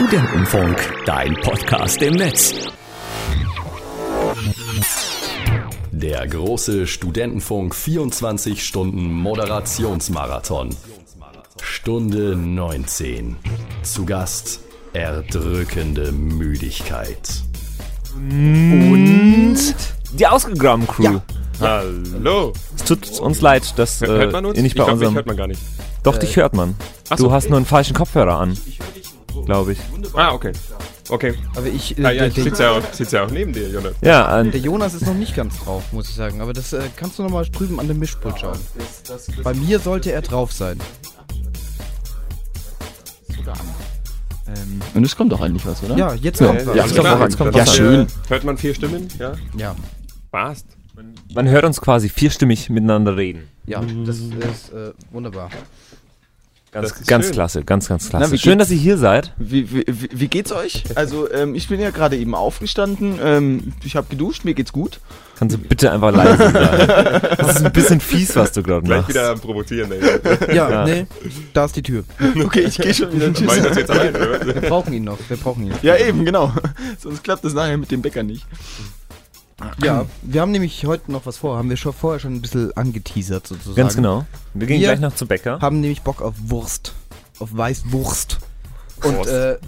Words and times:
Studentenfunk, 0.00 0.94
dein 1.06 1.34
Podcast 1.42 2.00
im 2.02 2.14
Netz. 2.14 2.54
Der 5.90 6.24
große 6.28 6.86
Studentenfunk 6.86 7.74
24 7.74 8.64
Stunden 8.64 9.10
Moderationsmarathon. 9.12 10.70
Stunde 11.60 12.36
19. 12.36 13.34
Zu 13.82 14.04
Gast 14.04 14.60
erdrückende 14.92 16.12
Müdigkeit. 16.12 17.42
Und 18.14 19.58
die 20.12 20.26
ausgegraben 20.28 20.86
Crew. 20.86 21.02
Ja. 21.02 21.22
Hallo. 21.60 22.52
Es 22.76 22.84
tut 22.84 23.18
uns 23.18 23.40
leid, 23.40 23.76
dass 23.76 24.00
Hört 24.00 24.28
äh, 24.28 24.32
man 24.32 24.46
uns? 24.46 24.56
ihr 24.58 24.62
nicht 24.62 24.74
ich 24.74 24.78
bei 24.78 24.84
glaub, 24.84 24.92
unserem. 24.94 25.14
Mich 25.14 25.16
hört 25.16 25.26
man 25.26 25.36
gar 25.36 25.48
nicht. 25.48 25.60
Doch, 26.04 26.18
dich 26.18 26.36
hört 26.36 26.54
man. 26.54 26.76
Ach 27.10 27.16
Du 27.16 27.24
so. 27.24 27.32
hast 27.32 27.48
nur 27.48 27.56
einen 27.56 27.66
falschen 27.66 27.94
Kopfhörer 27.96 28.38
an. 28.38 28.56
Glaube 29.48 29.72
ich. 29.72 29.78
Ah, 30.12 30.32
okay. 30.34 30.52
Okay. 31.08 31.34
Aber 31.56 31.66
ich, 31.68 31.96
äh, 31.96 32.04
Ah, 32.04 32.10
ja, 32.10 32.28
der, 32.28 32.28
ich 32.28 32.34
sitze 32.44 32.62
ja, 32.64 32.70
auch- 32.72 32.92
sitz 32.92 33.12
ja 33.12 33.24
auch 33.24 33.30
neben 33.30 33.50
dir, 33.54 33.66
Jonas. 33.70 33.94
Ja, 34.02 34.42
äh, 34.42 34.50
der 34.50 34.60
Jonas 34.60 34.92
ist 34.92 35.06
noch 35.06 35.14
nicht 35.14 35.34
ganz 35.34 35.58
drauf, 35.60 35.82
muss 35.90 36.10
ich 36.10 36.14
sagen. 36.16 36.42
Aber 36.42 36.52
das 36.52 36.74
äh, 36.74 36.82
kannst 36.96 37.18
du 37.18 37.22
noch 37.22 37.30
mal 37.30 37.46
drüben 37.46 37.80
an 37.80 37.88
dem 37.88 37.98
Mischpult 37.98 38.38
schauen. 38.38 38.58
Bei 39.42 39.54
mir 39.54 39.78
sollte 39.78 40.12
er 40.12 40.20
drauf 40.20 40.52
sein. 40.52 40.78
Ähm, 44.46 44.80
und 44.94 45.04
es 45.06 45.16
kommt 45.16 45.32
doch 45.32 45.40
eigentlich 45.40 45.64
was, 45.64 45.82
oder? 45.82 45.96
Ja, 45.96 46.12
jetzt 46.12 46.40
Ja, 46.40 46.48
kommt 46.48 46.66
was. 46.66 46.76
ja, 46.76 46.82
Alles 46.82 46.94
kommt 46.96 47.22
jetzt 47.22 47.38
kommt 47.38 47.56
Ja, 47.56 47.66
schön. 47.66 48.06
Hört 48.28 48.44
man 48.44 48.58
vier 48.58 48.74
Stimmen? 48.74 49.08
Ja. 49.18 49.32
Ja, 49.56 49.76
Passt. 50.30 50.66
man 51.34 51.48
hört 51.48 51.64
uns 51.64 51.80
quasi 51.80 52.10
vierstimmig 52.10 52.68
miteinander 52.68 53.16
reden. 53.16 53.48
ja, 53.66 53.80
das 54.04 54.18
ist 54.18 54.72
äh, 54.74 54.92
wunderbar. 55.10 55.48
Ganz, 56.70 57.06
ganz 57.06 57.24
schön. 57.24 57.32
klasse, 57.34 57.64
ganz, 57.64 57.88
ganz 57.88 58.10
klasse. 58.10 58.26
Na, 58.26 58.30
wie 58.32 58.38
schön, 58.38 58.58
dass 58.58 58.70
ihr 58.70 58.76
hier 58.76 58.98
seid. 58.98 59.32
Wie, 59.38 59.72
wie, 59.72 59.84
wie 59.86 60.08
wie 60.12 60.28
geht's 60.28 60.52
euch? 60.52 60.84
Also, 60.96 61.30
ähm, 61.32 61.54
ich 61.54 61.66
bin 61.68 61.80
ja 61.80 61.88
gerade 61.90 62.16
eben 62.16 62.34
aufgestanden. 62.34 63.18
Ähm, 63.22 63.72
ich 63.84 63.96
habe 63.96 64.06
geduscht, 64.10 64.44
mir 64.44 64.52
geht's 64.52 64.72
gut. 64.72 65.00
Kannst 65.38 65.56
du 65.56 65.60
bitte 65.60 65.90
einfach 65.92 66.12
leise 66.14 66.36
sein? 66.50 67.28
Das 67.38 67.56
ist 67.56 67.64
ein 67.64 67.72
bisschen 67.72 68.00
fies, 68.00 68.36
was 68.36 68.52
du 68.52 68.62
gerade 68.62 68.82
Gleich 68.82 68.98
machst. 68.98 69.08
wieder 69.10 69.30
am 69.30 69.40
Provozieren, 69.40 69.90
ey. 69.92 70.54
Ja, 70.54 70.68
Ja. 70.70 70.84
nee, 70.84 71.06
da 71.54 71.64
ist 71.64 71.76
die 71.76 71.82
Tür. 71.82 72.04
Okay, 72.44 72.60
ich 72.60 72.76
gehe 72.76 72.92
schon 72.92 73.12
wieder. 73.12 73.28
Ich 73.28 73.62
das 73.62 73.76
jetzt 73.76 73.90
allein, 73.90 74.14
oder? 74.14 74.44
Wir 74.46 74.68
brauchen 74.68 74.92
ihn 74.92 75.04
noch, 75.04 75.18
wir 75.28 75.36
brauchen 75.36 75.66
ihn. 75.68 75.72
Ja, 75.82 75.96
eben, 75.96 76.24
genau. 76.24 76.52
Sonst 76.98 77.22
klappt 77.24 77.44
das 77.44 77.54
nachher 77.54 77.78
mit 77.78 77.90
dem 77.90 78.02
Bäcker 78.02 78.22
nicht. 78.24 78.44
Ja, 79.82 80.06
wir 80.22 80.40
haben 80.40 80.52
nämlich 80.52 80.84
heute 80.86 81.10
noch 81.10 81.26
was 81.26 81.38
vor. 81.38 81.56
Haben 81.58 81.68
wir 81.68 81.76
schon 81.76 81.92
vorher 81.92 82.20
schon 82.20 82.34
ein 82.34 82.40
bisschen 82.42 82.76
angeteasert 82.76 83.46
sozusagen. 83.46 83.74
Ganz 83.76 83.96
genau. 83.96 84.24
Wir 84.54 84.66
gehen 84.66 84.80
Wir 84.80 84.88
gleich 84.88 85.00
noch 85.00 85.14
zu 85.14 85.26
Bäcker. 85.26 85.60
Haben 85.60 85.80
nämlich 85.80 86.02
Bock 86.02 86.22
auf 86.22 86.34
Wurst. 86.44 86.94
Auf 87.40 87.56
Weißwurst. 87.56 88.38
Und 89.02 89.16
Wurst. 89.16 89.30
äh, 89.30 89.58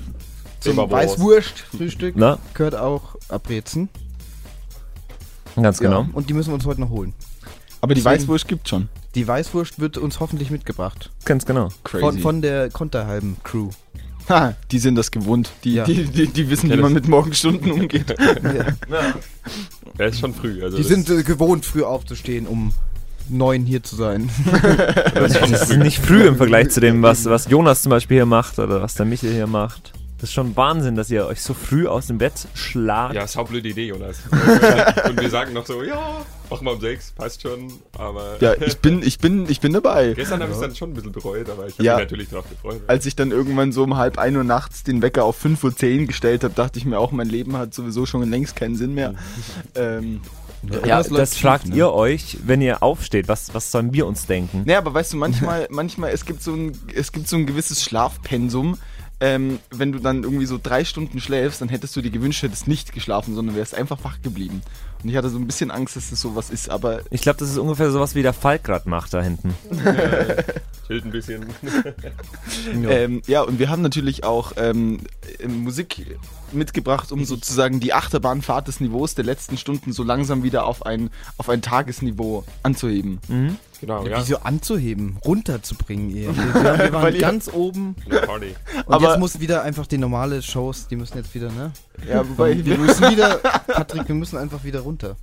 zum. 0.61 0.77
Weißwurst-Frühstück 0.77 2.15
gehört 2.55 2.75
auch 2.77 3.17
Abbrezen. 3.29 3.89
ganz 5.61 5.79
genau. 5.79 6.03
Ja, 6.03 6.09
und 6.13 6.29
die 6.31 6.35
müssen 6.35 6.51
wir 6.51 6.55
uns 6.55 6.67
heute 6.67 6.81
noch 6.81 6.91
holen. 6.91 7.13
Aber 7.81 7.95
die 7.95 8.03
Deswegen- 8.03 8.23
Weißwurst 8.23 8.47
gibt's 8.47 8.71
schon. 8.71 8.89
Die 9.17 9.27
Weißwurst 9.27 9.81
wird 9.81 9.99
uns 9.99 10.21
hoffentlich 10.21 10.51
mitgebracht. 10.53 11.11
Ganz 11.25 11.45
genau. 11.47 11.71
Crazy. 11.83 12.01
Von, 12.01 12.19
von 12.21 12.43
der 12.43 12.71
Konterhalben 12.71 13.37
Crew. 13.43 13.71
Ha, 14.31 14.55
die 14.70 14.78
sind 14.78 14.95
das 14.95 15.11
gewohnt. 15.11 15.50
Die, 15.64 15.75
Ja. 15.75 15.84
die, 15.84 16.05
die, 16.05 16.27
die 16.28 16.48
wissen, 16.48 16.70
Ja, 16.70 16.77
wie 16.78 16.81
man 16.83 16.92
mit 16.95 17.09
Morgenstunden 17.09 17.70
umgeht. 17.73 18.14
Ja, 19.98 20.06
ist 20.06 20.20
schon 20.20 20.33
früh. 20.33 20.62
Also 20.62 20.77
Die 20.78 20.83
sind 20.83 21.11
äh, 21.11 21.22
gewohnt, 21.22 21.64
früh 21.67 21.83
aufzustehen, 21.83 22.47
um 22.47 22.72
neun 23.28 23.64
hier 23.67 23.83
zu 23.83 23.97
sein. 23.97 24.31
das 25.14 25.33
ist 25.33 25.39
schon 25.41 25.50
Das 25.53 25.62
ist 25.62 25.72
früh. 25.72 25.77
nicht 25.78 25.98
früh 25.98 26.22
im 26.27 26.37
Vergleich 26.37 26.70
zu 26.70 26.81
dem, 26.81 27.03
was, 27.03 27.27
was 27.27 27.48
Jonas 27.50 27.83
zum 27.83 27.91
Beispiel 27.91 28.17
hier 28.19 28.27
macht 28.27 28.59
oder 28.59 28.81
was 28.81 28.95
der 28.95 29.05
Michael 29.06 29.34
hier 29.34 29.47
macht. 29.47 29.92
Das 30.21 30.29
ist 30.29 30.35
schon 30.35 30.55
Wahnsinn, 30.55 30.97
dass 30.97 31.11
ihr 31.11 31.27
euch 31.27 31.41
so 31.41 31.55
früh 31.55 31.87
aus 31.87 32.09
dem 32.09 32.19
Bett 32.19 32.47
schlagt. 32.53 33.15
Ja, 33.15 33.27
saublöde 33.27 33.71
Idee, 33.71 33.87
Jonas. 33.87 34.19
Und 35.09 35.19
wir 35.19 35.31
sagen 35.31 35.55
noch 35.55 35.65
so, 35.65 35.83
ja, 35.83 36.19
machen 36.50 36.67
wir 36.67 36.72
um 36.72 36.81
sechs, 36.81 37.11
passt 37.12 37.41
schon. 37.41 37.72
Aber 37.97 38.37
Ja, 38.41 38.53
ich 38.61 38.77
bin, 38.78 39.03
ich 39.06 39.19
bin, 39.19 39.49
ich 39.49 39.61
bin 39.61 39.72
dabei. 39.72 40.12
gestern 40.12 40.41
habe 40.43 40.50
ich 40.50 40.56
es 40.56 40.61
dann 40.62 40.77
schon 40.77 40.91
ein 40.91 40.94
bisschen 40.94 41.12
bereut, 41.12 41.49
aber 41.49 41.67
ich 41.69 41.75
habe 41.75 41.84
Ja. 41.84 41.94
mich 41.97 42.05
natürlich 42.05 42.28
drauf 42.28 42.44
gefreut. 42.50 42.83
Als 42.87 43.06
ich 43.06 43.17
dann 43.17 43.31
irgendwann 43.31 43.72
so 43.72 43.83
um 43.83 43.97
halb 43.97 44.19
ein 44.19 44.37
Uhr 44.37 44.44
nachts 44.44 44.83
den 44.83 45.00
Wecker 45.00 45.25
auf 45.25 45.43
5.10 45.43 46.00
Uhr 46.03 46.06
gestellt 46.09 46.44
habe, 46.44 46.53
dachte 46.53 46.78
ich 46.78 46.84
mir 46.84 46.99
auch, 46.99 47.12
mein 47.12 47.28
Leben 47.28 47.56
hat 47.56 47.73
sowieso 47.73 48.05
schon 48.05 48.28
längst 48.28 48.56
keinen 48.56 48.77
Sinn 48.77 48.93
mehr. 48.93 49.15
ähm, 49.75 50.21
Ja, 50.84 50.99
Das 50.99 51.09
das, 51.09 51.39
fragt 51.39 51.69
ne? 51.69 51.77
ihr 51.77 51.93
euch, 51.94 52.37
wenn 52.44 52.61
ihr 52.61 52.83
aufsteht. 52.83 53.27
Was, 53.27 53.55
was 53.55 53.73
sollen 53.73 53.94
wir 53.94 54.06
uns 54.06 54.27
denken? 54.27 54.65
Nee, 54.67 54.75
aber 54.75 54.93
weißt 54.93 55.15
du, 55.15 55.17
manchmal, 55.17 55.67
manchmal, 55.71 56.11
es 56.11 56.27
gibt 56.27 56.43
so 56.43 56.53
ein, 56.53 56.77
es 56.94 57.11
gibt 57.12 57.27
so 57.27 57.37
ein 57.37 57.47
gewisses 57.47 57.83
Schlafpensum. 57.83 58.77
Ähm, 59.20 59.58
wenn 59.70 59.92
du 59.92 59.98
dann 59.98 60.22
irgendwie 60.22 60.47
so 60.47 60.58
drei 60.62 60.84
Stunden 60.84 61.20
schläfst, 61.20 61.60
dann 61.60 61.69
hättest 61.69 61.94
du 61.94 62.00
dir 62.00 62.10
gewünscht, 62.10 62.42
hättest 62.42 62.66
nicht 62.69 62.92
geschlafen, 62.92 63.34
sondern 63.34 63.54
wärst 63.54 63.75
einfach 63.75 64.03
wach 64.03 64.22
geblieben. 64.22 64.62
Und 65.03 65.10
ich 65.10 65.16
hatte 65.16 65.28
so 65.28 65.38
ein 65.38 65.47
bisschen 65.47 65.70
Angst, 65.70 65.97
dass 65.97 66.10
das 66.10 66.20
sowas 66.20 66.50
ist, 66.50 66.70
aber 66.70 67.00
Ich 67.10 67.22
glaube, 67.22 67.38
das 67.38 67.50
ist 67.50 67.58
ungefähr 67.58 67.91
sowas 67.91 68.14
wie 68.14 68.22
der 68.22 68.32
Falk 68.32 68.64
gerade 68.64 68.88
macht 68.88 69.12
da 69.12 69.22
hinten. 69.22 69.54
Chillt 70.86 71.04
ein 71.04 71.10
bisschen. 71.10 71.47
ähm, 72.88 73.22
ja, 73.26 73.42
und 73.42 73.58
wir 73.58 73.69
haben 73.69 73.82
natürlich 73.82 74.25
auch 74.25 74.53
ähm, 74.56 75.00
äh, 75.38 75.48
Musik 75.48 76.19
mitgebracht, 76.52 77.12
um 77.12 77.25
sozusagen 77.25 77.78
die 77.81 77.92
Achterbahnfahrt 77.92 78.69
des 78.69 78.81
Niveaus 78.81 79.14
der 79.14 79.25
letzten 79.25 79.56
Stunden 79.56 79.92
so 79.92 80.02
langsam 80.02 80.42
wieder 80.42 80.66
auf 80.66 80.84
ein, 80.84 81.10
auf 81.38 81.48
ein 81.48 81.62
Tagesniveau 81.62 82.44
anzuheben. 82.62 83.20
Genau, 83.81 84.07
Ja. 84.07 84.19
Wieso 84.21 84.37
anzuheben, 84.41 85.17
runterzubringen 85.25 86.15
eher. 86.15 86.37
Wir, 86.37 86.55
wir, 86.55 86.79
wir 86.79 86.93
waren 86.93 87.19
ganz 87.19 87.49
oben 87.53 87.97
Party. 88.27 88.55
und 88.87 88.93
Aber- 88.95 89.09
jetzt 89.11 89.19
muss 89.19 89.41
wieder 89.41 89.63
einfach 89.63 89.87
die 89.87 89.97
normale 89.99 90.43
Shows, 90.43 90.87
die 90.89 90.97
müssen 90.97 91.17
jetzt 91.17 91.35
wieder, 91.35 91.51
ne? 91.51 91.73
Ja, 92.09 92.27
wobei 92.29 92.63
Wir 92.65 92.79
müssen 92.79 93.11
wieder, 93.11 93.37
Patrick, 93.67 94.07
wir 94.09 94.15
müssen 94.15 94.37
einfach 94.39 94.65
wieder 94.65 94.81
runter. 94.81 95.17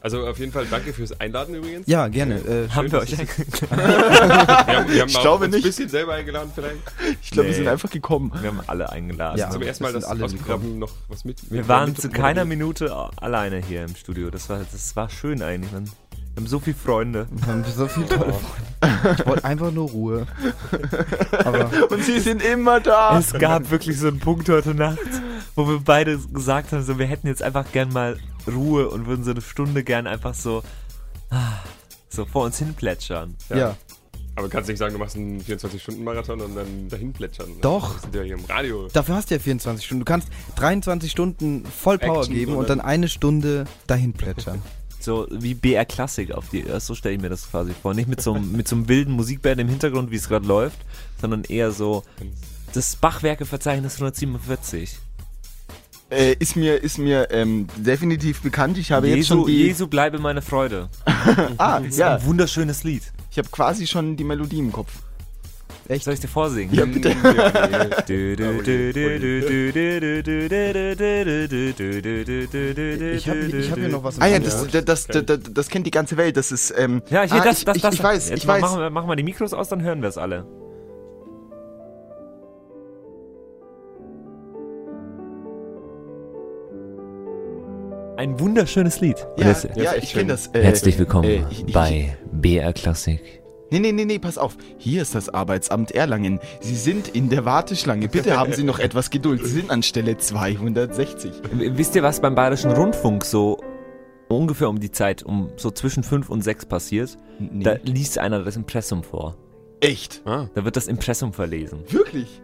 Also 0.00 0.26
auf 0.26 0.38
jeden 0.38 0.50
Fall 0.52 0.66
danke 0.70 0.92
fürs 0.92 1.18
Einladen 1.20 1.54
übrigens. 1.54 1.86
Ja, 1.86 2.08
gerne. 2.08 2.36
Äh, 2.36 2.68
Haben 2.70 2.90
wir 2.90 3.00
euch 3.00 3.18
eingeladen? 3.18 3.50
Wir 3.70 4.76
haben, 4.78 4.88
wir 4.92 5.00
haben 5.02 5.08
Ich 5.08 5.16
auch 5.16 5.22
glaube 5.22 5.48
nicht. 5.48 5.56
ein 5.56 5.62
bisschen 5.62 5.88
selber 5.88 6.14
eingeladen 6.14 6.50
vielleicht. 6.54 6.76
ich 7.22 7.30
glaube, 7.30 7.48
wir 7.48 7.52
Nee. 7.52 7.56
sind 7.58 7.68
einfach 7.68 7.90
gekommen. 7.90 8.32
Wir 8.40 8.48
haben 8.50 8.60
alle 8.66 8.90
eingeladen. 8.90 9.38
Ja. 9.38 9.50
Zum 9.50 9.62
ersten 9.62 9.84
Mal, 9.84 9.92
das 9.92 10.02
dass 10.04 10.10
alle 10.10 10.24
Ausgegraben 10.24 10.78
noch 10.78 10.90
was 11.08 11.24
mit. 11.24 11.50
Wir 11.50 11.58
mit- 11.60 11.68
waren 11.68 11.90
mit- 11.90 12.00
zu 12.00 12.08
keiner 12.08 12.44
Minute 12.44 12.94
alleine 13.16 13.58
hier 13.58 13.84
im 13.84 13.94
Studio. 13.96 14.30
Das 14.30 14.48
war, 14.48 14.60
das 14.70 14.96
war 14.96 15.10
schön 15.10 15.42
eigentlich. 15.42 15.72
Man. 15.72 15.90
Wir 16.34 16.42
haben 16.42 16.46
so 16.46 16.58
viele 16.60 16.76
Freunde. 16.76 17.26
wir 17.30 17.46
haben 17.46 17.64
so 17.64 17.86
viele 17.88 18.06
tolle 18.06 18.32
Freunde. 18.32 19.16
Ich 19.18 19.26
wollte 19.26 19.44
einfach 19.44 19.70
nur 19.72 19.90
Ruhe. 19.90 20.26
Aber 21.44 21.70
Und 21.90 22.02
sie 22.04 22.18
sind 22.20 22.42
immer 22.42 22.80
da. 22.80 23.18
Es 23.18 23.32
gab 23.32 23.70
wirklich 23.70 23.98
so 23.98 24.08
einen 24.08 24.20
Punkt 24.20 24.48
heute 24.48 24.74
Nacht, 24.74 24.98
wo 25.54 25.66
wir 25.68 25.80
beide 25.80 26.18
gesagt 26.18 26.72
haben, 26.72 26.82
so, 26.82 26.98
wir 26.98 27.06
hätten 27.06 27.26
jetzt 27.26 27.42
einfach 27.42 27.70
gern 27.72 27.92
mal 27.92 28.16
Ruhe 28.46 28.88
und 28.88 29.06
würden 29.06 29.24
so 29.24 29.32
eine 29.32 29.42
Stunde 29.42 29.84
gern 29.84 30.06
einfach 30.06 30.34
so, 30.34 30.62
ah, 31.30 31.38
so 32.08 32.24
vor 32.24 32.44
uns 32.44 32.58
hin 32.58 32.74
plätschern. 32.74 33.34
ja. 33.50 33.76
Aber 34.36 34.46
du 34.46 34.52
kannst 34.54 34.68
nicht 34.70 34.78
sagen, 34.78 34.94
du 34.94 34.98
machst 35.00 35.16
einen 35.16 35.42
24-Stunden-Marathon 35.42 36.40
und 36.40 36.54
dann 36.54 36.88
dahin 36.88 37.12
plätschern. 37.12 37.48
Doch. 37.60 37.96
Wir 37.96 38.00
sind 38.00 38.14
ja 38.14 38.22
hier 38.22 38.34
im 38.36 38.44
Radio. 38.46 38.88
Dafür 38.90 39.16
hast 39.16 39.28
du 39.30 39.34
ja 39.34 39.40
24 39.40 39.84
Stunden. 39.84 40.04
Du 40.04 40.10
kannst 40.10 40.28
23 40.56 41.10
Stunden 41.10 41.66
voll 41.66 41.98
Power 41.98 42.18
Action 42.20 42.34
geben 42.34 42.54
und 42.54 42.70
dann- 42.70 42.80
eine 42.80 43.08
Stunde 43.08 43.64
dahin 43.86 44.12
plätschern. 44.14 44.62
So 45.02 45.26
wie 45.30 45.54
BR 45.54 45.84
Klassik 45.86 46.32
auf 46.32 46.48
die, 46.50 46.64
so 46.78 46.94
stelle 46.94 47.14
ich 47.14 47.20
mir 47.20 47.28
das 47.30 47.50
quasi 47.50 47.72
vor. 47.80 47.94
Nicht 47.94 48.08
mit 48.08 48.20
so, 48.20 48.34
einem- 48.34 48.52
mit 48.52 48.68
so 48.68 48.76
einem 48.76 48.88
wilden 48.88 49.12
Musikband 49.14 49.60
im 49.60 49.68
Hintergrund, 49.68 50.10
wie 50.10 50.16
es 50.16 50.28
gerade 50.28 50.46
läuft, 50.46 50.78
sondern 51.20 51.44
eher 51.44 51.72
so 51.72 52.02
das 52.74 52.96
Bachwerkeverzeichnis 52.96 53.94
147. 53.96 54.98
Äh, 56.10 56.34
ist 56.40 56.56
mir, 56.56 56.82
ist 56.82 56.98
mir 56.98 57.30
ähm, 57.30 57.68
definitiv 57.76 58.42
bekannt. 58.42 58.76
Ich 58.78 58.90
habe 58.90 59.08
jetzt 59.08 59.28
schon 59.28 59.38
Jesu, 59.38 59.46
die. 59.48 59.58
Jesu 59.64 59.86
bleibe 59.86 60.18
meine 60.18 60.42
Freude. 60.42 60.88
Ah, 61.58 61.78
Das 61.80 61.88
ist 61.88 61.98
ja. 61.98 62.16
ein 62.16 62.24
wunderschönes 62.24 62.82
Lied. 62.82 63.02
Ich 63.30 63.38
habe 63.38 63.48
quasi 63.50 63.86
schon 63.86 64.16
die 64.16 64.24
Melodie 64.24 64.58
im 64.58 64.72
Kopf. 64.72 64.92
Echt? 65.88 66.04
Soll 66.04 66.14
ich 66.14 66.20
dir 66.20 66.28
vorsingen? 66.28 66.72
Ja, 66.74 66.84
bitte. 66.84 67.10
Ich 73.12 73.28
habe 73.28 73.38
ich 73.40 73.70
hab 73.70 73.78
hier 73.78 73.88
noch 73.88 74.04
was 74.04 74.16
im 74.16 74.22
Ah 74.22 74.26
ja, 74.28 74.38
das, 74.38 74.66
das, 74.68 74.84
das, 74.84 75.06
das, 75.06 75.38
das 75.52 75.68
kennt 75.68 75.86
die 75.86 75.90
ganze 75.90 76.16
Welt. 76.16 76.36
Das 76.36 76.52
ist. 76.52 76.72
Ähm, 76.76 77.02
Ja, 77.10 77.22
hier, 77.22 77.40
ah, 77.40 77.44
das, 77.44 77.58
ich, 77.58 77.64
das, 77.64 77.76
ich, 77.76 77.82
das. 77.82 77.94
ich 77.94 78.02
weiß, 78.02 78.28
Jetzt 78.30 78.38
ich 78.38 78.46
weiß. 78.46 78.60
Machen 78.62 78.80
wir, 78.80 78.90
machen 78.90 79.08
wir 79.08 79.16
die 79.16 79.22
Mikros 79.24 79.52
aus, 79.52 79.68
dann 79.68 79.82
hören 79.82 80.00
wir 80.02 80.08
es 80.08 80.18
alle. 80.18 80.46
Ein 88.16 88.38
wunderschönes 88.38 89.00
Lied. 89.00 89.26
Ja, 89.38 89.54
ja, 89.76 89.94
ich 89.94 90.12
kenne 90.12 90.28
das. 90.32 90.48
Äh, 90.48 90.62
Herzlich 90.62 90.98
willkommen 90.98 91.24
äh, 91.28 91.42
ich- 91.50 91.66
ich- 91.68 91.72
bei 91.72 92.16
BR 92.32 92.72
Klassik. 92.74 93.39
Nee, 93.70 93.78
nee, 93.78 93.92
nee, 93.92 94.04
nee, 94.04 94.18
pass 94.18 94.36
auf. 94.38 94.56
Hier 94.78 95.02
ist 95.02 95.14
das 95.14 95.28
Arbeitsamt 95.28 95.92
Erlangen. 95.92 96.40
Sie 96.60 96.74
sind 96.76 97.08
in 97.08 97.28
der 97.28 97.44
Warteschlange. 97.44 98.08
Bitte 98.08 98.36
haben 98.36 98.52
Sie 98.52 98.64
noch 98.64 98.78
etwas 98.80 99.10
Geduld. 99.10 99.44
Sie 99.44 99.52
sind 99.52 99.70
an 99.70 99.82
Stelle 99.82 100.16
260. 100.16 101.30
W- 101.52 101.70
Wisst 101.74 101.94
ihr, 101.94 102.02
was 102.02 102.20
beim 102.20 102.34
Bayerischen 102.34 102.72
Rundfunk 102.72 103.24
so 103.24 103.60
ungefähr 104.28 104.68
um 104.68 104.80
die 104.80 104.90
Zeit, 104.90 105.22
um 105.22 105.50
so 105.56 105.70
zwischen 105.70 106.02
5 106.02 106.28
und 106.30 106.42
6 106.42 106.66
passiert? 106.66 107.16
Nee. 107.38 107.64
Da 107.64 107.76
liest 107.84 108.18
einer 108.18 108.42
das 108.42 108.56
Impressum 108.56 109.02
vor. 109.02 109.36
Echt? 109.80 110.22
Ah. 110.24 110.48
Da 110.54 110.64
wird 110.64 110.76
das 110.76 110.88
Impressum 110.88 111.32
verlesen. 111.32 111.80
Wirklich? 111.88 112.42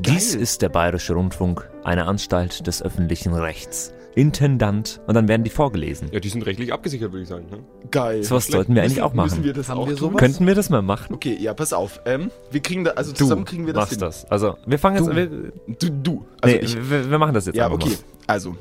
Dies 0.00 0.34
ist 0.34 0.62
der 0.62 0.68
Bayerische 0.68 1.14
Rundfunk, 1.14 1.68
eine 1.84 2.06
Anstalt 2.06 2.66
des 2.66 2.82
öffentlichen 2.82 3.34
Rechts. 3.34 3.92
Intendant. 4.16 5.00
Und 5.06 5.14
dann 5.14 5.28
werden 5.28 5.44
die 5.44 5.50
vorgelesen. 5.50 6.08
Ja, 6.10 6.18
die 6.20 6.28
sind 6.30 6.42
rechtlich 6.46 6.72
abgesichert, 6.72 7.12
würde 7.12 7.22
ich 7.22 7.28
sagen. 7.28 7.46
Ne? 7.50 7.58
Geil. 7.90 8.24
So 8.24 8.34
was 8.34 8.46
sollten 8.46 8.74
wir 8.74 8.82
eigentlich 8.82 8.94
Müssen- 8.94 9.04
auch 9.04 9.14
machen. 9.14 9.28
Müssen 9.30 9.44
wir 9.44 9.52
das 9.52 9.68
Haben 9.68 9.78
auch 9.78 9.86
wir 9.88 9.94
tun? 9.94 10.08
sowas? 10.10 10.18
Könnten 10.20 10.46
wir 10.46 10.54
das 10.54 10.70
mal 10.70 10.82
machen? 10.82 11.14
Okay, 11.14 11.36
ja, 11.38 11.52
pass 11.54 11.72
auf. 11.72 12.00
Ähm, 12.06 12.30
wir 12.50 12.60
kriegen 12.60 12.82
da, 12.84 12.92
also 12.92 13.12
Du 13.12 13.18
zusammen 13.18 13.44
kriegen 13.44 13.66
wir 13.66 13.74
das 13.74 13.82
machst 13.82 13.92
hin. 13.92 14.00
das. 14.00 14.24
Also, 14.30 14.56
wir 14.66 14.78
fangen 14.78 14.96
jetzt 14.96 15.06
Du. 15.08 15.14
Wir, 15.14 15.52
Du, 15.78 15.90
du. 15.90 16.26
Also 16.40 16.56
nee, 16.56 16.62
ich, 16.64 16.90
wir, 16.90 17.10
wir 17.10 17.18
machen 17.18 17.34
das 17.34 17.46
jetzt 17.46 17.56
ja, 17.56 17.66
einfach 17.66 17.76
okay. 17.76 17.90
mal. 17.90 17.98
Also, 18.26 18.56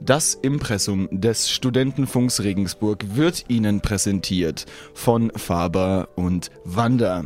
das 0.00 0.34
Impressum 0.34 1.08
des 1.10 1.50
Studentenfunks 1.50 2.40
Regensburg 2.42 3.04
wird 3.16 3.44
Ihnen 3.48 3.80
präsentiert 3.80 4.66
von 4.94 5.30
Faber 5.36 6.08
und 6.14 6.50
Wanda. 6.64 7.24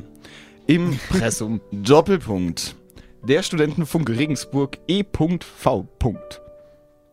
Impressum 0.67 1.61
Doppelpunkt. 1.73 2.75
Der 3.23 3.43
Studentenfunk 3.43 4.09
Regensburg 4.09 4.79
E.V. 4.89 5.87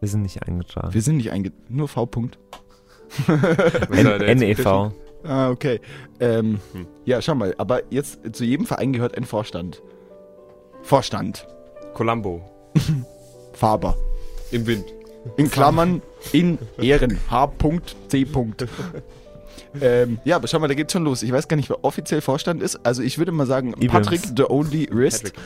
Wir 0.03 0.09
sind 0.09 0.23
nicht 0.23 0.43
eingetragen. 0.43 0.93
Wir 0.93 1.01
sind 1.01 1.15
nicht 1.15 1.31
einge... 1.31 1.53
Nur 1.69 1.87
V. 1.87 2.03
-Punkt. 2.03 2.33
NEV. 4.35 4.91
Ah, 5.23 5.49
okay. 5.49 5.79
Ähm, 6.19 6.59
Hm. 6.73 6.87
Ja, 7.05 7.21
schau 7.21 7.35
mal. 7.35 7.55
Aber 7.57 7.83
jetzt 7.89 8.19
zu 8.35 8.43
jedem 8.43 8.65
Verein 8.65 8.91
gehört 8.91 9.15
ein 9.15 9.23
Vorstand. 9.23 9.81
Vorstand. 10.81 11.47
Columbo. 11.93 12.41
Faber. 13.53 13.95
Im 14.51 14.67
Wind. 14.67 14.83
In 15.37 15.49
Klammern 15.49 16.01
in 16.33 16.57
Ehren. 16.81 17.17
H.C. 17.31 18.27
ähm, 19.79 20.19
ja, 20.25 20.35
aber 20.35 20.49
schau 20.49 20.59
mal, 20.59 20.67
da 20.67 20.73
geht's 20.73 20.91
schon 20.91 21.05
los. 21.05 21.23
Ich 21.23 21.31
weiß 21.31 21.47
gar 21.47 21.55
nicht, 21.55 21.69
wer 21.69 21.81
offiziell 21.85 22.19
Vorstand 22.19 22.61
ist. 22.61 22.85
Also 22.85 23.01
ich 23.03 23.19
würde 23.19 23.31
mal 23.31 23.47
sagen. 23.47 23.73
Patrick, 23.87 24.19
the 24.35 24.43
only 24.49 24.89
wrist. 24.91 25.23
Patrick. 25.23 25.41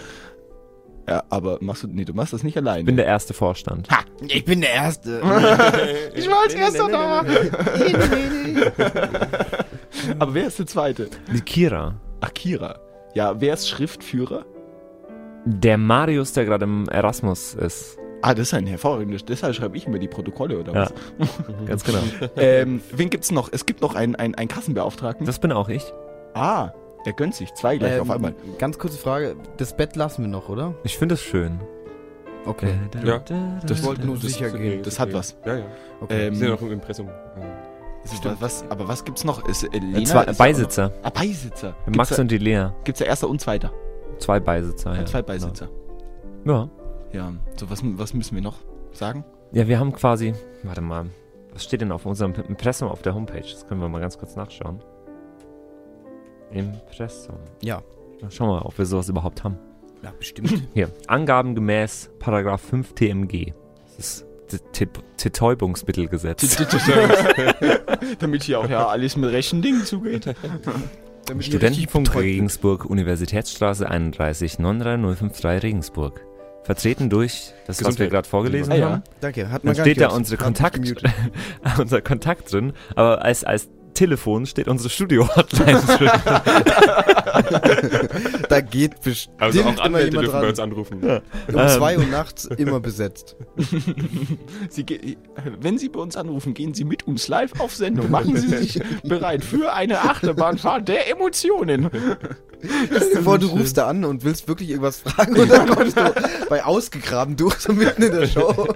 Ja, 1.08 1.24
aber 1.30 1.58
machst 1.62 1.84
du, 1.84 1.88
nee, 1.88 2.04
du 2.04 2.14
machst 2.14 2.34
das 2.34 2.44
nicht 2.44 2.58
alleine. 2.58 2.82
Ich 2.82 2.86
bin 2.86 2.98
der 2.98 3.06
erste 3.06 3.34
Vorstand. 3.34 3.88
Ich 4.28 4.44
bin 4.44 4.60
der 4.62 4.74
Erste. 4.74 5.22
ich 6.16 6.30
war 6.30 6.42
als 6.44 6.54
erster 6.54 6.90
da. 6.90 7.20
aber 10.20 10.34
wer 10.34 10.48
ist 10.48 10.60
der 10.60 10.68
Zweite? 10.68 11.10
Die 11.34 11.42
Kira. 11.42 11.96
Ach, 12.22 12.34
Kira. 12.34 12.80
Ja, 13.14 13.40
wer 13.40 13.54
ist 13.54 13.70
Schriftführer? 13.70 14.46
Der 15.46 15.78
Marius, 15.78 16.34
der 16.34 16.46
gerade 16.46 16.66
im 16.66 16.88
Erasmus 16.90 17.54
ist. 17.54 17.98
Ah, 18.22 18.34
das 18.34 18.48
ist 18.48 18.54
ein 18.54 18.68
hervorragendes. 18.68 19.24
Deshalb 19.26 19.56
schreibe 19.56 19.78
ich 19.78 19.86
immer 19.86 20.00
die 20.00 20.08
Protokolle 20.08 20.60
oder 20.60 20.74
Ja. 20.74 20.82
was? 20.82 20.94
Ganz 21.68 21.84
genau. 21.84 22.00
Ähm, 22.36 22.82
wen 22.92 23.10
gibt's 23.10 23.32
noch? 23.32 23.50
Es 23.52 23.66
gibt 23.66 23.82
noch 23.82 23.96
einen, 23.96 24.16
einen, 24.16 24.36
einen 24.36 24.48
Kassenbeauftragten. 24.50 25.26
Das 25.26 25.40
bin 25.40 25.52
auch 25.52 25.70
ich. 25.70 25.84
ah, 26.34 26.72
er 27.08 27.14
gönnt 27.14 27.34
sich 27.36 27.54
zwei 27.54 27.78
gleich 27.78 28.00
auf 28.02 28.10
einmal. 28.12 28.32
Ähm, 28.32 28.58
Ganz 28.60 28.78
kurze 28.78 28.98
Frage. 28.98 29.36
Das 29.56 29.76
Bett 29.76 29.96
lassen 29.96 30.24
wir 30.24 30.28
noch, 30.30 30.50
oder? 30.50 30.76
Ich 30.84 30.98
finde 30.98 31.16
es 31.16 31.22
schön. 31.22 31.60
Okay. 32.46 32.74
Ja. 33.04 33.20
Das 33.66 33.84
wollte 33.84 34.06
nur 34.06 34.16
das- 34.16 34.24
sicher 34.26 34.50
das- 34.50 34.60
gehen. 34.60 34.84
Das 34.84 35.00
hat 35.00 35.14
was. 35.14 35.38
Ja, 35.46 35.58
ja. 35.58 35.66
okay. 36.02 36.28
Ähm, 36.28 36.34
Die 36.34 36.40
sind 36.40 36.48
ja 36.50 36.54
noch 36.56 36.62
im 36.62 36.72
Impressum. 36.74 37.08
was, 38.04 38.42
was, 38.42 38.66
aber 38.70 38.88
was 38.88 39.04
gibt's 39.06 39.24
noch? 39.24 39.48
Ist, 39.48 39.64
äh, 39.64 39.70
Lena 39.80 40.04
Zwei 40.06 40.22
ist 40.24 40.28
ja 40.28 40.34
Beisitzer. 40.46 40.88
noch- 40.90 40.96
Ah, 41.04 41.10
Beisitzer. 41.10 41.76
Max 41.88 42.10
gibt's 42.10 42.20
und 42.20 42.32
die 42.32 42.38
Lea. 42.38 42.54
da, 42.56 42.76
gibt's 42.84 43.00
da 43.00 43.06
erster 43.06 43.30
und 43.30 43.42
zweiter? 43.42 43.72
Zwei 44.20 44.40
Beisitzer, 44.40 44.96
ja. 44.96 45.06
zwei 45.06 45.22
Beisitzer. 45.22 45.68
Ja. 46.46 46.70
Ja. 47.14 47.34
So, 47.58 47.70
was, 47.70 47.82
was 47.84 48.14
müssen 48.14 48.36
wir 48.36 48.42
noch 48.42 48.58
sagen? 48.92 49.24
Ja, 49.52 49.68
wir 49.68 49.80
haben 49.80 49.94
quasi. 49.94 50.34
Warte 50.64 50.82
mal. 50.82 51.06
Was 51.54 51.64
steht 51.64 51.82
denn 51.82 51.92
auf 51.92 52.06
unserem 52.06 52.34
Impressum 52.48 52.88
auf 52.90 53.02
der 53.02 53.14
Homepage? 53.16 53.42
Das 53.42 53.66
können 53.68 53.80
wir 53.82 53.88
mal 53.90 54.00
ganz 54.02 54.18
kurz 54.18 54.36
nachschauen. 54.36 54.80
Impressum. 56.52 57.36
Ja. 57.62 57.82
Na, 58.22 58.30
Schauen 58.32 58.50
wir 58.50 58.56
mal, 58.56 58.62
ob 58.64 58.78
wir 58.78 58.86
sowas 58.86 59.10
überhaupt 59.10 59.44
haben. 59.44 59.58
Ja, 60.04 60.12
bestimmt. 60.18 60.64
Hier. 60.74 60.90
Angaben 61.08 61.56
gemäß 61.56 62.10
Paragraph 62.20 62.62
5 62.62 62.94
TMG. 62.94 63.54
Das 63.98 63.98
ist 64.00 64.26
Betäubungsmittelgesetz. 65.18 66.58
Damit 68.20 68.44
hier 68.44 68.60
auch 68.60 68.70
ja 68.70 68.88
alles 68.88 69.18
mit 69.18 69.32
rechten 69.32 69.62
Dingen 69.62 69.84
zugeht. 69.86 70.26
Studentenfunk 71.40 72.16
Regensburg, 72.16 72.86
Universitätsstraße 72.86 73.90
31, 73.90 74.58
93053 74.60 75.64
Regensburg. 75.64 76.22
Vertreten 76.64 77.10
durch 77.10 77.54
das, 77.66 77.78
was 77.78 77.80
wir 77.80 77.88
Gesundheit. 77.88 78.10
gerade 78.12 78.28
vorgelesen 78.30 78.74
Ah, 78.74 78.76
ja. 78.76 78.90
haben. 78.92 79.04
Danke. 79.22 79.50
Hat 79.50 79.64
Dann 79.64 79.68
man 79.70 79.76
gar 79.76 79.84
steht 79.86 79.98
nicht 79.98 80.10
da 80.10 80.16
unsere 80.16 80.42
Kontakt, 80.42 80.80
unser 81.80 82.02
Kontakt 82.02 82.52
drin, 82.52 82.74
aber 82.96 83.22
als, 83.24 83.44
als 83.44 83.70
Telefon 83.98 84.46
steht 84.46 84.68
unsere 84.68 84.90
Studio-Hotline 84.90 85.82
drin. 85.82 86.10
Da 88.50 88.62
geht 88.62 89.02
bestimmt 89.02 89.42
Also 89.42 89.62
auch 89.64 89.86
immer 89.86 90.00
jemand 90.02 90.26
dürfen 90.28 90.42
bei 90.42 90.50
uns 90.50 90.58
dran. 90.58 90.70
anrufen. 90.72 91.00
Um 91.04 91.60
Ähm. 91.60 91.70
2 91.70 91.98
Uhr 91.98 92.06
nachts 92.06 92.46
immer 92.46 92.80
besetzt. 92.80 93.36
Sie 94.70 95.18
wenn 95.60 95.78
Sie 95.78 95.90
bei 95.90 96.00
uns 96.00 96.16
anrufen, 96.16 96.54
gehen 96.54 96.74
Sie 96.74 96.84
mit 96.86 97.06
uns 97.08 97.28
live 97.28 97.60
auf 97.60 97.76
Sendung. 97.76 98.10
Machen 98.10 98.36
Sie 98.38 98.48
sich 98.48 98.80
bereit 99.04 99.44
für 99.44 99.74
eine 99.74 100.02
Achterbahnfahrt 100.02 100.88
der 100.88 101.12
Emotionen. 101.12 101.90
Bevor 103.14 103.38
du 103.38 103.48
rufst 103.48 103.78
da 103.78 103.88
an 103.88 104.04
und 104.04 104.24
willst 104.24 104.48
wirklich 104.48 104.70
irgendwas 104.70 105.02
fragen 105.02 105.38
und 105.38 105.52
dann 105.52 105.70
kommst 105.70 105.98
du 105.98 106.14
bei 106.50 106.64
ausgegraben 106.66 107.36
durch, 107.36 107.56
so 107.60 107.74
mitten 107.74 108.02
in 108.04 108.12
der 108.12 108.28
Show. 108.28 108.68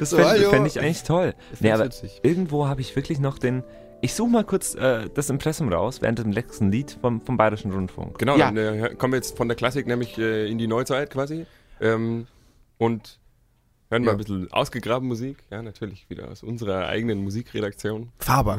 Das 0.00 0.10
So, 0.10 0.16
fände 0.16 0.48
fänd 0.50 0.66
ich 0.66 0.80
eigentlich 0.80 1.04
toll. 1.04 1.34
Nee, 1.60 1.70
aber 1.70 1.84
witzig. 1.84 2.20
irgendwo 2.24 2.66
habe 2.66 2.80
ich 2.80 2.96
wirklich 2.96 3.20
noch 3.20 3.38
den. 3.38 3.62
Ich 4.02 4.14
suche 4.14 4.30
mal 4.30 4.44
kurz 4.44 4.74
äh, 4.74 5.10
das 5.12 5.28
Impressum 5.28 5.70
raus 5.72 6.00
während 6.00 6.18
dem 6.20 6.32
letzten 6.32 6.70
Lied 6.72 6.96
vom, 7.02 7.20
vom 7.20 7.36
Bayerischen 7.36 7.70
Rundfunk. 7.70 8.18
Genau, 8.18 8.36
Ja. 8.36 8.46
dann 8.50 8.56
äh, 8.56 8.94
kommen 8.96 9.12
wir 9.12 9.16
jetzt 9.18 9.36
von 9.36 9.46
der 9.48 9.56
Klassik 9.56 9.86
nämlich 9.86 10.16
äh, 10.18 10.48
in 10.50 10.56
die 10.58 10.66
Neuzeit 10.66 11.10
quasi. 11.10 11.44
Ähm, 11.82 12.26
und 12.78 13.18
hören 13.90 14.02
mal 14.04 14.12
Ja. 14.12 14.12
ein 14.12 14.18
bisschen 14.18 14.52
ausgegraben 14.52 15.06
Musik. 15.06 15.38
Ja, 15.50 15.60
natürlich 15.62 16.08
wieder 16.08 16.28
aus 16.30 16.42
unserer 16.42 16.86
eigenen 16.86 17.22
Musikredaktion. 17.22 18.10
Faber. 18.18 18.58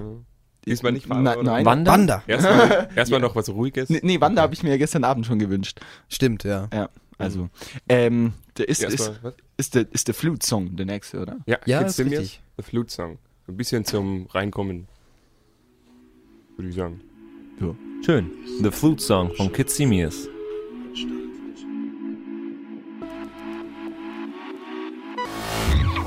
Diesmal 0.65 0.91
nicht 0.91 1.09
Nein, 1.09 1.25
oder? 1.25 1.41
nein. 1.41 1.65
Wanda? 1.65 1.91
Wanda. 1.91 2.23
Erstmal 2.27 2.89
erstmal 2.95 3.19
noch 3.19 3.35
was 3.35 3.49
Ruhiges. 3.49 3.89
Nee, 3.89 4.01
nee 4.03 4.21
Wanda 4.21 4.43
habe 4.43 4.53
ich 4.53 4.61
mir 4.61 4.69
ja 4.69 4.77
gestern 4.77 5.03
Abend 5.03 5.25
schon 5.25 5.39
gewünscht. 5.39 5.79
Stimmt, 6.07 6.43
ja. 6.43 6.69
Ja, 6.71 6.89
also. 7.17 7.49
Ähm, 7.89 8.33
der 8.57 8.69
ist, 8.69 8.83
ist, 8.83 8.99
Erstmal, 8.99 9.19
was? 9.23 9.33
ist, 9.57 9.73
der, 9.73 9.85
ist 9.91 10.07
der 10.07 10.13
Flute-Song 10.13 10.75
der 10.75 10.85
nächste, 10.85 11.19
oder? 11.19 11.37
Ja, 11.47 11.57
Ja, 11.65 11.79
Kid 11.79 11.87
ist 11.87 11.99
richtig. 11.99 12.41
The 12.57 12.63
Flute 12.63 12.91
Song. 12.93 13.17
Ein 13.47 13.57
bisschen 13.57 13.85
zum 13.85 14.27
Reinkommen, 14.27 14.87
würde 16.57 16.69
ich 16.69 16.75
sagen. 16.75 17.01
Schön. 18.03 18.31
The 18.61 18.71
Flute 18.71 19.03
Song 19.03 19.31
von 19.35 19.51
Kid 19.53 19.69
Simius. 19.69 20.27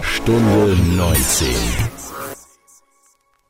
Stunde 0.02 0.76
19. 0.96 1.48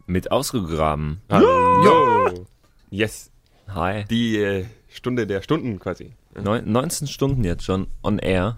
Mit 0.06 0.30
ausgegraben. 0.30 1.20
Hallo! 1.30 2.46
Yes, 2.90 3.30
Hi. 3.68 4.04
die 4.10 4.36
äh, 4.38 4.66
Stunde 4.88 5.26
der 5.26 5.40
Stunden 5.40 5.78
quasi. 5.78 6.12
Neun, 6.34 6.70
19 6.70 7.06
Stunden 7.06 7.44
jetzt 7.44 7.64
schon 7.64 7.86
on 8.02 8.18
air. 8.18 8.56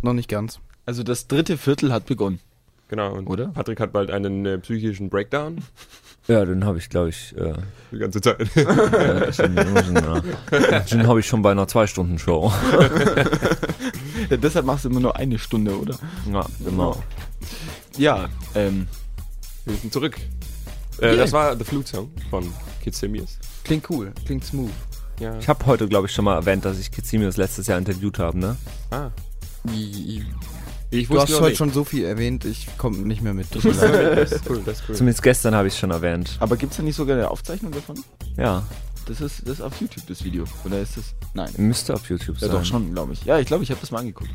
Noch 0.00 0.12
nicht 0.12 0.28
ganz. 0.28 0.60
Also 0.86 1.02
das 1.02 1.26
dritte 1.28 1.58
Viertel 1.58 1.92
hat 1.92 2.06
begonnen. 2.06 2.40
Genau, 2.88 3.14
und 3.14 3.26
Oder? 3.26 3.48
Patrick 3.48 3.80
hat 3.80 3.92
bald 3.92 4.10
einen 4.10 4.46
äh, 4.46 4.58
psychischen 4.58 5.10
Breakdown 5.10 5.58
Ja, 6.28 6.44
den 6.44 6.64
habe 6.64 6.78
ich, 6.78 6.88
glaube 6.88 7.10
ich, 7.10 7.36
äh, 7.36 7.54
die 7.92 7.98
ganze 7.98 8.20
Zeit. 8.20 8.40
äh, 8.56 9.32
schon, 9.32 9.56
schon, 9.56 9.96
äh, 9.96 10.84
den 10.90 11.06
habe 11.06 11.20
ich 11.20 11.26
schon 11.26 11.40
bei 11.42 11.52
einer 11.52 11.68
zwei 11.68 11.86
Stunden 11.86 12.18
Show. 12.18 12.52
Ja, 14.28 14.36
deshalb 14.36 14.66
machst 14.66 14.84
du 14.84 14.88
immer 14.88 14.98
nur 14.98 15.14
eine 15.14 15.38
Stunde, 15.38 15.78
oder? 15.78 15.96
Ja, 16.32 16.44
genau. 16.64 17.00
Ja, 17.96 18.28
ähm, 18.56 18.88
Wir 19.64 19.76
sind 19.76 19.92
zurück. 19.92 20.16
Äh, 21.00 21.06
Yeah. 21.06 21.16
Das 21.16 21.32
war 21.32 21.56
The 21.56 21.62
Flute 21.62 21.88
Song 21.88 22.10
von 22.30 22.52
Kid 22.82 22.94
Simius. 22.94 23.38
Klingt 23.62 23.88
cool, 23.90 24.12
klingt 24.24 24.44
smooth. 24.44 24.72
Ja. 25.20 25.38
Ich 25.38 25.48
habe 25.48 25.64
heute, 25.66 25.86
glaube 25.86 26.08
ich, 26.08 26.12
schon 26.12 26.24
mal 26.24 26.34
erwähnt, 26.34 26.64
dass 26.64 26.78
ich 26.78 26.90
Kid 26.90 27.06
Simius 27.06 27.36
letztes 27.36 27.68
Jahr 27.68 27.78
interviewt 27.78 28.18
habe, 28.18 28.36
ne? 28.38 28.56
ah, 28.90 29.10
Ich, 30.90 31.08
du 31.08 31.20
hast 31.20 31.32
heute 31.34 31.46
nicht. 31.48 31.56
schon 31.58 31.72
so 31.72 31.84
viel 31.84 32.04
erwähnt, 32.04 32.44
ich 32.44 32.66
komme 32.78 32.98
nicht 32.98 33.20
mehr 33.22 33.34
mit. 33.34 33.48
Das 33.54 33.64
ist 33.64 33.80
cool, 34.48 34.62
das 34.64 34.78
ist 34.80 34.88
cool. 34.88 34.94
Zumindest 34.94 35.22
gestern 35.22 35.54
habe 35.54 35.68
ich 35.68 35.74
es 35.74 35.80
schon 35.80 35.90
erwähnt. 35.90 36.36
aber 36.40 36.56
gibt's 36.56 36.76
da 36.76 36.82
nicht 36.82 36.94
sogar 36.96 37.16
eine 37.16 37.30
Aufzeichnung 37.30 37.72
davon? 37.72 37.96
Ja, 38.36 38.62
Das 39.06 39.20
ist, 39.20 39.42
das 39.42 39.54
ist 39.54 39.60
auf 39.60 39.80
YouTube, 39.80 40.06
das 40.08 40.22
Video. 40.24 40.44
Oder 40.64 40.80
ist 40.80 40.96
das? 40.96 41.04
Nein. 41.34 41.50
müsste 41.58 41.94
auf 41.94 42.08
YouTube 42.08 42.36
Ja, 42.40 42.48
sein. 42.48 42.56
doch 42.56 42.64
schon, 42.64 42.92
glaube 42.92 43.12
ich. 43.12 43.24
Ja, 43.24 43.38
ich 43.38 43.46
glaube, 43.46 43.62
ich 43.64 43.70
habe 43.70 43.80
das 43.80 43.90
mal 43.90 43.98
angeguckt. 44.00 44.30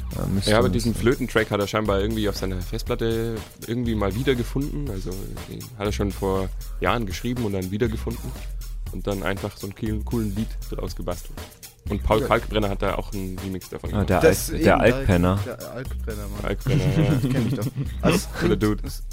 Ja, 0.45 0.51
Ja, 0.51 0.59
aber 0.59 0.69
diesen 0.69 0.93
Flötentrack 0.95 1.51
hat 1.51 1.59
er 1.59 1.67
scheinbar 1.67 1.99
irgendwie 1.99 2.27
auf 2.29 2.37
seiner 2.37 2.61
Festplatte 2.61 3.35
irgendwie 3.67 3.95
mal 3.95 4.13
wiedergefunden. 4.15 4.89
Also 4.89 5.09
den 5.49 5.59
hat 5.77 5.85
er 5.87 5.91
schon 5.91 6.11
vor 6.11 6.49
Jahren 6.79 7.05
geschrieben 7.05 7.43
und 7.45 7.53
dann 7.53 7.69
wiedergefunden. 7.71 8.31
Und 8.93 9.07
dann 9.07 9.23
einfach 9.23 9.55
so 9.57 9.67
einen 9.67 10.05
coolen, 10.05 10.35
Lied 10.35 10.47
draus 10.69 10.95
gebastelt. 10.95 11.37
Und 11.89 12.03
Paul 12.03 12.21
Kalkbrenner 12.21 12.69
hat 12.69 12.81
da 12.81 12.95
auch 12.95 13.11
einen 13.13 13.37
Remix 13.39 13.69
davon 13.69 13.89
Ah, 13.89 14.03
gemacht. 14.03 14.09
der, 14.09 14.21
Das 14.21 14.51
Alk, 14.51 14.63
der 14.63 14.79
Alkpenner. 14.79 15.39
Der 15.45 15.71
Alkbrenner, 15.71 16.27
Mann. 16.27 16.41
Kalkbrenner, 16.41 16.83
ja. 16.83 17.29
Kenn 17.31 17.47
ich 17.47 17.53
doch. 17.55 17.65
Also, 18.01 18.27
Cooler 18.39 18.57
klingt, 18.57 18.63
Dude. 18.63 18.83
es 18.87 19.03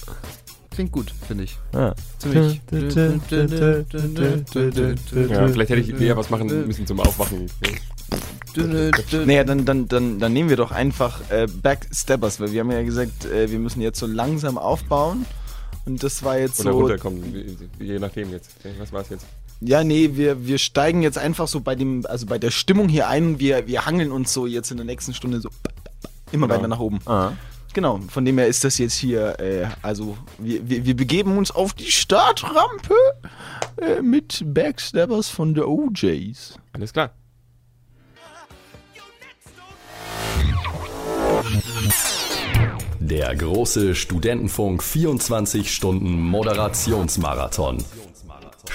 klingt 0.71 0.93
gut, 0.93 1.13
finde 1.27 1.45
ich. 1.45 1.59
Ah. 1.73 1.95
Ziemlich. 2.19 2.61
Ja, 2.71 2.79
vielleicht 5.49 5.71
hätte 5.71 5.81
ich 5.81 6.01
eher 6.01 6.17
was 6.17 6.31
machen 6.31 6.67
müssen 6.67 6.87
zum 6.87 7.01
Aufwachen. 7.01 7.47
Naja, 9.25 9.45
dann, 9.45 9.65
dann, 9.65 9.89
dann, 9.89 10.19
dann 10.19 10.33
nehmen 10.33 10.49
wir 10.49 10.57
doch 10.57 10.73
einfach 10.73 11.21
äh, 11.31 11.47
Backstabbers, 11.47 12.41
weil 12.41 12.53
wir 12.53 12.61
haben 12.61 12.71
ja 12.73 12.83
gesagt, 12.83 13.25
äh, 13.27 13.51
wir 13.51 13.59
müssen 13.59 13.81
jetzt 13.81 13.99
so 13.99 14.07
langsam 14.07 14.59
aufbauen. 14.59 15.27
Und 15.87 16.03
das 16.03 16.23
war 16.23 16.39
jetzt 16.39 16.61
Oder 16.61 16.73
so. 16.73 16.79
runterkommen, 16.81 17.23
je 17.79 17.99
nachdem 17.99 18.31
jetzt. 18.31 18.51
Was 18.79 18.93
war 18.93 19.03
es 19.03 19.09
jetzt? 19.11 19.27
Ja, 19.61 19.83
nee, 19.83 20.11
wir, 20.15 20.47
wir 20.47 20.59
steigen 20.59 21.03
jetzt 21.03 21.19
einfach 21.19 21.49
so 21.49 21.61
bei 21.61 21.75
dem, 21.75 22.07
also 22.07 22.27
bei 22.27 22.39
der 22.39 22.51
Stimmung 22.51 22.89
hier 22.89 23.09
ein 23.09 23.27
und 23.27 23.39
wir, 23.41 23.67
wir 23.67 23.87
hangeln 23.87 24.13
uns 24.13 24.33
so 24.33 24.47
jetzt 24.47 24.71
in 24.71 24.77
der 24.77 24.87
nächsten 24.87 25.15
Stunde 25.15 25.41
so 25.41 25.49
immer 26.31 26.47
Genau. 26.47 26.59
weiter 26.59 26.69
nach 26.69 26.79
oben. 26.79 27.01
Ah. 27.07 27.33
Genau, 27.75 28.01
von 28.09 28.25
dem 28.25 28.39
her 28.39 28.47
ist 28.47 28.65
das 28.65 28.79
jetzt 28.79 28.95
hier, 28.95 29.39
äh, 29.41 29.67
also 29.83 30.17
wir, 30.39 30.69
wir, 30.69 30.85
wir 30.87 30.97
begeben 30.97 31.37
uns 31.37 31.51
auf 31.51 31.75
die 31.75 31.91
Startrampe 31.91 32.95
äh, 33.81 34.01
mit 34.01 34.43
Backstabbers 34.47 35.29
von 35.29 35.55
der 35.55 35.69
OJs. 35.69 36.55
Alles 36.73 36.93
klar. 36.93 37.11
Der 43.01 43.35
große 43.35 43.95
Studentenfunk 43.95 44.83
24 44.83 45.73
Stunden 45.73 46.21
Moderationsmarathon. 46.21 47.79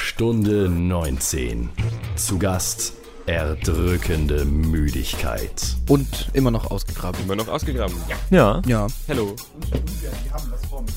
Stunde 0.03 0.67
19. 0.69 1.69
Zu 2.17 2.37
Gast 2.37 2.91
erdrückende 3.25 4.43
Müdigkeit. 4.43 5.77
Und 5.87 6.29
immer 6.33 6.51
noch 6.51 6.69
ausgegraben. 6.69 7.21
Immer 7.23 7.37
noch 7.37 7.47
ausgegraben. 7.47 7.95
Ja. 8.09 8.17
Ja. 8.29 8.61
Ja. 8.67 8.87
Hello. 9.07 9.33
Wir 9.71 10.11
haben 10.33 10.51
was 10.51 10.65
vor 10.69 10.81
mir. 10.81 10.89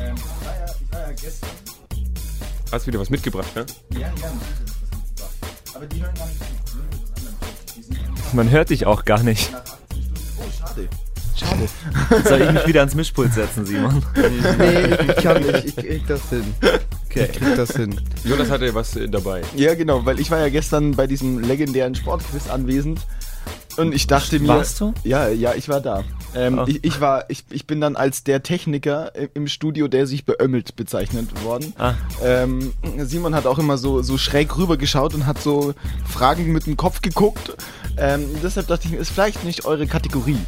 Ähm, 0.00 0.14
ich, 0.16 0.46
war 0.46 0.56
ja, 0.58 0.64
ich 0.80 0.92
war 0.92 1.00
ja 1.02 1.12
gestern. 1.12 1.50
Hast 2.72 2.86
wieder 2.86 3.00
was 3.00 3.10
mitgebracht, 3.10 3.54
ne? 3.54 3.66
Ja, 3.90 4.00
ja, 4.00 4.08
natürlich 4.08 4.32
was 4.80 4.98
mitgebracht. 4.98 5.74
Aber 5.74 5.86
die 5.86 6.02
hören 6.02 6.14
gar 6.14 6.26
nicht 6.26 6.38
zu. 6.40 7.82
Die. 7.82 7.94
Die 8.30 8.36
Man 8.36 8.50
hört 8.50 8.70
dich 8.70 8.86
auch 8.86 9.04
gar 9.04 9.22
nicht. 9.22 9.52
nach 9.52 9.60
18 9.60 9.76
Stunden. 10.02 10.14
Oh, 10.38 10.44
schade. 10.58 10.88
Schade. 11.36 11.68
Soll 12.28 12.40
ich 12.40 12.52
mich 12.52 12.66
wieder 12.66 12.80
ans 12.80 12.94
Mischpult 12.94 13.34
setzen, 13.34 13.66
Simon? 13.66 14.02
Nee, 14.16 14.94
ich 15.10 15.16
kann 15.22 15.42
nicht. 15.42 15.66
Ich 15.66 15.76
krieg 15.76 16.06
das 16.06 16.30
hin. 16.30 16.54
Okay. 17.12 17.28
Ich 17.30 17.38
krieg 17.38 17.56
das 17.56 17.76
hin. 17.76 18.00
Jonas 18.24 18.50
hatte 18.50 18.74
was 18.74 18.96
äh, 18.96 19.06
dabei. 19.08 19.42
Ja, 19.54 19.74
genau, 19.74 20.04
weil 20.06 20.18
ich 20.18 20.30
war 20.30 20.38
ja 20.38 20.48
gestern 20.48 20.92
bei 20.96 21.06
diesem 21.06 21.40
legendären 21.40 21.94
Sportquiz 21.94 22.48
anwesend. 22.48 23.00
Und 23.76 23.94
ich 23.94 24.06
dachte 24.06 24.38
mir. 24.40 24.48
Warst 24.48 24.80
du? 24.80 24.92
Ja, 25.04 25.28
ja, 25.28 25.54
ich 25.54 25.68
war 25.68 25.80
da. 25.80 26.04
Ähm, 26.34 26.58
Ah. 26.58 26.64
ich, 26.66 26.82
ich 26.84 27.00
war, 27.02 27.24
ich, 27.28 27.44
ich 27.50 27.66
bin 27.66 27.80
dann 27.82 27.96
als 27.96 28.24
der 28.24 28.42
Techniker 28.42 29.12
im 29.34 29.46
Studio, 29.46 29.88
der 29.88 30.06
sich 30.06 30.24
beömmelt 30.24 30.74
bezeichnet 30.76 31.28
worden. 31.44 31.74
Ah. 31.78 31.94
Ähm, 32.22 32.72
Simon 32.98 33.34
hat 33.34 33.46
auch 33.46 33.58
immer 33.58 33.76
so, 33.76 34.00
so 34.02 34.16
schräg 34.16 34.56
rüber 34.56 34.76
geschaut 34.78 35.14
und 35.14 35.26
hat 35.26 35.40
so 35.42 35.74
Fragen 36.06 36.50
mit 36.52 36.66
dem 36.66 36.76
Kopf 36.78 37.02
geguckt. 37.02 37.54
Ähm, 37.98 38.24
deshalb 38.42 38.68
dachte 38.68 38.86
ich 38.86 38.92
mir, 38.92 38.98
ist 38.98 39.10
vielleicht 39.10 39.44
nicht 39.44 39.66
eure 39.66 39.86
Kategorie. 39.86 40.38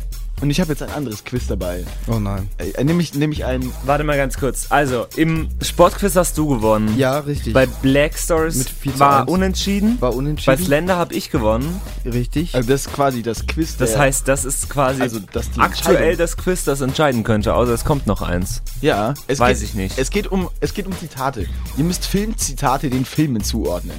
Und 0.44 0.50
ich 0.50 0.60
habe 0.60 0.72
jetzt 0.72 0.82
ein 0.82 0.90
anderes 0.90 1.24
Quiz 1.24 1.46
dabei. 1.46 1.84
Oh 2.06 2.18
nein. 2.18 2.50
Äh, 2.58 2.84
nämlich, 2.84 3.14
nämlich 3.14 3.46
ein. 3.46 3.72
Warte 3.86 4.04
mal 4.04 4.18
ganz 4.18 4.36
kurz. 4.36 4.66
Also, 4.68 5.06
im 5.16 5.48
Sportquiz 5.62 6.16
hast 6.16 6.36
du 6.36 6.46
gewonnen. 6.46 6.98
Ja, 6.98 7.20
richtig. 7.20 7.54
Bei 7.54 7.64
Black 7.64 8.18
Stories 8.18 8.56
Mit 8.58 8.68
4 8.68 8.92
zu 8.92 9.00
war 9.00 9.20
1. 9.22 9.30
unentschieden. 9.30 9.98
War 10.02 10.10
Bei 10.10 10.16
unentschieden. 10.18 10.62
Slender 10.62 10.96
habe 10.98 11.14
ich 11.14 11.30
gewonnen. 11.30 11.80
richtig. 12.04 12.54
Also 12.54 12.68
das 12.68 12.82
ist 12.84 12.92
quasi 12.92 13.22
das 13.22 13.46
Quiz. 13.46 13.78
Das 13.78 13.96
heißt, 13.96 14.28
das 14.28 14.44
ist 14.44 14.68
quasi 14.68 15.00
also 15.00 15.18
das 15.32 15.46
aktuell 15.56 16.18
das 16.18 16.36
Quiz, 16.36 16.62
das 16.64 16.82
entscheiden 16.82 17.24
könnte. 17.24 17.54
Außer 17.54 17.72
es 17.72 17.86
kommt 17.86 18.06
noch 18.06 18.20
eins. 18.20 18.60
Ja, 18.82 19.14
es 19.28 19.38
Weiß 19.38 19.60
geht, 19.60 19.68
ich 19.70 19.74
nicht. 19.74 19.98
Es 19.98 20.10
geht 20.10 20.26
um, 20.26 20.50
es 20.60 20.74
geht 20.74 20.86
um 20.86 20.92
Zitate. 20.98 21.46
Ihr 21.78 21.84
müsst 21.84 22.04
Filmzitate 22.04 22.90
den 22.90 23.06
Filmen 23.06 23.42
zuordnen. 23.42 23.96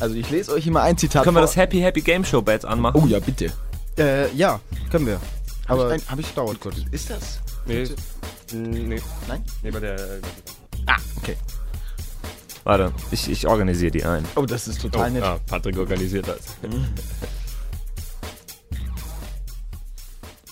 Also 0.00 0.14
ich 0.14 0.30
lese 0.30 0.54
euch 0.54 0.66
immer 0.66 0.80
ein 0.80 0.96
Zitat 0.96 1.24
Können 1.24 1.36
wir 1.36 1.40
vor. 1.40 1.48
das 1.48 1.56
Happy 1.56 1.80
Happy 1.80 2.00
Game 2.00 2.24
Show 2.24 2.40
Bad 2.40 2.64
anmachen? 2.64 2.98
Oh 3.04 3.06
ja, 3.06 3.18
bitte. 3.18 3.52
äh, 3.98 4.32
ja, 4.34 4.58
können 4.90 5.04
wir. 5.06 5.20
Hab 5.68 5.70
Aber 5.78 5.94
ich, 5.94 6.02
ein, 6.02 6.10
hab 6.10 6.18
ich 6.18 6.32
dauert 6.34 6.60
kurz. 6.60 6.76
Ist 6.90 7.10
das? 7.10 7.40
Nee. 7.66 7.88
Nee. 8.52 9.00
Nein? 9.28 9.44
Nee, 9.62 9.70
bei 9.70 9.80
der. 9.80 9.96
Ah, 10.86 10.96
okay. 11.16 11.36
Warte, 12.64 12.92
ich, 13.10 13.28
ich 13.30 13.46
organisiere 13.46 13.90
die 13.90 14.04
ein. 14.04 14.24
Oh, 14.36 14.44
das 14.46 14.68
ist 14.68 14.78
Oh, 14.84 14.88
total 14.88 15.10
nett. 15.12 15.22
ah, 15.22 15.38
Patrick 15.46 15.76
organisiert 15.78 16.28
das. 16.28 16.56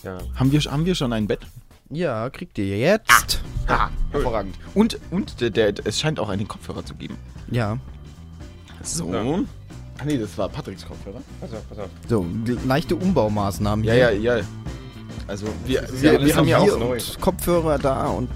ja. 0.02 0.18
Haben, 0.37 0.52
wir, 0.52 0.61
haben 0.61 0.85
wir 0.85 0.94
schon 0.94 1.12
ein 1.12 1.26
Bett? 1.26 1.40
Ja, 1.90 2.28
kriegt 2.30 2.59
ihr 2.59 2.78
jetzt. 2.78 3.40
Ah, 3.66 3.88
hervorragend. 4.11 4.56
Und, 4.75 4.99
und 5.11 5.40
der, 5.40 5.50
der, 5.50 5.75
es 5.85 6.00
scheint 6.00 6.18
auch 6.21 6.28
einen 6.28 6.47
Kopfhörer 6.49 6.85
zu 6.85 6.94
geben. 6.94 7.16
Ja. 7.50 7.78
So. 8.83 9.12
Ja. 9.12 9.40
Ah 9.99 10.04
nee, 10.04 10.18
das 10.18 10.37
war 10.37 10.49
Patricks 10.49 10.85
Kopfhörer. 10.87 11.23
Pass 11.40 11.52
auf, 11.52 11.68
pass 11.68 11.78
auf. 11.78 11.88
So, 12.09 12.26
leichte 12.66 12.97
Umbaumaßnahmen. 12.97 13.85
Ja, 13.85 13.92
hier. 13.94 14.12
ja, 14.18 14.37
ja. 14.38 14.44
Also 15.26 15.47
wir, 15.64 15.83
Ja, 15.83 15.88
wir, 16.21 16.25
wir 16.26 16.37
haben 16.37 16.49
ja 16.49 16.62
hier 16.62 16.75
auch... 16.75 16.78
neu. 16.78 16.93
und 16.95 17.21
Kopfhörer 17.21 17.78
da 17.78 18.07
und 18.09 18.28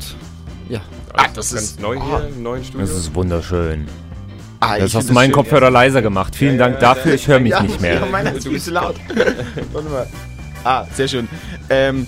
ja. 0.69 0.81
Ah, 1.15 1.27
das 1.35 1.51
ganz 1.53 1.63
ist- 1.65 1.81
neu 1.81 1.99
ah. 1.99 2.05
hier 2.21 2.29
im 2.29 2.43
neuen 2.43 2.65
Studio. 2.65 2.87
Das 2.87 2.97
ist 2.97 3.15
wunderschön. 3.15 3.87
Ah, 4.61 4.75
find 4.75 4.95
hast 4.95 5.09
du 5.09 5.13
meinen 5.13 5.27
schön, 5.29 5.35
Kopfhörer 5.35 5.71
leiser 5.71 6.03
gemacht. 6.03 6.35
Vielen 6.35 6.59
Ja, 6.59 6.65
Dank 6.69 6.75
ja, 6.77 6.81
dafür, 6.81 7.13
ja. 7.13 7.15
ich 7.15 7.29
höre 7.29 7.39
mich 7.41 7.51
ja, 7.53 7.63
nicht 7.63 7.77
Ja, 7.77 7.81
mehr. 7.81 8.07
meiner 8.07 8.31
ist 8.33 8.39
Du 8.39 8.43
viel 8.51 8.53
bist 8.55 8.67
zu 8.67 8.73
laut. 8.73 8.97
Warte 9.73 9.89
mal. 9.89 10.07
Ah, 10.65 10.85
sehr 10.95 11.07
schön. 11.09 11.29
Ähm, 11.71 12.07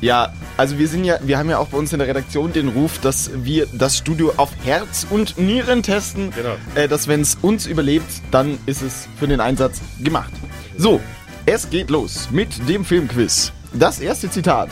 ja, 0.00 0.32
also 0.56 0.78
wir 0.78 0.88
sind 0.88 1.04
ja, 1.04 1.18
wir 1.22 1.36
haben 1.36 1.50
ja 1.50 1.58
auch 1.58 1.68
bei 1.68 1.76
uns 1.76 1.92
in 1.92 1.98
der 1.98 2.08
Redaktion 2.08 2.52
den 2.54 2.68
Ruf, 2.68 2.98
dass 3.00 3.30
wir 3.44 3.66
das 3.74 3.98
Studio 3.98 4.32
auf 4.38 4.48
Herz 4.64 5.06
und 5.10 5.36
Nieren 5.38 5.82
testen. 5.82 6.32
Genau. 6.34 6.54
Äh, 6.74 6.88
dass 6.88 7.06
wenn 7.06 7.20
es 7.20 7.36
uns 7.42 7.66
überlebt, 7.66 8.10
dann 8.30 8.58
ist 8.64 8.80
es 8.80 9.06
für 9.18 9.28
den 9.28 9.40
Einsatz 9.40 9.80
gemacht. 10.02 10.32
So, 10.78 11.00
es 11.44 11.68
geht 11.68 11.90
los 11.90 12.28
mit 12.30 12.66
dem 12.66 12.84
Filmquiz. 12.86 13.52
Das 13.72 14.00
erste 14.00 14.30
Zitat. 14.30 14.70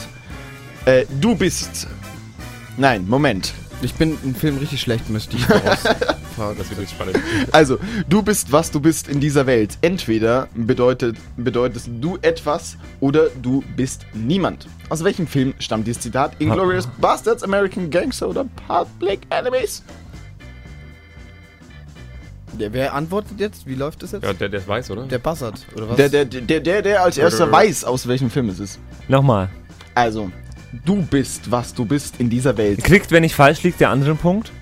Äh, 0.84 1.04
du 1.20 1.34
bist. 1.34 1.86
Nein, 2.76 3.06
Moment. 3.08 3.54
Ich 3.80 3.94
bin 3.94 4.18
im 4.24 4.34
Film 4.34 4.58
richtig 4.58 4.80
schlecht, 4.80 5.08
müsste 5.08 5.36
ich 5.36 5.44
voraus. 6.36 6.56
Das 6.56 6.68
wird 6.70 6.80
jetzt 6.80 6.90
spannend. 6.90 7.18
Also, 7.52 7.78
du 8.08 8.22
bist, 8.22 8.50
was 8.50 8.70
du 8.70 8.80
bist 8.80 9.08
in 9.08 9.20
dieser 9.20 9.46
Welt. 9.46 9.78
Entweder 9.82 10.48
bedeutet, 10.54 11.16
bedeutest 11.36 11.88
du 12.00 12.18
etwas 12.22 12.76
oder 13.00 13.28
du 13.42 13.62
bist 13.76 14.02
niemand. 14.14 14.66
Aus 14.88 15.04
welchem 15.04 15.26
Film 15.26 15.54
stammt 15.58 15.86
dieses 15.86 16.02
Zitat? 16.02 16.32
Inglourious 16.40 16.88
Bastards, 17.00 17.42
American 17.42 17.90
Gangster 17.90 18.28
oder 18.28 18.46
Public 18.66 19.20
Enemies? 19.30 19.82
Der, 22.58 22.72
wer 22.72 22.94
antwortet 22.94 23.38
jetzt? 23.38 23.66
Wie 23.66 23.74
läuft 23.74 24.02
das 24.02 24.12
jetzt? 24.12 24.24
Ja, 24.24 24.32
der, 24.32 24.48
der 24.48 24.66
weiß, 24.66 24.90
oder? 24.90 25.04
Der 25.06 25.18
Bassard, 25.18 25.64
oder 25.76 25.90
was? 25.90 25.96
Der, 25.96 26.08
der, 26.08 26.24
der, 26.24 26.60
der, 26.60 26.82
der 26.82 27.02
als 27.02 27.16
erster 27.18 27.50
weiß, 27.50 27.84
aus 27.84 28.08
welchem 28.08 28.30
Film 28.30 28.48
es 28.48 28.58
ist. 28.58 28.78
Nochmal. 29.06 29.48
Also, 29.94 30.30
du 30.84 31.02
bist, 31.02 31.50
was 31.50 31.74
du 31.74 31.84
bist 31.84 32.16
in 32.18 32.30
dieser 32.30 32.56
Welt. 32.56 32.82
Kriegt, 32.84 33.10
wenn 33.10 33.24
ich 33.24 33.34
falsch 33.34 33.62
liege, 33.62 33.76
der 33.78 33.90
andere 33.90 34.10
einen 34.10 34.18
Punkt? 34.18 34.52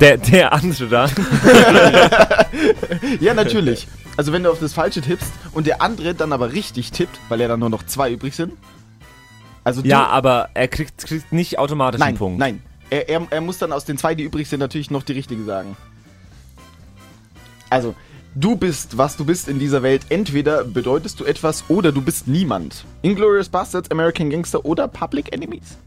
Der, 0.00 0.18
der 0.18 0.52
andere 0.52 0.88
da. 0.88 1.08
Ja, 3.20 3.34
natürlich. 3.34 3.86
Also, 4.16 4.32
wenn 4.32 4.42
du 4.42 4.50
auf 4.50 4.60
das 4.60 4.72
Falsche 4.72 5.00
tippst 5.00 5.30
und 5.52 5.66
der 5.66 5.82
andere 5.82 6.14
dann 6.14 6.32
aber 6.32 6.52
richtig 6.52 6.90
tippt, 6.90 7.18
weil 7.28 7.40
ja 7.40 7.48
dann 7.48 7.60
nur 7.60 7.70
noch 7.70 7.84
zwei 7.84 8.10
übrig 8.10 8.34
sind. 8.34 8.52
Also, 9.64 9.82
du, 9.82 9.88
Ja, 9.88 10.06
aber 10.06 10.50
er 10.54 10.68
kriegt, 10.68 11.06
kriegt 11.06 11.32
nicht 11.32 11.58
automatisch 11.58 11.98
Nein, 11.98 12.08
einen 12.08 12.18
Punkt. 12.18 12.38
nein. 12.38 12.62
Er, 12.88 13.08
er, 13.08 13.26
er 13.30 13.40
muss 13.40 13.58
dann 13.58 13.72
aus 13.72 13.84
den 13.84 13.98
zwei, 13.98 14.14
die 14.14 14.22
übrig 14.24 14.48
sind, 14.48 14.60
natürlich 14.60 14.90
noch 14.90 15.02
die 15.02 15.12
richtige 15.12 15.44
sagen. 15.44 15.76
Also, 17.70 17.94
du 18.34 18.56
bist, 18.56 18.96
was 18.98 19.16
du 19.16 19.24
bist 19.24 19.48
in 19.48 19.58
dieser 19.58 19.82
Welt. 19.82 20.02
Entweder 20.08 20.64
bedeutest 20.64 21.20
du 21.20 21.24
etwas 21.24 21.64
oder 21.68 21.92
du 21.92 22.02
bist 22.02 22.28
niemand. 22.28 22.84
Inglourious 23.02 23.48
Bastards, 23.48 23.90
American 23.90 24.30
Gangster 24.30 24.64
oder 24.64 24.88
Public 24.88 25.32
Enemies. 25.32 25.78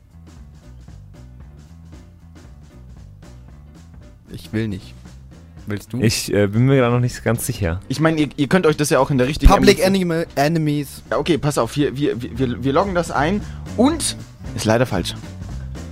Ich 4.31 4.53
will 4.53 4.67
nicht. 4.67 4.93
Willst 5.67 5.93
du? 5.93 6.01
Ich 6.01 6.33
äh, 6.33 6.47
bin 6.47 6.65
mir 6.65 6.81
da 6.81 6.89
noch 6.89 6.99
nicht 6.99 7.23
ganz 7.23 7.45
sicher. 7.45 7.79
Ich 7.89 7.99
meine, 7.99 8.19
ihr, 8.19 8.29
ihr 8.37 8.47
könnt 8.47 8.65
euch 8.65 8.77
das 8.77 8.89
ja 8.89 8.99
auch 8.99 9.11
in 9.11 9.19
der 9.19 9.27
richtigen... 9.27 9.51
Public 9.51 9.85
Anima 9.85 10.23
Enemies. 10.35 11.03
Ja, 11.11 11.17
okay, 11.17 11.37
pass 11.37 11.57
auf, 11.59 11.75
wir, 11.75 11.95
wir, 11.95 12.19
wir, 12.21 12.63
wir 12.63 12.73
loggen 12.73 12.95
das 12.95 13.11
ein 13.11 13.41
und... 13.77 14.17
Ist 14.55 14.65
leider 14.65 14.87
falsch. 14.87 15.13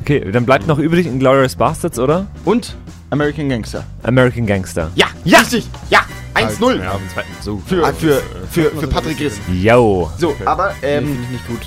Okay, 0.02 0.32
dann 0.32 0.46
bleibt 0.46 0.66
noch 0.66 0.80
übrig 0.80 1.06
Inglourious 1.06 1.56
Bastards, 1.56 2.00
oder? 2.00 2.26
Und 2.44 2.76
American 3.10 3.50
Gangster. 3.50 3.84
American 4.04 4.46
Gangster. 4.46 4.92
Ja, 4.96 5.08
ja, 5.24 5.40
richtig. 5.40 5.68
Ja, 5.90 6.02
1-0 6.36 6.84
Ja, 6.84 6.92
auf 6.92 6.98
dem 7.00 7.10
zweiten. 7.10 7.30
So. 7.42 7.62
für, 7.66 7.94
für, 7.94 8.22
für, 8.52 8.72
für 8.72 8.88
Patrick 8.88 9.20
Riss. 9.20 9.40
Yo. 9.52 10.12
So, 10.18 10.36
aber, 10.46 10.74
Nee, 10.82 10.88
ähm, 10.88 11.06
finde 11.06 11.24
ich 11.24 11.30
nicht 11.30 11.48
gut. 11.48 11.60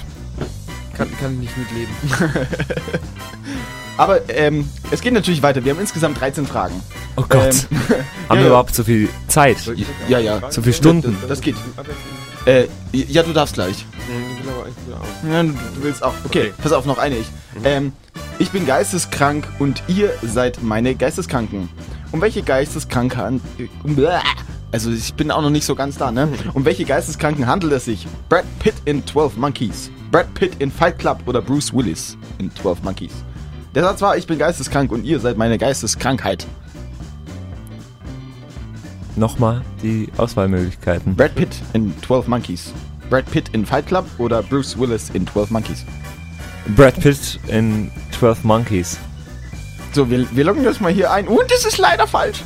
Kann, 0.97 1.09
kann 1.19 1.33
ich 1.35 1.41
nicht 1.41 1.57
mitleben. 1.57 1.95
aber 3.97 4.29
ähm, 4.29 4.69
es 4.91 5.01
geht 5.01 5.15
natürlich 5.15 5.43
weiter. 5.43 5.65
Wir 5.65 5.73
haben 5.73 5.81
insgesamt 5.81 6.21
13 6.21 6.47
Fragen. 6.47 6.75
Oh 7.17 7.25
Gott. 7.29 7.67
Ähm, 7.71 7.79
Haben 7.89 7.99
ja, 8.29 8.35
wir 8.35 8.41
ja. 8.43 8.47
überhaupt 8.49 8.75
so 8.75 8.85
viel 8.85 9.09
Zeit? 9.29 9.57
Ja, 10.09 10.19
ja. 10.19 10.41
So 10.51 10.61
viele 10.61 10.75
Stunden. 10.75 11.17
Das 11.27 11.41
geht. 11.41 11.57
Äh, 12.45 12.67
ja, 12.93 13.23
du 13.23 13.33
darfst 13.33 13.55
gleich. 13.55 13.85
Ich 14.39 14.45
will 14.45 14.53
aber 14.53 14.65
eigentlich 14.65 14.87
wieder 14.87 15.01
auf. 15.01 15.09
Ja, 15.31 15.43
du, 15.43 15.49
du 15.75 15.83
willst 15.83 16.03
auch. 16.03 16.15
Okay, 16.25 16.41
Okay. 16.41 16.53
pass 16.63 16.73
auf, 16.73 16.85
noch 16.87 16.99
eine 16.99 17.17
ich. 17.17 17.27
Ähm, 17.65 17.93
ich 18.39 18.51
bin 18.51 18.67
geisteskrank 18.67 19.47
und 19.59 19.83
ihr 19.89 20.11
seid 20.23 20.63
meine 20.63 20.95
Geisteskranken. 20.95 21.69
Um 22.13 22.21
welche 22.21 22.43
Geisteskrankheit, 22.43 23.41
Also 24.73 24.91
ich 24.91 25.15
bin 25.15 25.31
auch 25.31 25.43
noch 25.43 25.51
nicht 25.51 25.65
so 25.65 25.75
ganz 25.75 25.97
da, 25.97 26.11
ne? 26.11 26.29
Um 26.55 26.65
welche 26.65 26.85
Geisteskranken 26.85 27.47
handelt 27.47 27.73
es 27.73 27.85
sich? 27.87 28.07
Brad 28.29 28.45
Pitt 28.61 28.75
in 28.85 29.05
12 29.07 29.37
Monkeys, 29.37 29.91
Brad 30.11 30.33
Pitt 30.35 30.57
in 30.61 30.71
Fight 30.71 30.99
Club 30.99 31.19
oder 31.27 31.43
Bruce 31.43 31.73
Willis 31.75 32.17
in 32.39 32.55
12 32.55 32.83
Monkeys? 32.83 33.13
Der 33.75 33.85
Satz 33.85 34.01
war, 34.01 34.17
ich 34.17 34.27
bin 34.27 34.39
geisteskrank 34.39 34.91
und 34.91 35.05
ihr 35.05 35.21
seid 35.21 35.37
meine 35.37 35.59
Geisteskrankheit. 35.59 36.47
Nochmal 39.17 39.63
die 39.83 40.09
Auswahlmöglichkeiten. 40.17 41.15
Brad 41.15 41.35
Pitt 41.35 41.51
in 41.73 41.93
12 42.03 42.27
Monkeys, 42.27 42.73
Brad 43.09 43.31
Pitt 43.31 43.51
in 43.53 43.67
Fight 43.67 43.87
Club 43.87 44.07
oder 44.19 44.43
Bruce 44.43 44.79
Willis 44.79 45.11
in 45.11 45.27
12 45.27 45.51
Monkeys? 45.51 45.85
Brad 46.77 47.01
Pitt 47.01 47.39
in 47.49 47.91
12 48.13 48.45
Monkeys. 48.45 48.99
So, 49.93 50.09
wir, 50.09 50.27
wir 50.35 50.45
loggen 50.45 50.65
das 50.65 50.81
mal 50.81 50.93
hier 50.93 51.11
ein 51.11 51.27
und 51.27 51.51
es 51.53 51.65
ist 51.65 51.79
leider 51.79 52.07
falsch. 52.07 52.43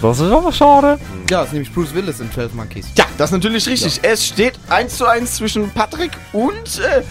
Das 0.00 0.18
ist 0.18 0.30
aber 0.30 0.52
schade. 0.52 0.98
Ja, 1.30 1.38
das 1.38 1.46
ist 1.48 1.52
nämlich 1.52 1.72
Bruce 1.72 1.94
Willis 1.94 2.20
in 2.20 2.30
12 2.30 2.54
Monkeys. 2.54 2.86
Ja, 2.96 3.06
das 3.16 3.30
ist 3.30 3.34
natürlich 3.34 3.66
richtig. 3.66 4.00
Es 4.02 4.26
steht 4.26 4.58
1 4.68 4.96
zu 4.96 5.06
1 5.06 5.36
zwischen 5.36 5.70
Patrick 5.70 6.12
und. 6.32 6.80
Äh, 6.80 7.02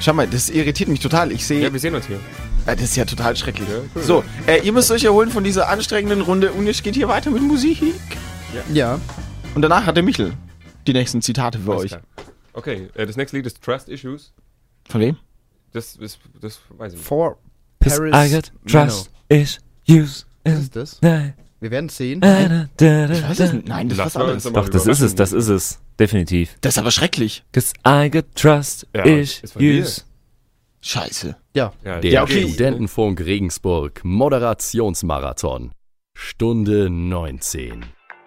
schau 0.00 0.14
mal, 0.14 0.26
das 0.26 0.48
irritiert 0.48 0.88
mich 0.88 1.00
total. 1.00 1.30
Ich 1.32 1.46
sehe. 1.46 1.62
Ja, 1.62 1.72
wir 1.72 1.80
sehen 1.80 1.94
uns 1.94 2.06
hier. 2.06 2.20
Äh, 2.66 2.74
das 2.74 2.84
ist 2.84 2.96
ja 2.96 3.04
total 3.04 3.36
schrecklich. 3.36 3.68
Ja, 3.68 3.76
cool. 3.94 4.02
So, 4.02 4.24
äh, 4.46 4.60
ihr 4.60 4.72
müsst 4.72 4.90
euch 4.90 5.04
erholen 5.04 5.30
von 5.30 5.44
dieser 5.44 5.68
anstrengenden 5.68 6.22
Runde 6.22 6.52
und 6.52 6.66
es 6.66 6.82
geht 6.82 6.94
hier 6.94 7.08
weiter 7.08 7.30
mit 7.30 7.42
Musik. 7.42 7.80
Ja. 8.72 8.98
Und 9.54 9.62
danach 9.62 9.84
hat 9.86 9.96
der 9.96 10.02
Michel 10.02 10.32
die 10.86 10.92
nächsten 10.94 11.20
Zitate 11.20 11.58
für 11.58 11.72
Alles 11.72 11.82
euch. 11.84 11.90
klar. 11.90 12.02
Okay, 12.54 12.88
äh, 12.94 13.06
das 13.06 13.16
nächste 13.16 13.36
Lied 13.36 13.46
ist 13.46 13.62
Trust 13.62 13.88
Issues. 13.88 14.32
Von 14.88 15.00
wem? 15.00 15.16
Das 15.72 15.96
ist, 15.96 16.18
das 16.40 16.60
weiß 16.70 16.92
ich 16.92 16.98
nicht. 16.98 17.06
For 17.06 17.36
Paris. 17.78 18.14
I 18.14 18.34
got 18.34 18.52
trust 18.66 19.10
issues. 19.28 20.26
Was 20.44 20.58
ist 20.60 20.76
das? 20.76 20.98
Nein. 21.02 21.34
Wir 21.60 21.70
werden 21.70 21.86
es 21.86 21.96
sehen. 21.96 22.20
Ich 22.22 22.28
weiß 22.82 23.40
es 23.40 23.52
nicht. 23.52 23.68
Nein, 23.68 23.88
das 23.88 23.98
ist 23.98 24.04
was 24.04 24.14
Lass 24.14 24.14
mal 24.26 24.32
uns 24.34 24.46
anderes. 24.46 24.66
Doch, 24.66 24.72
das 24.72 24.86
ist 24.86 25.00
es, 25.00 25.14
das 25.14 25.32
ist 25.32 25.48
es. 25.48 25.80
Definitiv. 25.98 26.56
Das 26.60 26.74
ist 26.74 26.78
aber 26.78 26.90
schrecklich. 26.92 27.44
Cause 27.52 27.72
I 27.86 28.08
got 28.10 28.26
trust 28.34 28.86
Ja, 28.94 29.02
ist 29.04 29.42
dir. 29.58 29.80
issues. 29.80 30.04
Scheiße. 30.80 31.36
Ja. 31.54 31.72
Ja, 31.84 32.00
Der 32.00 32.10
Ja, 32.10 32.22
okay. 32.22 32.42
Studentenfunk 32.48 33.20
Regensburg 33.20 34.00
Moderationsmarathon. 34.04 35.72
Stunde 36.14 36.88
19. 36.90 37.84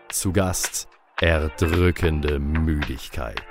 Zu 0.10 0.34
Gast 0.34 0.88
erdrückende 1.22 2.40
Müdigkeit. 2.40 3.42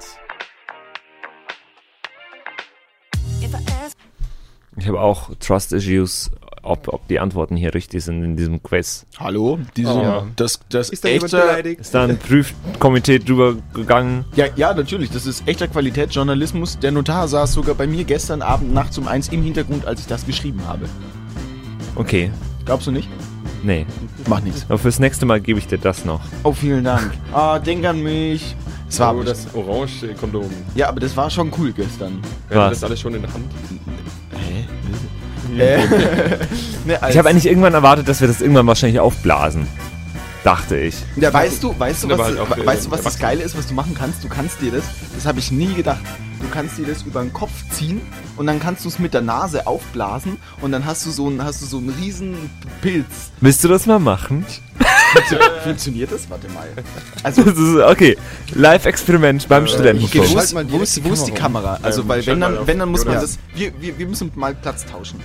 Ich 4.76 4.86
habe 4.88 5.00
auch 5.00 5.30
Trust 5.40 5.72
Issues, 5.72 6.30
ob, 6.62 6.88
ob 6.88 7.06
die 7.08 7.18
Antworten 7.20 7.56
hier 7.56 7.74
richtig 7.74 8.04
sind 8.04 8.22
in 8.22 8.36
diesem 8.36 8.62
Quiz. 8.62 9.04
Hallo? 9.18 9.58
Diese, 9.76 9.90
Oh. 9.90 10.22
Das, 10.36 10.60
das 10.68 10.90
Ist 10.90 11.04
da 11.04 11.08
jemand 11.08 11.32
echter, 11.32 11.46
beleidigt? 11.46 11.80
Ist 11.80 11.94
da 11.94 12.04
ein 12.04 12.18
Prüfkomitee 12.18 13.18
drüber 13.18 13.56
gegangen? 13.74 14.24
ja, 14.36 14.46
ja, 14.56 14.72
natürlich. 14.72 15.10
Das 15.10 15.26
ist 15.26 15.46
echter 15.48 15.68
Qualitätsjournalismus. 15.68 16.78
Der 16.78 16.92
Notar 16.92 17.28
saß 17.28 17.52
sogar 17.52 17.74
bei 17.74 17.86
mir 17.86 18.04
gestern 18.04 18.42
Abend 18.42 18.72
nachts 18.72 18.96
um 18.98 19.08
eins 19.08 19.28
im 19.28 19.42
Hintergrund, 19.42 19.86
als 19.86 20.00
ich 20.00 20.06
das 20.06 20.24
geschrieben 20.26 20.60
habe. 20.66 20.86
Okay, 21.96 22.30
Glaubst 22.64 22.86
du 22.86 22.92
nicht? 22.92 23.08
nee. 23.64 23.84
Mach 24.28 24.40
nichts. 24.40 24.64
Aber 24.68 24.78
fürs 24.78 24.98
nächste 25.00 25.26
Mal 25.26 25.40
gebe 25.40 25.58
ich 25.58 25.66
dir 25.66 25.78
das 25.78 26.04
noch. 26.04 26.20
Oh, 26.44 26.52
vielen 26.52 26.84
Dank. 26.84 27.10
Ah, 27.32 27.58
denk 27.58 27.84
an 27.84 28.02
mich. 28.02 28.54
Es 28.88 28.98
war 29.00 29.08
Oh, 29.08 29.16
aber 29.16 29.24
das 29.24 29.52
orange 29.54 30.14
Kondom. 30.18 30.48
Ja, 30.74 30.88
aber 30.88 31.00
das 31.00 31.16
war 31.16 31.28
schon 31.30 31.50
cool 31.58 31.72
gestern. 31.72 32.20
Wir 32.48 32.58
haben 32.60 32.70
Was? 32.70 32.80
das 32.80 32.84
alles 32.84 33.00
schon 33.00 33.14
in 33.14 33.22
der 33.22 33.32
Hand. 33.32 33.44
Äh, 35.56 35.78
ne, 36.86 37.00
Ich 37.10 37.18
habe 37.18 37.28
eigentlich 37.28 37.46
irgendwann 37.46 37.74
erwartet, 37.74 38.08
dass 38.08 38.20
wir 38.20 38.28
das 38.28 38.40
irgendwann 38.40 38.66
wahrscheinlich 38.66 39.00
aufblasen. 39.00 39.66
Dachte 40.44 40.78
ich. 40.78 40.94
Ja, 41.16 41.32
weißt 41.32 41.62
du, 41.62 41.78
weißt 41.78 42.04
du, 42.04 42.08
was, 42.10 42.18
halt 42.20 42.38
auch, 42.38 42.56
äh, 42.56 42.64
weißt 42.64 42.86
du, 42.86 42.90
was 42.90 43.02
das. 43.02 43.18
Geile 43.18 43.42
ist, 43.42 43.58
was 43.58 43.66
du 43.66 43.74
machen 43.74 43.94
kannst? 43.98 44.24
Du 44.24 44.28
kannst 44.28 44.60
dir 44.62 44.72
das, 44.72 44.84
das 45.14 45.26
habe 45.26 45.38
ich 45.38 45.52
nie 45.52 45.74
gedacht, 45.74 46.00
du 46.40 46.48
kannst 46.48 46.78
dir 46.78 46.86
das 46.86 47.02
über 47.02 47.20
den 47.20 47.32
Kopf 47.32 47.50
ziehen 47.70 48.00
und 48.36 48.46
dann 48.46 48.58
kannst 48.58 48.84
du 48.84 48.88
es 48.88 48.98
mit 48.98 49.12
der 49.12 49.20
Nase 49.20 49.66
aufblasen 49.66 50.38
und 50.62 50.72
dann 50.72 50.86
hast 50.86 51.04
du 51.04 51.10
so 51.10 51.26
einen, 51.26 51.44
hast 51.44 51.60
du 51.60 51.66
so 51.66 51.76
einen 51.76 51.90
riesen 51.90 52.36
Pilz. 52.80 53.32
Willst 53.40 53.62
du 53.64 53.68
das 53.68 53.84
mal 53.84 53.98
machen? 53.98 54.46
Funktioniert 55.64 56.12
das? 56.12 56.28
Warte 56.30 56.48
mal. 56.48 56.68
Also, 57.22 57.42
Das 57.44 57.56
ist, 57.58 57.76
okay, 57.76 58.16
Live-Experiment 58.54 59.48
beim 59.48 59.64
ich 59.64 59.72
Studentenfunk. 59.72 60.30
wo 60.30 60.78
wo 60.78 60.82
ist, 60.82 60.96
die 60.96 61.04
wo 61.04 61.12
ist 61.12 61.24
die 61.24 61.32
Kamera 61.32 61.74
Kamera? 61.76 61.78
Also, 61.82 62.02
Ähm, 62.02 62.08
weil 62.08 62.26
wenn 62.26 62.40
dann, 62.40 62.66
wenn 62.66 62.78
dann 62.78 62.88
muss 62.90 63.04
man 63.04 63.14
das, 63.14 63.38
wir, 63.54 63.72
wir, 63.80 63.98
wir 63.98 64.06
müssen 64.06 64.30
mal 64.34 64.54
Platz 64.54 64.86
tauschen. 64.86 65.20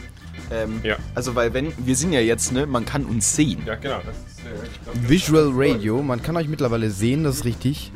Ähm, 0.51 0.79
Ja. 0.83 0.97
Also, 1.15 1.35
weil 1.35 1.53
wenn, 1.53 1.71
wir 1.77 1.95
sind 1.95 2.13
ja 2.13 2.19
jetzt, 2.19 2.51
ne, 2.51 2.65
man 2.65 2.85
kann 2.85 3.05
uns 3.05 3.35
sehen. 3.35 3.61
Ja, 3.65 3.75
genau. 3.75 3.97
Das 4.05 4.15
ist, 4.15 4.39
äh, 4.39 4.67
glaub, 4.83 5.09
Visual 5.09 5.51
Radio. 5.55 6.01
Man 6.01 6.21
kann 6.21 6.35
euch 6.37 6.47
mittlerweile 6.47 6.91
sehen, 6.91 7.23
das 7.23 7.37
ist 7.37 7.45
richtig. 7.45 7.91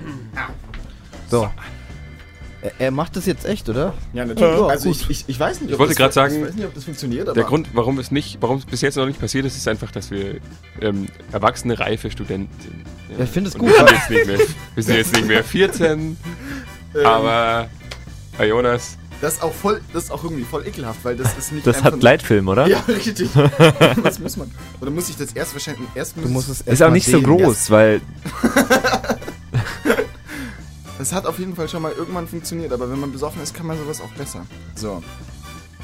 So. 1.30 1.49
Er, 2.78 2.91
macht 2.91 3.15
das 3.15 3.26
jetzt 3.26 3.45
echt, 3.45 3.69
oder? 3.69 3.93
Ja, 4.13 4.26
natürlich. 4.26 4.60
Ja, 4.60 4.65
also, 4.67 4.89
ich, 4.89 5.10
ich, 5.10 5.24
ich 5.28 5.39
weiß 5.39 5.62
nicht, 5.62 5.72
Ich 5.72 5.80
wollte 5.80 5.91
das- 5.91 5.98
gerade 5.98 6.13
sagen, 6.13 6.36
ich 6.36 6.41
weiß 6.48 6.56
nicht, 6.56 6.65
ob 6.65 6.74
das 6.74 6.84
funktioniert, 6.84 7.28
aber 7.30 7.34
Der 7.36 7.45
Grund, 7.45 7.69
warum 7.74 7.98
es 8.00 8.12
nicht, 8.12 8.38
warum 8.41 8.58
es 8.58 8.65
bis 8.65 8.82
jetzt 8.82 8.98
noch 8.98 9.06
nicht 9.06 9.19
passiert 9.19 9.45
ist, 9.45 9.56
ist 9.56 9.67
einfach, 9.69 9.91
dass 9.91 10.12
wir 10.12 10.39
ähm, 10.82 11.08
erwachsene, 11.32 11.80
reife 11.80 12.12
Studenten 12.12 12.54
sind. 12.62 12.86
Ja, 13.17 13.24
ich 13.24 13.30
finde 13.30 13.50
es 13.50 13.58
gut. 13.58 13.69
Wir 13.69 13.78
sind, 13.78 13.89
jetzt 13.91 14.10
nicht 14.10 14.28
mehr, 14.28 14.39
wir 14.76 14.84
sind 14.84 14.95
jetzt 14.95 15.13
nicht 15.15 15.28
mehr 15.28 15.43
14, 15.43 16.17
aber 17.06 17.69
bei 18.38 18.48
Jonas, 18.48 18.98
Das 19.22 19.36
ist 19.36 19.41
auch 19.43 19.54
voll, 19.54 19.80
das 19.93 20.06
ist 20.06 20.12
auch 20.12 20.24
irgendwie 20.26 20.43
voll 20.43 20.67
ekelhaft, 20.67 21.00
weil 21.04 21.15
das 21.15 21.38
ist 21.38 21.54
nicht 21.54 21.65
Das 21.65 21.82
hat 21.84 22.02
Leitfilm, 22.04 22.48
oder? 22.50 22.67
Ja, 22.67 22.80
richtig. 22.89 23.30
Was 24.04 24.19
muss 24.19 24.36
man? 24.36 24.52
Oder 24.82 24.91
muss 24.91 25.08
ich 25.10 25.15
das 25.17 25.32
erst 25.32 25.54
wahrscheinlich 25.54 25.88
erst 25.95 26.15
Du 26.17 26.28
musst 26.28 26.50
es 26.50 26.60
Ist 26.62 26.67
erst 26.67 26.84
auch 26.84 26.88
mal 26.88 26.93
nicht 26.93 27.06
so 27.06 27.12
sehen. 27.19 27.24
groß, 27.24 27.69
weil 27.72 28.02
Es 30.99 31.13
hat 31.13 31.25
auf 31.25 31.39
jeden 31.39 31.55
Fall 31.55 31.69
schon 31.69 31.81
mal 31.81 31.93
irgendwann 31.93 32.27
funktioniert, 32.27 32.73
aber 32.73 32.91
wenn 32.91 32.99
man 32.99 33.12
besoffen 33.12 33.41
ist, 33.41 33.53
kann 33.53 33.65
man 33.65 33.77
sowas 33.77 34.01
auch 34.01 34.12
besser. 34.17 34.45
So. 34.75 35.01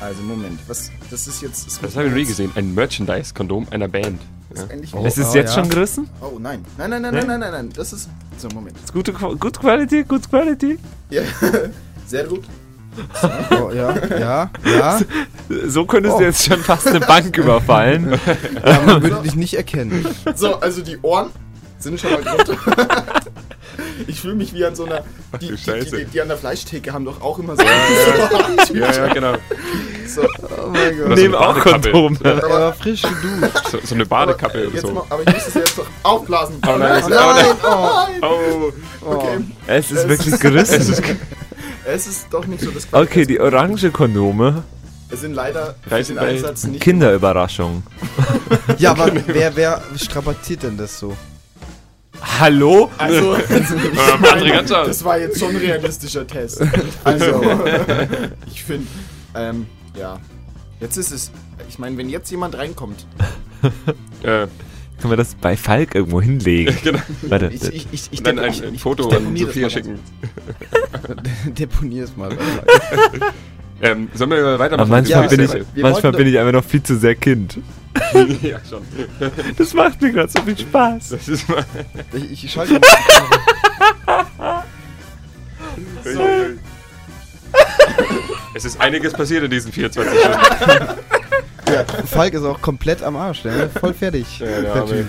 Also 0.02 0.22
Moment, 0.24 0.60
was 0.68 0.92
das 1.10 1.26
ist 1.26 1.42
jetzt 1.42 1.66
das, 1.68 1.80
das 1.80 1.96
habe 1.96 2.08
ich 2.08 2.12
noch 2.12 2.18
nie 2.18 2.26
gesehen, 2.26 2.52
ein 2.56 2.74
Merchandise-Kondom 2.76 3.68
einer 3.72 3.88
Band. 3.88 4.20
Das 4.50 4.64
ist 4.64 4.72
endlich 4.72 4.94
Oh. 4.94 5.04
es 5.06 5.18
ist 5.18 5.32
oh, 5.32 5.36
jetzt 5.36 5.56
ja. 5.56 5.62
schon 5.62 5.70
gerissen. 5.70 6.10
Oh 6.20 6.38
nein. 6.38 6.66
Nein, 6.78 6.90
nein, 6.90 7.02
nein, 7.02 7.14
nein, 7.14 7.28
nein, 7.28 7.40
nein, 7.40 7.52
nein. 7.52 7.70
Das 7.74 7.94
ist 7.94 8.10
so 8.38 8.50
Moment. 8.50 8.76
Ist 8.78 8.92
gute, 8.94 9.14
good 9.14 9.58
quality, 9.58 10.04
good 10.04 10.30
quality. 10.30 10.78
Ja. 11.10 11.22
Sehr 12.08 12.26
gut. 12.26 12.44
Oh, 13.52 13.72
ja, 13.74 13.94
ja, 14.18 14.50
ja. 14.66 15.00
So 15.68 15.86
könntest 15.86 16.16
Oh. 16.16 16.20
du 16.20 16.26
jetzt 16.26 16.44
schon 16.46 16.60
fast 16.60 16.88
eine 16.88 17.00
Bank 17.00 17.38
überfallen. 17.38 18.20
ja 18.66 18.82
man 18.86 19.02
würde 19.02 19.22
dich 19.24 19.36
nicht 19.36 19.54
erkennen. 19.54 20.06
So, 20.36 20.56
also 20.60 20.82
die 20.82 20.98
Ohren 21.02 21.30
sind 21.80 22.00
schon 22.00 22.12
mal 22.12 22.22
drunter. 22.24 22.58
Ich 24.08 24.20
fühle 24.22 24.36
mich 24.36 24.54
wie 24.54 24.66
an 24.66 24.76
so 24.76 24.86
einer. 24.86 25.04
Die, 25.42 25.48
die, 25.50 25.58
Scheiße. 25.58 25.98
die, 25.98 26.06
die 26.06 26.22
an 26.22 26.28
der 26.28 26.38
Fleischtheke 26.38 26.92
haben 26.94 27.06
doch 27.06 27.22
auch 27.22 27.40
immer 27.40 27.56
so. 27.56 27.64
Ja, 28.74 28.92
ja, 28.92 29.08
genau. 29.14 29.34
so. 30.08 30.22
Oh 30.24 30.68
mein 30.70 30.98
Gott. 30.98 31.08
So 31.10 31.14
Nehmen 31.16 31.36
auch. 31.36 31.60
Kondome. 31.60 32.18
Er 32.24 32.42
war 32.50 32.74
frisch 32.74 33.02
geduscht. 33.04 33.68
So, 33.72 33.80
so 33.84 33.96
eine 33.96 34.06
Badekappe 34.06 34.58
aber, 34.58 34.68
oder 34.68 34.74
jetzt 34.76 34.86
so. 34.88 34.92
mal, 34.94 35.04
aber 35.10 35.22
ich 35.22 35.34
muss 35.34 35.48
es 35.48 35.54
jetzt 35.54 35.78
doch 35.78 35.86
aufblasen. 36.04 36.56
Oh 36.68 36.76
nein, 36.78 37.04
oh 37.04 37.08
oh 37.08 37.10
nein, 37.10 37.46
nein. 37.62 38.22
oh 38.22 38.72
Oh, 39.02 39.12
Okay. 39.14 39.38
Es 39.68 39.92
ist 39.92 40.00
Es 40.00 40.08
wirklich 40.10 40.34
ist- 40.34 40.40
gerissen. 40.42 41.18
Es 41.88 42.08
ist 42.08 42.28
doch 42.32 42.46
nicht 42.48 42.62
so 42.64 42.72
das 42.72 42.88
Okay, 42.92 43.26
die 43.26 43.40
orange 43.40 43.92
Kondome. 43.92 44.64
Es 45.12 45.22
sind 45.22 45.36
leider 45.36 45.76
für 45.84 45.92
Reißen 45.92 46.16
den 46.16 46.22
bei- 46.24 46.30
Einsatz 46.32 46.64
nicht. 46.66 46.82
Kinderüberraschung. 46.82 47.84
Ja, 48.80 48.92
aber 48.92 49.12
wer, 49.28 49.56
wer 49.56 49.82
strapaziert 49.96 50.64
denn 50.64 50.76
das 50.78 50.98
so? 51.00 51.16
Hallo? 52.40 52.90
Also, 52.98 53.34
äh, 53.36 53.40
Patrick, 54.22 54.54
ganz 54.54 54.72
aus. 54.72 54.88
das 54.88 55.04
war 55.04 55.20
jetzt 55.20 55.40
schon 55.40 55.52
ein 55.52 55.58
realistischer 55.58 56.26
Test. 56.26 56.62
Also, 57.04 57.42
ich 58.52 58.64
finde, 58.64 58.88
ähm, 59.36 59.68
ja. 59.98 60.20
Jetzt 60.82 60.98
ist 60.98 61.12
es, 61.12 61.32
ich 61.70 61.80
meine, 61.80 61.98
wenn 61.98 62.10
jetzt 62.10 62.30
jemand 62.32 62.58
reinkommt, 62.58 63.06
Äh, 64.24 64.48
Können 65.00 65.12
wir 65.12 65.18
das 65.18 65.36
bei 65.36 65.56
Falk 65.58 65.96
irgendwo 65.96 66.22
hinlegen? 66.22 66.76
genau. 66.84 67.00
Warte. 67.24 67.50
ich, 67.54 67.64
ich, 67.64 67.88
ich, 67.92 68.08
ich, 68.12 68.24
dann 68.24 68.40
ein, 68.40 68.52
ich, 68.52 68.64
ein 68.64 68.78
Foto 68.78 69.10
ich 69.10 69.16
an 69.16 69.34
das 69.34 69.42
Sophia 69.42 69.70
schicken. 69.70 70.00
Deponier 71.46 72.06
es 72.06 72.16
mal. 72.16 72.36
Ähm, 73.82 74.10
sollen 74.14 74.30
wir 74.32 74.38
Aber 74.40 74.60
weitermachen? 74.60 74.90
manchmal, 74.90 75.24
Ja, 75.24 75.28
bin, 75.30 75.42
ich, 75.42 75.82
manchmal 75.82 76.12
bin 76.14 76.28
ich 76.28 76.40
einfach 76.40 76.54
noch 76.54 76.64
viel 76.64 76.82
zu 76.82 76.98
sehr 76.98 77.16
Kind. 77.16 77.60
ja, 78.42 78.60
schon. 78.68 78.84
Das 79.58 79.74
macht 79.74 80.02
mir 80.02 80.12
gerade 80.12 80.32
so 80.32 80.42
viel 80.42 80.58
Spaß. 80.58 81.10
Das 81.10 81.28
ist 81.28 81.50
mal. 81.50 81.66
Ich, 82.14 82.44
ich 82.46 82.52
schalte 82.52 82.80
mal. 82.80 84.64
Es 88.54 88.66
ist 88.66 88.80
einiges 88.80 89.14
passiert 89.14 89.44
in 89.44 89.52
diesen 89.52 89.72
24 89.72 90.20
Stunden. 90.20 90.38
Falk 92.08 92.34
ist 92.34 92.44
auch 92.44 92.62
komplett 92.62 93.04
am 93.04 93.16
Arsch, 93.16 93.44
ne? 93.44 93.70
Voll 93.80 93.94
fertig. 93.94 94.40
Ja, 94.40 94.62
der 94.62 94.74
Arme. 94.76 95.08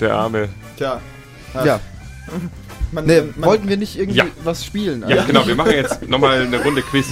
Der 0.00 0.14
Arme. 0.14 0.48
Tja, 0.76 1.00
Ja, 1.64 1.80
man, 2.92 3.06
ne, 3.06 3.28
man, 3.36 3.48
wollten 3.48 3.68
wir 3.68 3.76
nicht 3.76 3.98
irgendwie 3.98 4.18
Ja. 4.18 4.26
was 4.42 4.64
spielen? 4.64 5.04
Ja, 5.08 5.24
genau, 5.24 5.46
wir 5.46 5.54
machen 5.54 5.72
jetzt 5.72 6.08
nochmal 6.08 6.42
eine 6.42 6.62
Runde 6.62 6.82
Quiz. 6.82 7.06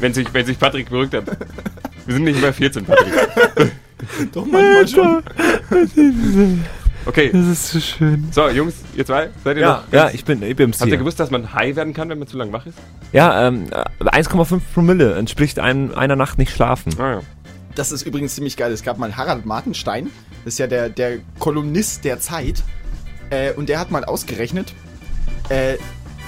Wenn 0.00 0.12
sich, 0.14 0.32
wenn 0.32 0.46
sich 0.46 0.58
Patrick 0.58 0.90
beruhigt 0.90 1.14
hat. 1.14 1.24
Wir 2.06 2.14
sind 2.14 2.24
nicht 2.24 2.40
mehr 2.40 2.52
14, 2.52 2.84
Patrick. 2.84 3.72
doch 4.32 4.46
manchmal 4.46 4.88
schon. 4.88 5.22
Okay, 7.04 7.30
Das 7.32 7.46
ist 7.46 7.68
so 7.70 7.78
schön. 7.80 8.26
so 8.32 8.48
Jungs, 8.48 8.74
ihr 8.96 9.06
zwei, 9.06 9.30
seid 9.44 9.56
ihr 9.56 9.62
Ja, 9.62 9.84
noch? 9.86 9.92
ja, 9.92 10.10
ich 10.12 10.24
bin, 10.24 10.42
ich 10.42 10.56
bin 10.56 10.66
im 10.66 10.72
Habt 10.72 10.80
ihr 10.82 10.86
Ziel. 10.88 10.98
gewusst, 10.98 11.20
dass 11.20 11.30
man 11.30 11.52
high 11.54 11.76
werden 11.76 11.94
kann, 11.94 12.08
wenn 12.08 12.18
man 12.18 12.26
zu 12.26 12.36
lang 12.36 12.52
wach 12.52 12.66
ist? 12.66 12.76
Ja, 13.12 13.46
ähm, 13.46 13.66
äh, 13.70 14.04
1,5 14.04 14.60
Promille 14.74 15.14
entspricht 15.14 15.60
ein, 15.60 15.94
einer 15.94 16.16
Nacht 16.16 16.36
nicht 16.38 16.50
schlafen. 16.52 16.92
Ah 16.98 17.10
ja. 17.12 17.20
Das 17.76 17.92
ist 17.92 18.02
übrigens 18.02 18.34
ziemlich 18.34 18.56
geil. 18.56 18.72
Es 18.72 18.82
gab 18.82 18.98
mal 18.98 19.16
Harald 19.16 19.46
Martenstein, 19.46 20.10
das 20.44 20.54
ist 20.54 20.58
ja 20.58 20.66
der, 20.66 20.88
der 20.88 21.18
Kolumnist 21.38 22.04
der 22.04 22.18
Zeit. 22.18 22.64
Äh, 23.30 23.52
und 23.52 23.68
der 23.68 23.78
hat 23.78 23.90
mal 23.92 24.04
ausgerechnet, 24.04 24.72
äh, 25.48 25.74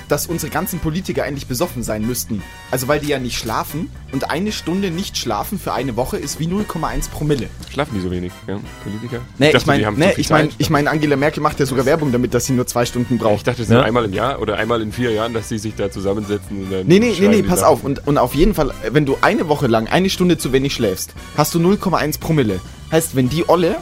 dass 0.08 0.26
unsere 0.26 0.50
ganzen 0.50 0.78
Politiker 0.80 1.24
eigentlich 1.24 1.46
besoffen 1.46 1.82
sein 1.82 2.06
müssten. 2.06 2.42
Also 2.70 2.88
weil 2.88 3.00
die 3.00 3.08
ja 3.08 3.18
nicht 3.18 3.38
schlafen. 3.38 3.90
Und 4.10 4.30
eine 4.30 4.52
Stunde 4.52 4.90
nicht 4.90 5.18
schlafen 5.18 5.58
für 5.58 5.72
eine 5.74 5.96
Woche 5.96 6.16
ist 6.16 6.40
wie 6.40 6.46
0,1 6.46 7.10
Promille. 7.10 7.48
Schlafen 7.70 7.94
die 7.94 8.00
so 8.00 8.10
wenig, 8.10 8.32
ja? 8.46 8.58
Politiker? 8.82 9.20
Nee, 9.38 9.46
dachte, 9.52 9.58
ich 9.58 9.66
meine, 9.66 9.78
die 9.80 9.86
haben 9.86 9.98
nee, 9.98 10.12
ich 10.16 10.30
meine, 10.30 10.48
Zeit. 10.48 10.56
ich 10.58 10.70
mein, 10.70 10.88
Angela 10.88 11.16
Merkel 11.16 11.42
macht 11.42 11.60
ja 11.60 11.66
sogar 11.66 11.84
Werbung 11.84 12.10
damit, 12.10 12.32
dass 12.32 12.46
sie 12.46 12.54
nur 12.54 12.66
zwei 12.66 12.86
Stunden 12.86 13.14
Ich 13.14 13.20
braucht. 13.20 13.46
dachte, 13.46 13.62
es 13.62 13.68
sind 13.68 13.76
Ja. 13.76 13.82
einmal 13.82 14.04
im 14.06 14.14
Jahr 14.14 14.40
oder 14.40 14.56
einmal 14.56 14.80
in 14.80 14.92
vier 14.92 15.10
Jahren, 15.12 15.34
dass 15.34 15.48
sie 15.50 15.58
sich 15.58 15.74
da 15.74 15.90
zusammensetzen 15.90 16.64
und 16.64 16.70
dann. 16.72 16.86
Nee, 16.86 16.98
nee, 16.98 17.14
nee, 17.20 17.28
nee, 17.28 17.42
pass 17.42 17.62
auf. 17.62 17.84
Und, 17.84 18.06
und 18.06 18.16
auf 18.18 18.34
jeden 18.34 18.54
Fall, 18.54 18.72
wenn 18.90 19.04
du 19.04 19.18
eine 19.20 19.48
Woche 19.48 19.66
lang 19.66 19.86
eine 19.88 20.08
Stunde 20.10 20.38
zu 20.38 20.52
wenig 20.52 20.72
schläfst, 20.74 21.12
hast 21.36 21.54
du 21.54 21.58
0,1 21.58 22.18
Promille. 22.18 22.60
Heißt, 22.90 23.14
wenn 23.14 23.28
die 23.28 23.46
Olle 23.48 23.76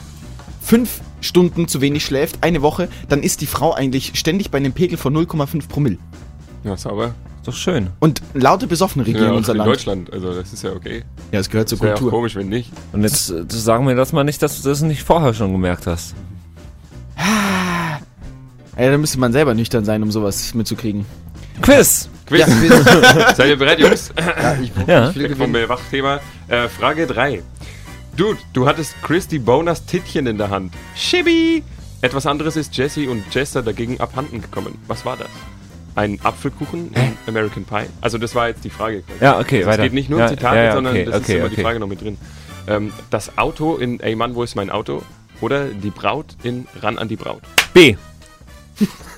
fünf 0.60 1.00
Stunden 1.20 1.68
zu 1.68 1.80
wenig 1.80 2.04
schläft, 2.04 2.42
eine 2.42 2.62
Woche, 2.62 2.88
dann 3.08 3.22
ist 3.22 3.40
die 3.40 3.46
Frau 3.46 3.72
eigentlich 3.72 4.12
ständig 4.18 4.50
bei 4.50 4.58
einem 4.58 4.72
Pegel 4.72 4.98
von 4.98 5.16
0,5 5.16 5.68
Promille. 5.68 5.98
Ja, 6.66 6.76
sauber. 6.76 7.14
Ist 7.38 7.46
doch 7.48 7.54
schön. 7.54 7.88
Und 8.00 8.20
laute 8.34 8.66
Besoffene 8.66 9.06
regieren 9.06 9.26
Ja, 9.28 9.32
unser 9.32 9.52
in 9.52 9.58
Land. 9.58 9.70
Deutschland, 9.70 10.12
also 10.12 10.34
das 10.34 10.52
ist 10.52 10.62
ja 10.64 10.72
okay. 10.72 11.04
Ja, 11.32 11.38
es 11.38 11.48
gehört 11.48 11.68
zur 11.68 11.78
auch 11.78 11.84
Kultur. 11.94 12.10
komisch, 12.10 12.34
wenn 12.34 12.48
nicht. 12.48 12.72
Und 12.92 13.02
jetzt 13.04 13.30
äh, 13.30 13.44
sagen 13.48 13.86
wir 13.86 13.94
das 13.94 14.12
mal 14.12 14.24
nicht, 14.24 14.42
dass 14.42 14.60
du 14.60 14.68
das 14.68 14.82
nicht 14.82 15.02
vorher 15.04 15.32
schon 15.32 15.52
gemerkt 15.52 15.86
hast. 15.86 16.14
Ja, 18.78 18.90
da 18.90 18.98
müsste 18.98 19.18
man 19.18 19.32
selber 19.32 19.54
nüchtern 19.54 19.84
sein, 19.84 20.02
um 20.02 20.10
sowas 20.10 20.52
mitzukriegen. 20.54 21.06
Quiz! 21.62 22.08
Quiz. 22.26 22.40
Ja, 22.40 22.46
wir- 22.60 23.34
Seid 23.36 23.48
ihr 23.48 23.56
bereit, 23.58 23.78
Jungs? 23.78 24.12
ja, 24.18 24.54
ich, 24.60 24.70
Ja. 24.86 25.10
ich 25.10 25.36
Vom. 25.36 25.54
Wachthema. 25.54 26.20
Äh, 26.48 26.68
Frage 26.68 27.06
3. 27.06 27.42
Dude, 28.16 28.38
du 28.52 28.66
hattest 28.66 29.00
Christy 29.02 29.38
Boners 29.38 29.86
Tittchen 29.86 30.26
in 30.26 30.36
der 30.36 30.50
Hand. 30.50 30.74
Chibi! 30.96 31.62
Etwas 32.02 32.26
anderes 32.26 32.56
ist 32.56 32.76
Jesse 32.76 33.08
und 33.08 33.22
Jester 33.34 33.62
dagegen 33.62 33.98
abhanden 34.00 34.42
gekommen. 34.42 34.76
Was 34.88 35.04
war 35.06 35.16
das? 35.16 35.28
Ein 35.96 36.20
Apfelkuchen 36.22 36.92
in 36.94 37.12
American 37.26 37.64
Pie? 37.64 37.86
Also 38.00 38.18
das 38.18 38.34
war 38.34 38.48
jetzt 38.48 38.62
die 38.64 38.70
Frage. 38.70 39.02
Ja, 39.20 39.38
okay, 39.40 39.60
Es 39.62 39.66
weiter. 39.66 39.82
geht 39.84 39.94
nicht 39.94 40.08
nur 40.10 40.20
um 40.22 40.28
Zitate, 40.28 40.56
ja, 40.56 40.62
ja, 40.64 40.72
sondern 40.74 40.92
okay, 40.94 41.04
das 41.06 41.16
ist 41.16 41.22
okay, 41.24 41.38
immer 41.38 41.48
die. 41.48 41.60
Frage 41.62 41.80
noch 41.80 41.86
mit 41.88 42.00
drin. 42.02 42.18
Ähm, 42.68 42.92
das 43.10 43.36
Auto 43.38 43.76
in 43.76 43.98
Ey 44.00 44.14
Mann, 44.14 44.34
wo 44.34 44.42
ist 44.42 44.54
mein 44.56 44.70
Auto? 44.70 45.02
Oder 45.40 45.66
die 45.66 45.90
Braut 45.90 46.36
in 46.42 46.66
Ran 46.80 46.98
an 46.98 47.08
die 47.08 47.16
Braut. 47.16 47.40
B. 47.74 47.96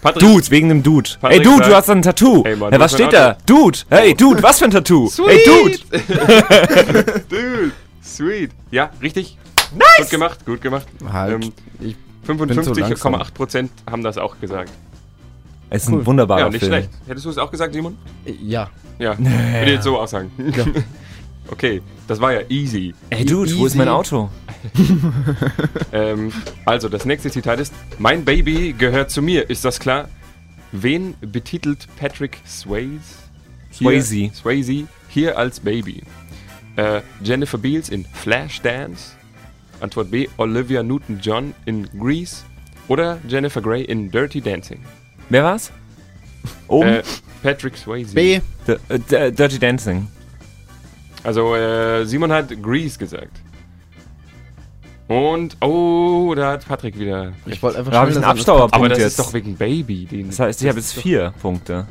Patrick, 0.03 0.21
Dude, 0.21 0.51
wegen 0.53 0.69
dem 0.69 0.83
Dude. 0.85 1.11
Patrick 1.21 1.39
Ey, 1.41 1.45
Dude, 1.45 1.57
sagt- 1.59 1.69
du 1.71 1.75
hast 1.75 1.91
ein 1.91 2.03
Tattoo. 2.03 2.45
Ey, 2.45 2.55
Mann, 2.55 2.71
hey, 2.71 2.79
was 2.81 2.93
ist 2.93 2.99
steht 3.01 3.13
da? 3.13 3.37
Dude. 3.45 3.79
Hey, 3.91 4.15
Dude, 4.15 4.41
was 4.43 4.59
für 4.61 4.67
ein 4.67 4.71
Tattoo? 4.71 5.11
Hey, 5.27 5.41
Dude. 5.45 5.79
Dude! 7.29 7.73
Sweet! 8.05 8.53
Ja, 8.71 8.91
richtig. 9.03 9.37
Nice! 9.75 9.85
Gut 9.99 10.11
gemacht, 10.11 10.47
gut 10.47 10.61
gemacht. 10.63 10.87
Halt. 11.13 11.35
Ähm, 11.43 11.53
ich 11.81 11.97
bin 12.27 12.39
so 12.39 12.45
55,8% 12.73 13.69
haben 13.91 14.03
das 14.05 14.17
auch 14.19 14.39
gesagt. 14.41 14.71
Es 15.71 15.83
ist 15.85 15.89
ein 15.91 16.05
wunderbarer 16.07 16.41
Ja, 16.41 16.49
nicht 16.49 16.61
Film. 16.61 16.73
schlecht. 16.73 16.91
Hättest 17.07 17.27
du 17.27 17.31
es 17.31 17.39
auch 17.39 17.51
gesagt, 17.51 17.75
Simon? 17.75 17.97
Ja. 18.43 18.71
Ja. 18.99 19.19
Würde 19.19 19.65
ich 19.65 19.71
jetzt 19.73 19.85
so 19.85 19.99
auch 19.99 20.09
sagen. 20.09 20.31
okay, 21.51 21.83
das 22.07 22.21
war 22.21 22.33
ja 22.33 22.41
easy. 22.49 22.95
Ey, 23.11 23.25
Dude, 23.25 23.51
wo 23.59 23.67
ist 23.67 23.73
Easy. 23.73 23.79
mein 23.79 23.89
Auto? 23.89 24.31
Ähm, 25.93 26.33
also, 26.65 26.89
das 26.89 27.05
nächste 27.05 27.31
Zitat 27.31 27.61
ist: 27.61 27.73
Mein 27.99 28.25
Baby 28.25 28.75
gehört 28.77 29.11
zu 29.11 29.23
mir, 29.23 29.49
ist 29.49 29.65
das 29.65 29.79
klar? 29.79 30.09
Wen 30.73 31.15
betitelt 31.21 31.87
Patrick 31.99 32.39
Swayze? 32.47 32.99
Hier- 33.71 34.03
Swayze. 34.03 34.31
Swayze 34.35 34.87
hier 35.09 35.39
als 35.39 35.61
Baby. 35.61 36.03
Äh, 36.77 37.01
Jennifer 37.23 37.59
Beals 37.59 37.89
in 37.89 38.05
Flashdance. 38.05 39.13
Antwort 39.81 40.11
B: 40.11 40.29
Olivia 40.39 40.83
Newton-John 40.83 41.55
in 41.67 41.89
Grease. 41.99 42.43
Oder 42.89 43.19
Jennifer 43.29 43.61
Grey 43.61 43.83
in 43.83 44.11
Dirty 44.11 44.41
Dancing. 44.41 44.81
Wer 45.29 45.45
war's? 45.45 45.73
Oben? 46.69 46.89
Äh, 46.89 47.03
Patrick 47.43 47.77
Swayze. 47.77 48.15
B. 48.15 48.41
D 48.67 48.77
D 48.89 49.31
Dirty 49.31 49.59
Dancing. 49.59 50.09
Also, 51.25 51.55
äh, 51.55 52.05
Simon 52.07 52.33
hat 52.33 52.51
Grease 52.63 52.99
gesagt. 52.99 53.41
Und, 55.09 55.57
oh, 55.63 56.35
da 56.37 56.53
hat 56.53 56.69
Patrick 56.69 56.99
wieder. 56.99 57.33
Ich 57.47 57.63
wollte 57.63 57.79
einfach 57.79 57.93
Da 57.93 58.01
habe 58.01 58.11
ich 58.11 58.17
einen. 58.17 58.25
Abstauerpunkt 58.25 58.75
Aber 58.75 58.89
das 58.91 58.99
jetzt. 58.99 59.07
ist 59.11 59.19
doch 59.19 59.33
wegen 59.33 59.57
Baby. 59.57 60.05
Den, 60.05 60.29
das 60.29 60.39
heißt, 60.39 60.63
ich 60.63 60.69
habe 60.69 60.79
jetzt 60.79 60.93
vier 60.93 61.33
Punkte. 61.41 61.87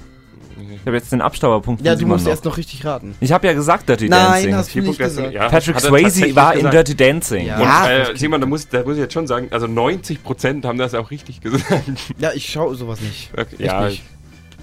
Ich 0.60 0.86
habe 0.86 0.96
jetzt 0.98 1.12
den 1.12 1.22
Abstauerpunkt 1.22 1.86
Ja, 1.86 1.96
du 1.96 2.06
musst 2.06 2.26
noch. 2.26 2.32
erst 2.32 2.46
noch 2.46 2.58
richtig 2.58 2.84
raten. 2.86 3.16
Ich 3.20 3.32
habe 3.32 3.48
ja 3.48 3.54
gesagt 3.54 3.88
Dirty 3.90 4.10
Nein, 4.10 4.32
Dancing. 4.34 4.56
hast 4.56 4.76
du 4.76 4.82
nicht 4.82 4.98
gesagt. 5.00 5.34
ja, 5.34 5.50
Patrick 5.50 5.80
Swayze 5.80 6.36
war 6.36 6.54
in. 6.56 6.70
Dirty 6.70 6.96
Dancing. 6.96 7.46
Ja. 7.48 7.56
Und, 7.58 7.62
Ja, 7.64 7.90
äh, 7.90 8.18
Simon, 8.18 8.42
da 8.42 8.48
muss, 8.48 8.68
da 8.68 8.84
muss 8.84 8.94
ich 8.96 9.02
jetzt 9.02 9.14
schon 9.14 9.28
sagen, 9.28 9.48
also 9.52 9.66
90% 9.68 10.66
haben 10.66 10.78
das 10.78 10.94
auch 10.94 11.12
richtig 11.12 11.42
gesagt. 11.42 11.84
Ja, 12.20 12.32
ich 12.34 12.50
schaue 12.50 12.76
sowas 12.76 13.00
nicht. 13.02 13.32
Okay, 13.38 13.56
ja, 13.66 13.88
nicht. 13.90 14.04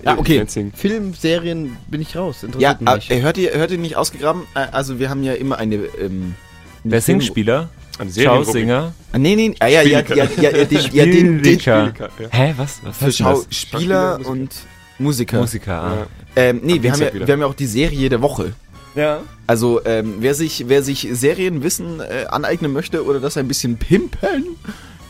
Ja, 0.04 0.18
okay. 0.18 0.38
Dancing. 0.38 0.72
Film, 0.74 1.14
Serien 1.14 1.76
bin 1.88 2.02
ich 2.02 2.14
raus. 2.16 2.44
Ja, 2.58 2.72
Interessiert 2.72 2.80
mich 2.82 3.10
äh, 3.10 3.22
hört 3.22 3.38
ihr, 3.38 3.52
hört 3.54 3.70
ihr 3.70 3.78
nicht 3.78 3.96
ausgegraben? 3.96 4.42
Äh, 4.54 4.66
also 4.72 4.98
wir 4.98 5.08
haben 5.08 5.22
ja 5.22 5.32
immer 5.34 5.56
eine. 5.58 5.76
Ähm, 5.76 6.34
Der 6.82 7.00
Singspieler, 7.00 7.70
Eine 7.98 8.10
Serienrubrik. 8.10 8.46
Schausinger, 8.46 8.92
Ah, 9.12 9.18
nee, 9.18 9.34
nee, 9.36 9.54
ah, 9.60 9.66
ja, 9.68 9.80
ja, 9.82 10.00
ja, 10.00 10.14
ja, 10.14 10.24
ja, 10.36 10.50
ja, 10.50 10.64
den, 10.64 10.78
ja, 10.92 11.04
den, 11.06 11.42
den, 11.42 11.58
ja. 11.60 11.92
Hä, 12.30 12.54
was? 12.58 12.80
Was 12.82 12.98
für? 12.98 13.12
Schauspieler 13.12 14.18
und 14.26 14.50
Musiker. 14.98 15.40
Musiker. 15.40 15.82
Ah. 15.82 15.96
Ja. 15.96 16.06
Ähm, 16.36 16.60
nee, 16.62 16.82
wir 16.82 16.92
haben, 16.92 17.00
ja, 17.00 17.12
wir 17.14 17.26
haben 17.26 17.40
ja 17.40 17.46
auch 17.46 17.54
die 17.54 17.66
Serie 17.66 18.08
der 18.08 18.22
Woche. 18.22 18.52
Ja. 18.94 19.20
Also, 19.46 19.84
ähm, 19.84 20.16
wer, 20.20 20.34
sich, 20.34 20.64
wer 20.68 20.82
sich 20.82 21.08
Serienwissen 21.12 22.00
äh, 22.00 22.26
aneignen 22.28 22.72
möchte 22.72 23.04
oder 23.04 23.20
das 23.20 23.36
ein 23.36 23.48
bisschen 23.48 23.76
pimpen, 23.76 24.44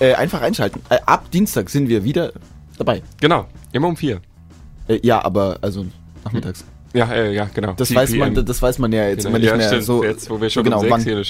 äh, 0.01 0.15
einfach 0.15 0.41
einschalten. 0.43 0.81
Äh, 0.89 0.99
ab 1.07 1.31
Dienstag 1.31 1.71
sind 1.71 1.89
wir 1.89 2.03
wieder 2.05 2.33
dabei. 2.79 3.03
Genau, 3.21 3.47
immer 3.73 3.89
um 3.89 3.97
vier. 3.97 4.21
Äh, 4.89 5.01
ja, 5.03 5.23
aber 5.25 5.59
also 5.61 5.87
nachmittags. 6.25 6.65
Ja, 6.95 7.13
äh, 7.13 7.35
ja, 7.35 7.49
genau. 7.53 7.73
Das 7.77 7.89
4 7.89 7.97
weiß 7.97 8.15
man, 8.15 8.35
das 8.47 8.63
weiß 8.63 8.79
man 8.79 8.93
ja 8.93 9.09
jetzt 9.09 9.19
Genau. 9.19 9.31
immer 9.31 9.39
nicht 9.39 9.51
ja, 9.51 9.57
mehr 9.57 9.67
stimmt. 9.69 9.85
so. 9.85 10.05
Jetzt, 10.05 10.31
wo 10.31 10.41
wir 10.41 10.49
schon 10.49 10.65
genau, 10.65 10.77
um 10.77 10.83
sechs 10.83 10.93
wann. 10.93 11.03
hier 11.03 11.13
in 11.13 11.19
der 11.19 11.25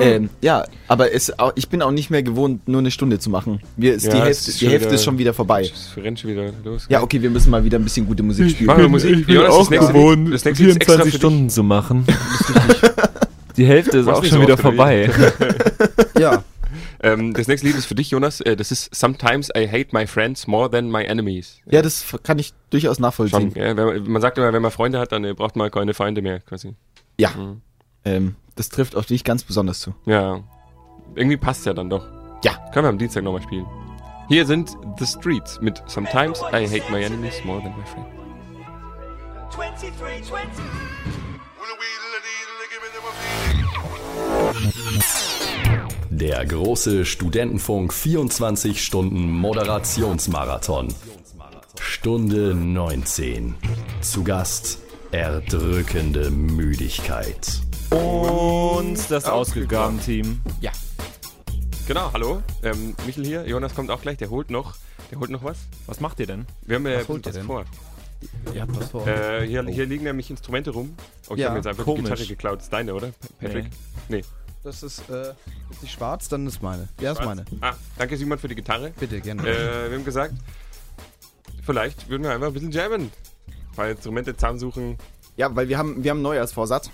Show. 0.00 0.06
Ähm, 0.06 0.30
ja, 0.42 0.64
aber 0.88 1.12
es, 1.12 1.38
au- 1.38 1.52
ich 1.54 1.68
bin 1.68 1.82
auch 1.82 1.90
nicht 1.90 2.10
mehr 2.10 2.22
gewohnt, 2.22 2.66
nur 2.68 2.80
eine 2.80 2.90
Stunde 2.90 3.18
zu 3.18 3.30
machen. 3.30 3.60
Wir, 3.76 3.94
ist 3.94 4.06
Ja, 4.06 4.12
die 4.14 4.20
Hälfte, 4.20 4.50
ist 4.50 4.60
die 4.60 4.64
schon 4.64 4.70
Hälfte 4.70 4.86
wieder- 4.88 4.94
ist 4.94 5.04
schon 5.04 5.18
wieder 5.18 5.34
vorbei. 5.34 5.62
Es 5.62 5.92
rennt 5.96 6.20
schon 6.20 6.30
wieder 6.30 6.50
los. 6.64 6.86
Ja, 6.88 7.02
okay, 7.02 7.20
wir 7.22 7.30
müssen 7.30 7.50
mal 7.50 7.64
wieder 7.64 7.78
ein 7.78 7.84
bisschen 7.84 8.06
gute 8.06 8.22
Musik 8.22 8.50
spielen. 8.50 8.66
Machen 8.66 8.82
wir 8.82 8.88
Musik. 8.88 9.28
Jonas, 9.28 9.56
das 9.58 9.70
nächste 9.70 9.92
Lied, 9.92 10.32
das 10.32 10.46
extra 10.76 10.96
für 10.98 11.04
dich. 11.04 11.14
Stunden 11.14 11.50
zu 11.50 11.62
machen. 11.62 12.04
Die 13.56 13.64
Hälfte 13.66 13.98
ist 13.98 14.08
auch 14.08 14.22
schon 14.22 14.38
so 14.38 14.42
wieder 14.42 14.56
vorbei. 14.58 15.10
Ja. 16.18 16.44
Ähm, 17.02 17.34
das 17.34 17.46
nächste 17.46 17.66
Lied 17.66 17.76
ist 17.76 17.84
für 17.86 17.94
dich, 17.94 18.10
Jonas. 18.10 18.40
Äh, 18.40 18.56
das 18.56 18.72
ist 18.72 18.94
Sometimes 18.94 19.50
I 19.56 19.68
hate 19.68 19.88
my 19.92 20.06
friends 20.06 20.46
more 20.46 20.70
than 20.70 20.90
my 20.90 21.02
enemies. 21.04 21.58
Ja, 21.70 21.82
das 21.82 22.04
kann 22.22 22.38
ich 22.38 22.54
durchaus 22.70 22.98
nachvollziehen. 22.98 23.52
Schon. 23.52 23.62
Ja, 23.62 23.74
man, 23.74 24.02
man 24.10 24.22
sagt 24.22 24.38
immer, 24.38 24.50
wenn 24.52 24.62
man 24.62 24.70
Freunde 24.70 24.98
hat, 24.98 25.12
dann 25.12 25.22
äh, 25.24 25.34
braucht 25.34 25.56
man 25.56 25.70
keine 25.70 25.92
Feinde 25.92 26.22
mehr, 26.22 26.40
quasi. 26.40 26.72
Ja, 27.18 27.30
Mhm. 27.36 27.60
ähm, 28.06 28.34
das 28.56 28.68
trifft 28.68 28.96
auf 28.96 29.06
dich 29.06 29.22
ganz 29.22 29.44
besonders 29.44 29.80
zu. 29.80 29.94
Ja. 30.06 30.40
Irgendwie 31.14 31.36
passt 31.36 31.64
ja 31.66 31.74
dann 31.74 31.88
doch. 31.88 32.06
Ja. 32.42 32.54
Können 32.72 32.86
wir 32.86 32.90
am 32.90 32.98
Dienstag 32.98 33.22
nochmal 33.22 33.42
spielen. 33.42 33.66
Hier 34.28 34.44
sind 34.44 34.76
The 34.98 35.06
Streets 35.06 35.60
mit 35.60 35.82
Sometimes 35.86 36.40
I 36.52 36.66
hate 36.66 36.90
my 36.90 37.02
enemies 37.02 37.44
more 37.44 37.62
than 37.62 37.72
my 37.76 37.84
friends. 37.86 38.08
23, 39.54 40.24
20. 40.24 40.64
Der 46.10 46.46
große 46.46 47.04
Studentenfunk 47.04 47.92
24 47.92 48.82
Stunden 48.82 49.30
Moderationsmarathon. 49.30 50.88
Stunde 51.78 52.54
19. 52.54 53.54
Zu 54.00 54.24
Gast 54.24 54.78
erdrückende 55.12 56.30
Müdigkeit. 56.30 57.65
Und 57.90 59.10
das 59.10 59.24
Ausgegaben-Team. 59.26 60.40
Genau, 61.86 62.12
hallo. 62.12 62.42
Ähm, 62.64 62.96
Michel 63.06 63.24
hier. 63.24 63.46
Jonas 63.46 63.74
kommt 63.74 63.90
auch 63.90 64.02
gleich. 64.02 64.16
Der 64.18 64.28
holt 64.30 64.50
noch, 64.50 64.74
der 65.10 65.20
holt 65.20 65.30
noch 65.30 65.44
was. 65.44 65.56
Was 65.86 66.00
macht 66.00 66.18
ihr 66.18 66.26
denn? 66.26 66.44
Wir 66.62 66.76
haben 66.76 66.86
äh, 66.86 66.98
Was 66.98 67.08
holt 67.08 67.24
was 67.24 67.34
ihr 67.34 67.40
denn? 67.40 67.46
vor. 67.46 67.64
Ja, 68.54 68.66
pass 68.66 68.90
vor. 68.90 69.06
Äh, 69.06 69.46
hier, 69.46 69.64
hier 69.66 69.86
liegen 69.86 70.02
nämlich 70.02 70.28
Instrumente 70.30 70.70
rum. 70.70 70.96
Oh, 71.28 71.34
ich 71.34 71.40
Ja, 71.40 71.48
habe 71.48 71.58
jetzt 71.58 71.66
einfach 71.68 71.84
komisch. 71.84 72.02
die 72.04 72.10
Gitarre 72.10 72.26
geklaut. 72.26 72.58
Das 72.58 72.64
ist 72.64 72.72
deine, 72.72 72.92
oder? 72.92 73.08
Pa- 73.08 73.28
Patrick? 73.40 73.66
Nee. 74.08 74.24
Das 74.64 74.82
ist, 74.82 75.08
äh, 75.08 75.30
ist 75.70 75.82
die 75.82 75.86
schwarz, 75.86 76.28
dann 76.28 76.44
ist 76.48 76.60
meine. 76.60 76.88
Ja, 77.00 77.12
ist 77.12 77.22
meine. 77.24 77.44
Ah, 77.60 77.74
danke 77.96 78.16
Simon 78.16 78.38
für 78.38 78.48
die 78.48 78.56
Gitarre. 78.56 78.92
Bitte, 78.98 79.20
gerne. 79.20 79.42
Äh, 79.48 79.90
wir 79.90 79.96
haben 79.98 80.04
gesagt, 80.04 80.34
vielleicht 81.62 82.08
würden 82.08 82.24
wir 82.24 82.32
einfach 82.32 82.48
ein 82.48 82.52
bisschen 82.52 82.72
jammen. 82.72 83.12
Ein 83.46 83.76
paar 83.76 83.88
Instrumente 83.90 84.34
zusammensuchen. 84.34 84.98
Ja, 85.36 85.54
weil 85.54 85.68
wir 85.68 85.78
haben, 85.78 86.02
wir 86.02 86.10
haben 86.10 86.22
Neujahrsvorsatz. 86.22 86.90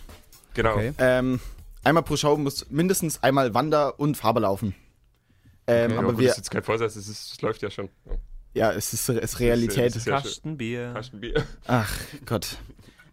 Genau. 0.54 0.74
Okay. 0.74 0.92
Ähm, 0.98 1.40
einmal 1.84 2.02
pro 2.02 2.16
Show 2.16 2.36
muss 2.36 2.68
mindestens 2.70 3.22
einmal 3.22 3.54
Wander 3.54 3.98
und 3.98 4.16
Farbe 4.16 4.40
laufen. 4.40 4.74
Ähm, 5.66 5.92
Ja, 5.92 5.98
aber 5.98 6.08
gut, 6.12 6.18
wir, 6.20 6.28
das 6.28 6.32
ist 6.32 6.44
jetzt 6.44 6.50
kein 6.50 6.62
Vorsatz, 6.62 6.96
es, 6.96 7.08
ist, 7.08 7.32
es 7.34 7.40
läuft 7.42 7.62
ja 7.62 7.70
schon. 7.70 7.88
Ja. 8.04 8.12
ja, 8.54 8.72
es 8.72 8.92
ist, 8.92 9.08
es 9.08 9.16
ist 9.32 9.40
Realität. 9.40 9.86
Das 9.90 9.96
ist 9.96 10.06
ja 10.06 10.20
schön. 10.20 10.28
Kastenbier. 10.30 10.92
Kastenbier. 10.94 11.46
Ach 11.66 11.90
Gott. 12.26 12.58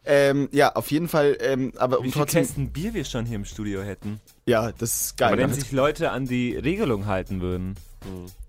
Ähm, 0.06 0.50
ja, 0.52 0.74
auf 0.76 0.90
jeden 0.90 1.08
Fall, 1.08 1.38
ähm, 1.42 1.72
aber 1.78 1.98
Wie 1.98 2.00
um 2.00 2.04
viel 2.06 2.14
trotzdem, 2.14 2.42
Kästen 2.44 2.70
Bier 2.72 2.94
wir 2.96 3.06
schon 3.06 3.26
hier 3.26 3.36
im 3.36 3.46
Studio 3.46 3.84
hätten. 3.84 4.20
ja, 4.48 4.72
das 4.72 5.02
ist 5.02 5.18
geil. 5.18 5.38
Wenn 5.38 5.54
sich 5.54 5.72
Leute 5.72 6.10
an 6.12 6.26
die 6.26 6.56
Regelung 6.56 7.06
halten 7.06 7.42
würden. 7.42 7.76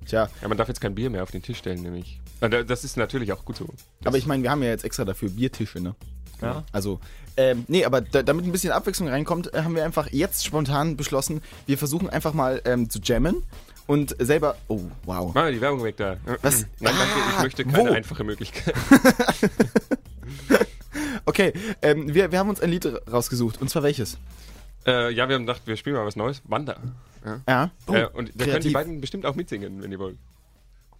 Tja, 0.07 0.31
Ja, 0.41 0.49
man 0.49 0.57
darf 0.57 0.69
jetzt 0.69 0.81
kein 0.81 0.95
Bier 0.95 1.11
mehr 1.11 1.23
auf 1.25 1.33
den 1.33 1.43
Tisch 1.43 1.59
stellen, 1.59 1.83
nämlich. 1.83 2.21
Da- 2.41 2.63
Das 2.63 2.85
ist 2.85 2.97
natürlich 2.97 3.33
auch 3.33 3.45
gut 3.45 3.57
so. 3.57 3.67
Das 3.99 4.07
aber 4.07 4.17
ich 4.17 4.25
meine, 4.27 4.43
wir 4.45 4.51
haben 4.51 4.63
ja 4.63 4.71
jetzt 4.71 4.85
extra 4.85 5.05
dafür 5.05 5.29
Biertische, 5.29 5.81
ne? 5.81 5.95
Ja. 6.41 6.65
Also, 6.73 7.01
ähm, 7.37 7.65
nee, 7.69 7.85
aber 7.85 8.01
da, 8.01 8.23
damit 8.23 8.45
ein 8.45 8.53
bisschen 8.53 8.73
Abwechslung 8.73 9.09
reinkommt, 9.09 9.53
äh, 9.55 9.63
haben 9.63 9.75
wir 9.75 9.85
einfach 9.85 10.09
jetzt 10.11 10.45
spontan 10.45 10.97
beschlossen, 10.97 11.41
wir 11.67 11.79
versuchen 11.79 12.11
einfach 12.11 12.33
mal 12.35 12.61
ähm, 12.65 12.91
zu 12.91 12.99
jammen 13.03 13.43
und 13.87 14.15
selber. 14.19 14.57
Oh, 14.69 14.81
wow. 15.05 15.27
Mach 15.29 15.43
mal 15.43 15.53
die 15.53 15.61
Werbung 15.61 15.83
weg 15.85 15.97
da. 15.97 16.17
Was? 16.43 16.63
Nein, 16.81 16.95
danke, 16.99 17.15
ich 17.31 17.39
Ah, 17.39 17.43
möchte 17.43 17.65
keine 17.65 17.91
wo? 17.91 17.93
einfache 17.95 18.25
Möglichkeit. 18.25 18.75
Okay, 21.27 21.53
ähm, 21.83 22.13
wir, 22.13 22.33
wir 22.33 22.39
haben 22.39 22.49
uns 22.49 22.61
ein 22.61 22.71
Lied 22.71 22.87
rausgesucht. 23.11 23.61
Und 23.61 23.69
zwar 23.71 23.83
welches? 23.83 24.19
äh, 24.87 25.13
ja, 25.13 25.29
wir 25.29 25.37
haben 25.37 25.47
gedacht, 25.47 25.63
wir 25.67 25.77
spielen 25.77 25.95
mal 25.97 26.07
was 26.07 26.17
Neues. 26.17 26.41
Wander. 26.49 26.79
Ja. 27.47 27.71
Oh, 27.87 27.93
äh, 27.95 28.07
und 28.07 28.33
da 28.35 28.47
können 28.47 28.61
die 28.63 28.71
beiden 28.71 29.01
bestimmt 29.01 29.27
auch 29.27 29.35
mitsingen, 29.35 29.83
wenn 29.83 29.93
ihr 29.93 29.99
wollt. 29.99 30.17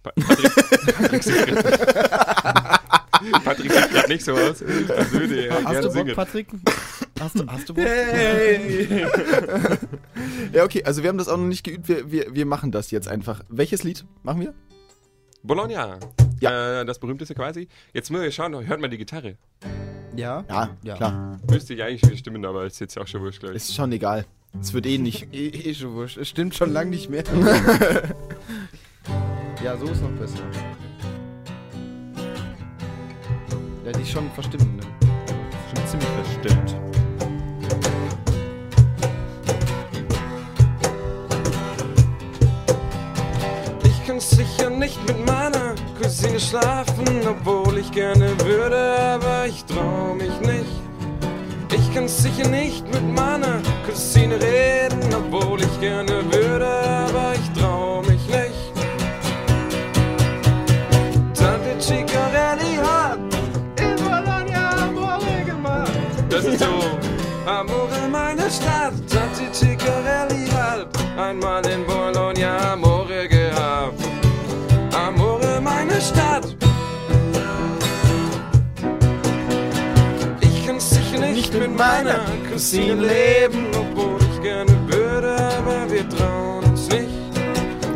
Pa 0.03 0.11
Patrick, 0.11 0.51
Patrick 0.95 1.23
Patrick 3.43 3.71
sieht 3.71 3.91
gerade 3.91 4.07
nicht 4.09 4.23
so 4.23 4.33
aus. 4.33 4.61
würde 4.61 5.47
er 5.47 5.63
Hast 5.63 5.79
du 5.79 5.83
Bock, 5.87 5.93
singen. 5.93 6.15
Patrick? 6.15 6.47
Hast 7.19 7.39
du, 7.39 7.47
hast 7.47 7.69
du 7.69 7.73
Bock? 7.73 7.85
ja, 10.53 10.63
okay, 10.63 10.83
also 10.83 11.03
wir 11.03 11.09
haben 11.09 11.17
das 11.17 11.27
auch 11.27 11.37
noch 11.37 11.45
nicht 11.47 11.63
geübt. 11.63 11.87
Wir, 11.87 12.11
wir, 12.11 12.33
wir 12.33 12.45
machen 12.45 12.71
das 12.71 12.91
jetzt 12.91 13.07
einfach. 13.07 13.41
Welches 13.49 13.83
Lied 13.83 14.05
machen 14.23 14.41
wir? 14.41 14.53
Bologna. 15.43 15.99
Ja. 16.39 16.81
Äh, 16.81 16.85
das 16.85 16.99
berühmteste 16.99 17.35
quasi. 17.35 17.67
Jetzt 17.93 18.11
müssen 18.11 18.23
wir 18.23 18.31
schauen, 18.31 18.67
hört 18.67 18.79
man 18.81 18.91
die 18.91 18.97
Gitarre. 18.97 19.37
Ja? 20.15 20.43
Ja, 20.49 20.69
Ja. 20.83 20.95
klar. 20.95 21.39
Müsste 21.49 21.73
ich 21.73 21.83
eigentlich 21.83 22.19
stimmen, 22.19 22.45
aber 22.45 22.65
ist 22.65 22.79
jetzt 22.79 22.97
auch 22.97 23.07
schon 23.07 23.21
wurscht, 23.21 23.39
glaube 23.39 23.55
ich. 23.55 23.63
Ist 23.63 23.75
schon 23.75 23.91
egal. 23.91 24.25
Es 24.59 24.73
wird 24.73 24.85
eh 24.85 24.97
nicht. 24.97 25.27
Eh, 25.33 25.47
eh 25.47 25.73
schon 25.73 25.93
wurscht. 25.93 26.17
Es 26.17 26.27
stimmt 26.29 26.55
schon 26.55 26.73
lange 26.73 26.89
nicht 26.89 27.09
mehr. 27.09 27.23
ja, 29.63 29.77
so 29.77 29.85
ist 29.85 30.01
noch 30.01 30.09
besser. 30.11 30.39
Ja, 33.91 33.97
die 33.97 34.05
schon 34.05 34.31
verstimmt, 34.31 34.77
ne? 34.77 34.83
Schon 35.67 35.87
ziemlich 35.87 36.09
verstimmt. 36.09 36.75
Ich 43.83 44.07
kann 44.07 44.19
sicher 44.19 44.69
nicht 44.69 45.05
mit 45.07 45.25
meiner 45.25 45.75
Cousine 46.01 46.39
schlafen, 46.39 47.05
obwohl 47.27 47.79
ich 47.79 47.91
gerne 47.91 48.29
würde, 48.45 48.97
aber 48.99 49.47
ich 49.47 49.65
trau 49.65 50.13
mich 50.13 50.39
nicht. 50.39 50.71
Ich 51.73 51.93
kann 51.93 52.07
sicher 52.07 52.47
nicht 52.47 52.85
mit 52.93 53.03
meiner 53.13 53.61
Cousine 53.85 54.35
reden, 54.35 55.13
obwohl 55.13 55.61
ich 55.61 55.79
gerne 55.81 56.23
würde, 56.31 56.67
aber 56.67 57.33
ich 57.33 57.50
Stadt, 68.51 68.93
Tante 69.09 69.49
Ciccarelli 69.53 70.49
hat 70.49 70.87
einmal 71.17 71.65
in 71.67 71.85
Bologna 71.85 72.73
Amore 72.73 73.27
gehabt. 73.29 74.03
Amore 74.93 75.61
meine 75.61 76.01
Stadt. 76.01 76.53
Ich 80.41 80.67
kann 80.67 80.79
sicher 80.81 81.19
nicht 81.19 81.53
mit 81.53 81.77
meiner 81.77 82.25
Cousine 82.51 82.95
leben, 82.95 83.67
obwohl 83.73 84.19
ich 84.19 84.41
gerne 84.41 84.75
würde, 84.87 85.33
aber 85.57 85.89
wir 85.89 86.09
trauen 86.09 86.65
uns 86.65 86.89
nicht. 86.89 87.07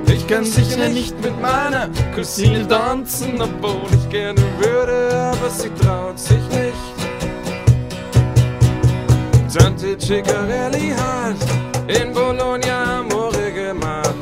Ich 0.08 0.26
kann 0.26 0.46
sicher 0.46 0.88
nicht 0.88 1.22
mit 1.22 1.40
meiner 1.42 1.90
Cousine 2.16 2.66
tanzen, 2.66 3.42
obwohl 3.42 3.90
ich 3.92 4.10
gerne 4.10 4.42
würde, 4.60 5.34
aber 5.34 5.50
sie 5.50 5.70
traut 5.82 6.18
sich 6.18 6.44
nicht. 6.50 6.85
Tante 9.58 9.96
Ciccarelli 9.98 10.92
hat 10.92 11.38
in 11.88 12.14
Bologna 12.14 13.00
Amore 13.00 13.54
gemacht. 13.54 14.14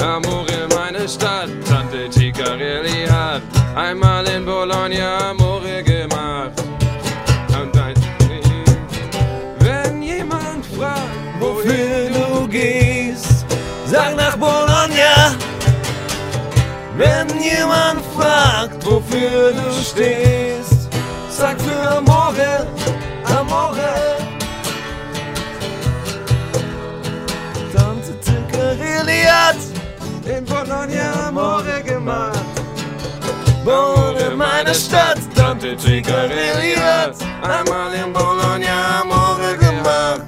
Amore 0.00 0.66
meine 0.74 1.06
Stadt, 1.06 1.50
Tante 1.68 2.10
Ciccarelli 2.10 3.06
hat 3.06 3.42
einmal 3.76 4.26
in 4.28 4.46
Bologna 4.46 5.18
Amore 5.30 5.82
gemacht. 5.82 6.52
Und 7.60 7.76
wenn 9.58 10.02
jemand 10.02 10.64
fragt, 10.64 11.38
wohin 11.38 12.14
du 12.14 12.48
gehst, 12.48 13.44
sag 13.84 14.16
nach 14.16 14.38
Bologna. 14.38 15.36
Wenn 16.96 17.28
jemand 17.38 18.00
fragt, 18.16 18.82
wofür 18.86 19.52
du 19.52 19.70
stehst, 19.84 20.88
sag 21.28 21.60
für 21.60 21.98
Amore, 21.98 22.66
Amore. 23.50 24.16
Tante 27.72 28.12
hat 29.30 29.56
in 30.26 30.44
Bologna 30.44 31.28
Amore 31.28 31.82
gemacht. 31.82 32.40
Bologna 33.64 34.30
meine 34.36 34.74
Stadt, 34.74 35.18
Tante 35.34 35.76
hat 36.76 37.14
einmal 37.42 37.94
in 37.94 38.12
Bologna 38.12 39.00
Amore 39.02 39.56
gemacht. 39.58 40.22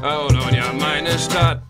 Bologna 0.00 0.72
meine 0.78 1.18
Stadt. 1.18 1.62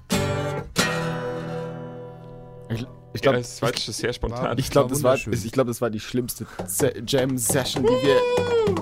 Ich, 2.68 2.80
ich 2.80 2.86
Ja, 3.14 3.20
glaube, 3.22 3.38
das 3.38 3.60
war 3.62 3.68
jetzt 3.70 3.84
sehr 3.86 4.12
spontan. 4.12 4.56
ich 4.58 4.70
glaub, 4.70 4.88
das, 4.88 5.02
war, 5.02 5.12
wunderschön. 5.12 5.32
ich 5.32 5.52
glaub, 5.52 5.66
das 5.66 5.80
war 5.80 5.90
die 5.90 6.00
schlimmste 6.00 6.46
Se- 6.66 6.92
Jam-Session, 7.06 7.82
die 7.84 7.88
wir 8.06 8.16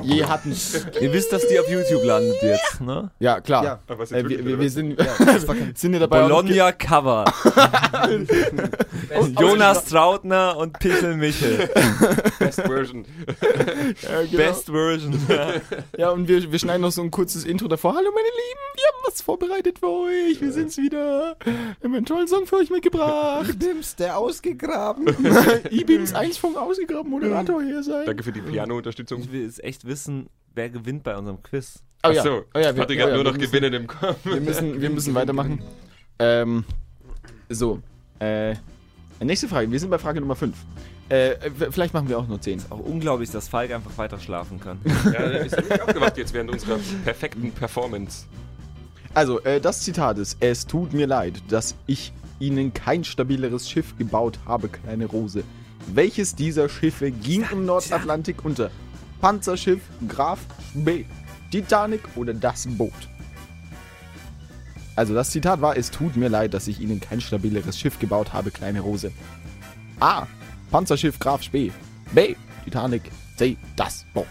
je 0.03 0.25
hatten. 0.25 0.57
Ihr 1.01 1.13
wisst, 1.13 1.33
dass 1.33 1.47
die 1.47 1.59
auf 1.59 1.69
YouTube 1.69 2.05
landet 2.05 2.37
jetzt, 2.43 2.81
ne? 2.81 3.11
Ja, 3.19 3.41
klar. 3.41 3.65
Ja. 3.65 3.79
Aber 3.89 4.05
Äh, 4.11 4.29
wir, 4.29 4.45
wir, 4.45 4.61
wir 4.61 4.71
sind, 4.71 4.99
sind 5.75 5.93
ja 5.93 5.99
dabei. 6.01 6.23
Bologna 6.23 6.73
Cover. 6.73 7.25
Und 9.19 9.41
Jonas 9.41 9.85
Trautner 9.85 10.57
und 10.57 10.79
Pichel 10.79 11.17
Michel. 11.17 11.69
Best 12.39 12.61
Version. 12.63 13.05
Ja, 14.03 14.23
genau. 14.23 14.37
Best 14.37 14.67
Version. 14.67 15.19
Ja, 15.97 16.11
und 16.11 16.29
wir, 16.29 16.51
wir 16.51 16.59
schneiden 16.59 16.83
noch 16.83 16.93
so 16.93 17.03
ein 17.03 17.11
kurzes 17.11 17.45
Intro 17.45 17.69
davor. 17.69 17.95
Hallo 17.95 18.11
meine 18.15 18.27
Lieben, 18.27 18.61
wir 18.75 18.85
haben 18.85 19.03
was 19.07 19.23
vorbereitet 19.23 19.79
für 19.79 19.89
euch. 19.89 20.41
Wir 20.41 20.53
sind's 20.53 20.77
wieder. 20.79 21.37
Wir 21.45 21.55
haben 21.85 21.95
einen 21.95 22.07
tollen 22.07 22.29
Song 22.29 22.47
für 22.47 22.57
euch 22.57 22.71
mitgebracht. 22.71 23.59
Bims, 23.59 23.97
der 23.97 24.19
ausgegraben. 24.19 25.07
E-Beams 25.71 26.15
1 26.15 26.39
vom 26.39 26.57
ausgegraben 26.57 27.11
Moderator 27.11 27.63
hier 27.63 27.83
sein. 27.83 28.07
Danke 28.07 28.23
für 28.23 28.33
die 28.33 28.41
Piano-Unterstützung. 28.41 29.21
Ich 29.23 29.33
will 29.33 29.51
echt 29.83 29.87
wissen, 29.87 30.29
wer 30.55 30.71
gewinnt 30.71 31.03
bei 31.03 31.17
unserem 31.17 31.43
Quiz. 31.43 31.83
Oh 32.05 32.11
ja. 32.11 32.21
Achso, 32.21 32.45
Oh 32.55 32.59
ja, 32.59 32.75
wir, 32.75 32.83
Patrick 32.83 32.99
oh 32.99 33.03
hat 33.03 33.09
ja, 33.11 33.15
nur 33.15 33.25
noch 33.25 33.33
müssen, 33.37 33.53
Gewinnen 33.53 33.73
im 33.75 33.87
Kopf. 33.87 34.19
Wir 34.25 34.41
müssen, 34.41 34.81
wir 34.81 34.91
müssen 34.91 35.15
weitermachen. 35.15 35.63
Ähm, 36.19 36.65
so. 37.49 37.81
Äh, 38.19 38.55
nächste 39.21 39.49
Frage. 39.49 39.71
Wir 39.71 39.79
sind 39.79 39.91
bei 39.91 39.99
Frage 39.99 40.21
Nummer 40.21 40.37
5. 40.37 40.57
Äh, 41.09 41.35
vielleicht 41.71 41.95
machen 41.95 42.09
wir 42.09 42.19
auch 42.19 42.27
nur 42.27 42.41
10. 42.41 42.63
Auch 42.71 42.79
unglaublich, 42.79 43.31
dass 43.31 43.49
Falk 43.49 43.73
einfach 43.73 43.97
weiter 43.99 44.19
schlafen 44.19 44.61
kann. 44.61 44.79
Ja, 45.05 45.13
er 45.13 45.45
ist 45.47 45.57
nicht 45.57 45.81
aufgewacht 45.81 46.17
jetzt 46.17 46.33
während 46.33 46.51
unserer 46.51 46.79
perfekten 47.05 47.53
Performance. 47.53 48.27
Also, 49.15 49.41
äh, 49.41 49.61
das 49.61 49.83
Zitat 49.83 50.19
ist: 50.19 50.39
Es 50.41 50.67
tut 50.67 50.93
mir 50.93 51.07
leid, 51.07 51.43
dass 51.49 51.75
ich 51.87 52.13
Ihnen 52.39 52.73
kein 52.73 53.05
stabileres 53.05 53.69
Schiff 53.69 53.97
gebaut 53.99 54.39
habe, 54.47 54.69
kleine 54.69 55.07
Rose. 55.07 55.45
Welches 55.93 56.35
dieser 56.35 56.69
Schiffe 56.69 57.11
ging 57.11 57.45
im 57.51 57.67
Nordatlantik 57.67 58.45
unter? 58.45 58.71
Panzerschiff, 59.23 59.81
Graf, 60.09 60.41
B, 60.75 61.05
Titanic 61.53 62.01
oder 62.17 62.35
das 62.35 62.67
Boot? 62.67 62.93
Also, 64.97 65.15
das 65.15 65.31
Zitat 65.31 65.61
war: 65.61 65.77
Es 65.77 65.91
tut 65.93 66.17
mir 66.17 66.29
leid, 66.29 66.53
dass 66.55 66.67
ich 66.67 66.81
Ihnen 66.81 67.01
kein 67.01 67.21
stabileres 67.21 67.79
Schiff 67.79 67.99
gebaut 68.01 68.33
habe, 68.33 68.51
kleine 68.51 68.81
Rose. 68.81 69.13
A. 70.01 70.27
Panzerschiff, 70.73 71.19
Graf, 71.21 71.43
Spee. 71.43 71.71
B. 72.13 72.35
Titanic. 72.65 73.03
C. 73.37 73.57
Das 73.77 74.05
Boot. 74.13 74.27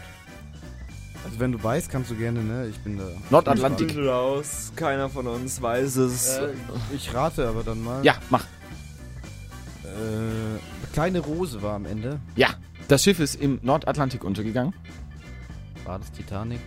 Also 1.23 1.39
wenn 1.39 1.53
du 1.53 1.63
weißt, 1.63 1.89
kannst 1.89 2.11
du 2.11 2.15
gerne, 2.15 2.43
ne? 2.43 2.67
Ich 2.67 2.79
bin 2.79 2.97
da. 2.97 3.05
Nordatlantik. 3.29 3.97
raus, 3.97 4.73
keiner 4.75 5.09
von 5.09 5.25
uns 5.25 5.61
weiß 5.61 5.95
es. 5.95 6.37
Äh, 6.37 6.49
ich 6.93 7.13
rate 7.13 7.47
aber 7.47 7.63
dann 7.63 7.81
mal. 7.81 8.03
Ja, 8.03 8.15
mach. 8.29 8.43
Äh, 9.83 10.91
kleine 10.91 11.19
Rose 11.19 11.61
war 11.61 11.75
am 11.75 11.85
Ende. 11.85 12.19
Ja. 12.35 12.49
Das 12.91 13.05
Schiff 13.05 13.21
ist 13.21 13.35
im 13.35 13.57
Nordatlantik 13.61 14.25
untergegangen. 14.25 14.73
War 15.85 15.97
das 15.99 16.11
Titanic? 16.11 16.59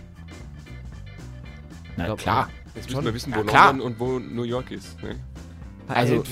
Na 1.97 2.05
glaub, 2.05 2.17
klar. 2.17 2.49
Jetzt 2.73 2.89
müssen 2.89 3.05
wir 3.05 3.13
wissen, 3.13 3.31
wo 3.35 3.43
Ja. 3.43 3.67
London 3.67 3.81
und 3.85 3.99
wo 3.99 4.17
New 4.17 4.41
York 4.41 4.71
ist. 4.71 5.03
Ne? 5.03 5.17
Also, 5.87 6.23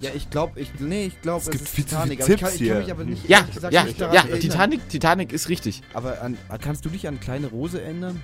Ja, 0.00 0.10
ich 0.14 0.28
glaube, 0.28 0.60
ich, 0.60 0.78
nee, 0.78 1.06
ich 1.06 1.22
glaube, 1.22 1.40
es, 1.40 1.50
gibt 1.50 1.64
ist 1.64 1.74
viel 1.74 1.86
zu 1.86 1.94
Titanic. 1.96 2.20
Aber 2.20 2.30
ich, 2.34 2.38
kann, 2.38 2.50
Tipps 2.50 2.60
ich 2.60 2.68
kann 2.68 2.76
hier. 2.76 2.80
mich 2.80 2.90
aber 2.92 3.04
nicht, 3.04 3.28
ja, 3.30 3.40
gesagt, 3.40 3.72
ja, 3.72 3.84
nicht 3.84 3.98
ja, 3.98 4.12
erinnern. 4.12 4.40
Titanic, 4.40 4.88
Titanic 4.90 5.32
ist 5.32 5.48
richtig. 5.48 5.80
Aber 5.94 6.20
an, 6.20 6.36
kannst 6.60 6.84
du 6.84 6.90
dich 6.90 7.08
an 7.08 7.18
kleine 7.18 7.46
Rose 7.46 7.80
erinnern? 7.80 8.22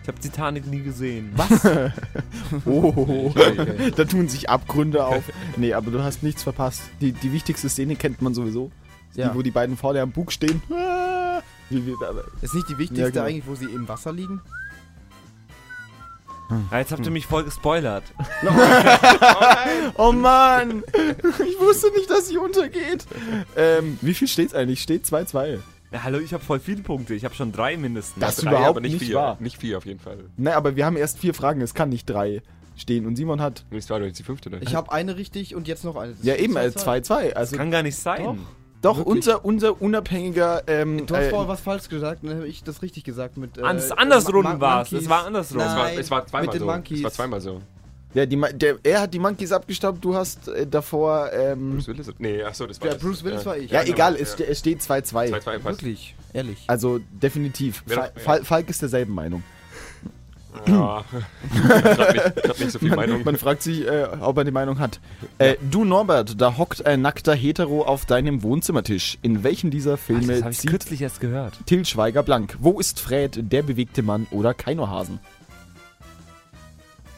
Ich 0.00 0.08
habe 0.08 0.18
Titanic 0.18 0.66
nie 0.66 0.80
gesehen. 0.80 1.34
Oh, 2.64 3.30
Okay. 3.36 3.92
da 3.94 4.06
tun 4.06 4.26
sich 4.28 4.48
Abgründe 4.48 5.04
auf. 5.04 5.24
Nee, 5.58 5.74
aber 5.74 5.90
du 5.90 6.02
hast 6.02 6.22
nichts 6.22 6.44
verpasst. 6.44 6.80
Die, 7.02 7.12
die 7.12 7.34
wichtigste 7.34 7.68
Szene 7.68 7.94
kennt 7.94 8.22
man 8.22 8.32
sowieso. 8.32 8.70
Ja. 9.16 9.28
Die, 9.30 9.34
wo 9.38 9.42
die 9.42 9.50
beiden 9.50 9.76
vorne 9.76 10.00
am 10.02 10.12
Bug 10.12 10.32
stehen. 10.32 10.62
Ist 12.42 12.54
nicht 12.54 12.68
die 12.68 12.78
wichtigste 12.78 13.02
Ja, 13.06 13.10
genau. 13.10 13.24
eigentlich, 13.24 13.46
wo 13.46 13.54
sie 13.54 13.64
im 13.66 13.88
Wasser 13.88 14.12
liegen? 14.12 14.40
Ah, 16.70 16.78
jetzt 16.78 16.92
habt 16.92 17.04
ihr 17.04 17.10
mich 17.10 17.26
voll 17.26 17.42
gespoilert. 17.42 18.04
oh 19.96 20.12
Mann! 20.12 20.84
Ich 21.44 21.58
wusste 21.58 21.90
nicht, 21.90 22.08
dass 22.08 22.28
sie 22.28 22.38
untergeht. 22.38 23.04
Ähm, 23.56 23.98
wie 24.00 24.14
viel 24.14 24.28
steht's 24.28 24.54
eigentlich? 24.54 24.80
Steht 24.80 25.04
2-2. 25.04 25.58
Ja, 25.90 26.02
hallo, 26.04 26.18
ich 26.18 26.32
habe 26.32 26.44
voll 26.44 26.60
viele 26.60 26.82
Punkte. 26.82 27.14
Ich 27.14 27.24
habe 27.24 27.34
schon 27.34 27.50
drei 27.50 27.76
mindestens. 27.76 28.20
Das- 28.20 28.38
ist 28.38 28.44
Drei, 28.44 28.50
überhaupt 28.50 28.68
aber 28.68 28.80
nicht, 28.80 28.92
nicht 28.92 29.06
vier. 29.06 29.16
wahr. 29.16 29.36
Nicht 29.40 29.58
vier 29.60 29.78
auf 29.78 29.86
jeden 29.86 29.98
Fall. 30.00 30.18
Ne, 30.36 30.54
aber 30.54 30.76
wir 30.76 30.86
haben 30.86 30.96
erst 30.96 31.18
vier 31.18 31.34
Fragen. 31.34 31.60
Es 31.62 31.74
kann 31.74 31.88
nicht 31.88 32.08
drei 32.08 32.42
stehen. 32.76 33.06
Und 33.06 33.16
Simon 33.16 33.40
hat. 33.40 33.64
War 33.70 33.98
doch 33.98 34.06
jetzt 34.06 34.18
die 34.18 34.22
fünfte, 34.24 34.50
ne? 34.50 34.58
Ich 34.60 34.74
habe 34.76 34.92
eine 34.92 35.16
richtig 35.16 35.54
und 35.56 35.66
jetzt 35.66 35.84
noch 35.84 35.96
eine. 35.96 36.12
Das 36.12 36.24
Ja, 36.24 36.36
eben, 36.36 36.54
äh, 36.56 36.70
2-2. 36.72 37.06
2-2. 37.08 37.32
Also, 37.32 37.56
Kann 37.56 37.70
gar 37.72 37.82
nicht 37.82 37.96
sein. 37.96 38.22
doch, 38.24 38.36
wirklich. 38.94 39.06
unser, 39.16 39.44
unser 39.44 39.80
unabhängiger. 39.82 40.62
Ähm, 40.66 41.06
Du 41.06 41.16
hast 41.16 41.24
äh, 41.24 41.30
vorher 41.30 41.48
was 41.48 41.60
falsch 41.60 41.88
gesagt, 41.88 42.20
dann 42.22 42.36
habe 42.36 42.46
ich 42.48 42.62
das 42.62 42.82
richtig 42.82 43.04
gesagt 43.04 43.36
mit. 43.38 43.56
Äh, 43.58 43.62
Ans- 43.62 43.90
andersrum 43.90 44.44
war's. 44.60 44.92
Monkeys. 44.92 45.04
Es 45.04 45.08
war 45.10 45.26
andersrum. 45.26 45.60
es, 45.60 45.66
war, 45.66 45.76
Nein, 45.84 45.98
es 45.98 46.10
war 46.10 46.26
zweimal 46.26 46.44
mit 46.46 46.54
den 46.54 46.60
so. 46.60 46.66
Monkeys. 46.66 46.98
Es 46.98 47.04
war 47.04 47.10
zweimal 47.12 47.40
so. 47.40 47.62
ja, 48.14 48.26
die, 48.26 48.40
der, 48.54 48.76
er 48.82 49.00
hat 49.00 49.12
die 49.14 49.18
Monkeys 49.18 49.52
abgestaubt, 49.52 50.04
du 50.04 50.14
hast 50.14 50.48
äh, 50.48 50.66
davor. 50.66 51.30
Ähm, 51.32 51.72
Bruce 51.74 51.88
Willis? 51.88 52.10
Nee, 52.18 52.42
achso, 52.42 52.66
das 52.66 52.80
war 52.80 52.88
Ja, 52.88 52.94
das. 52.94 53.02
Bruce 53.02 53.24
Willis 53.24 53.44
war 53.46 53.56
ich. 53.56 53.70
ja, 53.70 53.82
genau, 53.82 53.94
egal, 53.94 54.14
ja. 54.14 54.20
es, 54.20 54.32
ste- 54.32 54.46
es 54.46 54.58
steht 54.60 54.80
2-2. 54.80 55.30
2-2 55.30 55.40
passt. 55.58 55.64
Wirklich, 55.64 56.14
ehrlich. 56.32 56.58
Also 56.66 57.00
definitiv. 57.10 57.82
Doch- 57.88 58.08
Fal 58.16 58.44
Falk 58.44 58.68
ist 58.70 58.82
derselben 58.82 59.14
Meinung. 59.14 59.42
Ja. 60.66 61.04
grad, 61.04 62.14
nicht, 62.14 62.36
grad 62.42 62.58
nicht 62.60 62.70
so 62.70 62.78
viel 62.78 62.88
Man, 62.90 62.96
Meinung. 62.98 63.24
man 63.24 63.36
fragt 63.36 63.62
sich, 63.62 63.86
äh, 63.86 64.08
ob 64.20 64.36
er 64.38 64.44
die 64.44 64.50
Meinung 64.50 64.78
hat. 64.78 65.00
Äh, 65.38 65.56
du 65.70 65.84
Norbert, 65.84 66.40
da 66.40 66.56
hockt 66.56 66.84
ein 66.86 67.02
nackter 67.02 67.34
Hetero 67.34 67.82
auf 67.82 68.06
deinem 68.06 68.42
Wohnzimmertisch. 68.42 69.18
In 69.22 69.42
welchen 69.44 69.70
dieser 69.70 69.94
Ach, 69.94 69.98
Filme 69.98 70.26
das 70.34 70.42
habe 70.42 70.52
ich 70.52 70.58
zieht 70.58 70.70
kürzlich 70.70 71.02
erst 71.02 71.20
gehört. 71.20 71.58
Till 71.66 71.84
Schweiger 71.84 72.22
blank? 72.22 72.56
Wo 72.60 72.78
ist 72.80 73.00
Fred, 73.00 73.38
der 73.52 73.62
bewegte 73.62 74.02
Mann 74.02 74.26
oder 74.30 74.54
Keinohasen? 74.54 75.20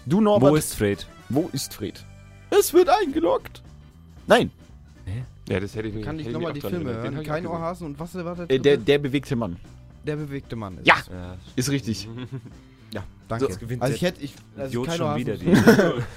Du 0.07 0.20
Norbert, 0.20 0.53
Wo 0.53 0.57
ist 0.57 0.74
Fred? 0.74 1.07
wo 1.29 1.51
ist 1.53 1.74
Fred? 1.74 2.03
Es 2.51 2.72
wird 2.72 2.88
eingeloggt. 2.88 3.62
Nein, 4.27 4.51
ja, 5.48 5.61
das 5.61 5.74
hätte 5.74 5.88
ich 5.88 5.94
mir 5.94 6.03
Kann 6.03 6.18
ich 6.18 6.29
nochmal 6.29 6.53
die 6.53 6.61
Filme. 6.61 6.92
Den 6.92 6.94
hören? 6.94 7.16
hab 7.16 7.22
ich 7.22 7.29
gesehen. 7.29 7.46
Ohrhasen 7.46 7.87
und 7.87 7.98
was 7.98 8.14
war 8.14 8.35
der 8.35 8.51
äh, 8.51 8.59
der, 8.59 8.77
der 8.77 8.98
bewegte 8.98 9.35
Mann. 9.35 9.57
Der 10.07 10.16
bewegte 10.16 10.57
Mann. 10.57 10.77
Ist 10.79 10.87
Ja. 10.87 10.94
Ja, 11.11 11.37
Ist 11.57 11.70
richtig. 11.70 12.07
Danke. 13.29 13.53
So, 13.53 13.59
gewinnt 13.59 13.83
also 13.83 13.95
ich 13.95 14.03
hätte, 14.03 14.23
ich, 14.23 14.35
also 14.57 14.69
Idiot 14.69 14.87
kein 14.87 14.97
schon 14.97 15.17
wieder. 15.17 15.37
Die. 15.37 15.53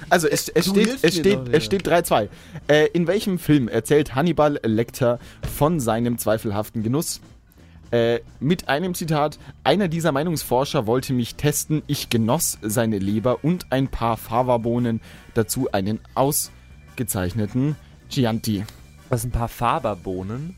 Also 0.08 0.28
es, 0.28 0.48
es 0.48 0.66
steht, 0.66 0.98
es 1.02 1.14
steht, 1.16 1.38
doch, 1.38 1.52
es 1.52 1.64
steht 1.64 1.86
3-2. 1.86 2.28
Äh, 2.68 2.86
in 2.92 3.06
welchem 3.06 3.38
Film 3.38 3.68
erzählt 3.68 4.14
Hannibal 4.14 4.58
Lecter 4.62 5.18
von 5.56 5.78
seinem 5.78 6.18
zweifelhaften 6.18 6.82
Genuss? 6.82 7.20
Äh, 7.90 8.20
mit 8.40 8.68
einem 8.68 8.94
Zitat, 8.94 9.38
einer 9.64 9.88
dieser 9.88 10.12
Meinungsforscher 10.12 10.86
wollte 10.86 11.12
mich 11.12 11.34
testen, 11.34 11.82
ich 11.86 12.08
genoss 12.08 12.58
seine 12.62 12.98
Leber 12.98 13.44
und 13.44 13.70
ein 13.70 13.88
paar 13.88 14.16
Fava-Bohnen, 14.16 15.02
dazu 15.34 15.70
einen 15.72 16.00
ausgezeichneten 16.14 17.76
Chianti. 18.08 18.64
Was 19.10 19.24
ein 19.24 19.30
paar 19.30 19.48
Faberbohnen? 19.48 20.56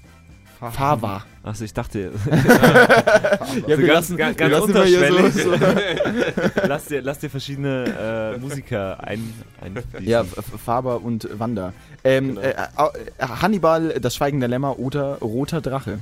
Fava. 0.73 1.25
Achso, 1.43 1.65
ich 1.65 1.75
dachte, 1.75 2.11
Ja, 2.31 3.47
So 3.47 3.67
wir 3.69 3.77
ganz- 3.77 3.89
lassen, 3.89 4.17
ganz- 4.17 4.39
wir 4.39 4.49
ganz 4.49 4.69
lassen 4.69 4.85
hier 4.85 4.99
so, 5.11 5.17
unterschwellig. 5.17 6.53
so. 6.61 6.61
lass, 6.69 6.85
dir, 6.87 7.03
lass 7.03 7.19
dir 7.19 7.31
verschiedene 7.31 8.35
äh, 8.37 8.39
Musiker 8.39 9.03
ein, 9.07 9.33
einfließen. 9.61 10.07
Ja, 10.09 10.25
Faber 10.25 11.03
und 11.03 11.29
Wanda. 11.39 11.73
Ähm, 12.03 12.35
Genau. 12.37 12.41
äh, 12.41 12.51
äh, 12.53 13.27
Hannibal, 13.27 14.01
das 14.01 14.15
Schweigen 14.17 14.41
der 14.41 14.49
Lämmer 14.49 14.79
oder 14.79 15.17
Roter 15.21 15.61
Drache. 15.61 15.99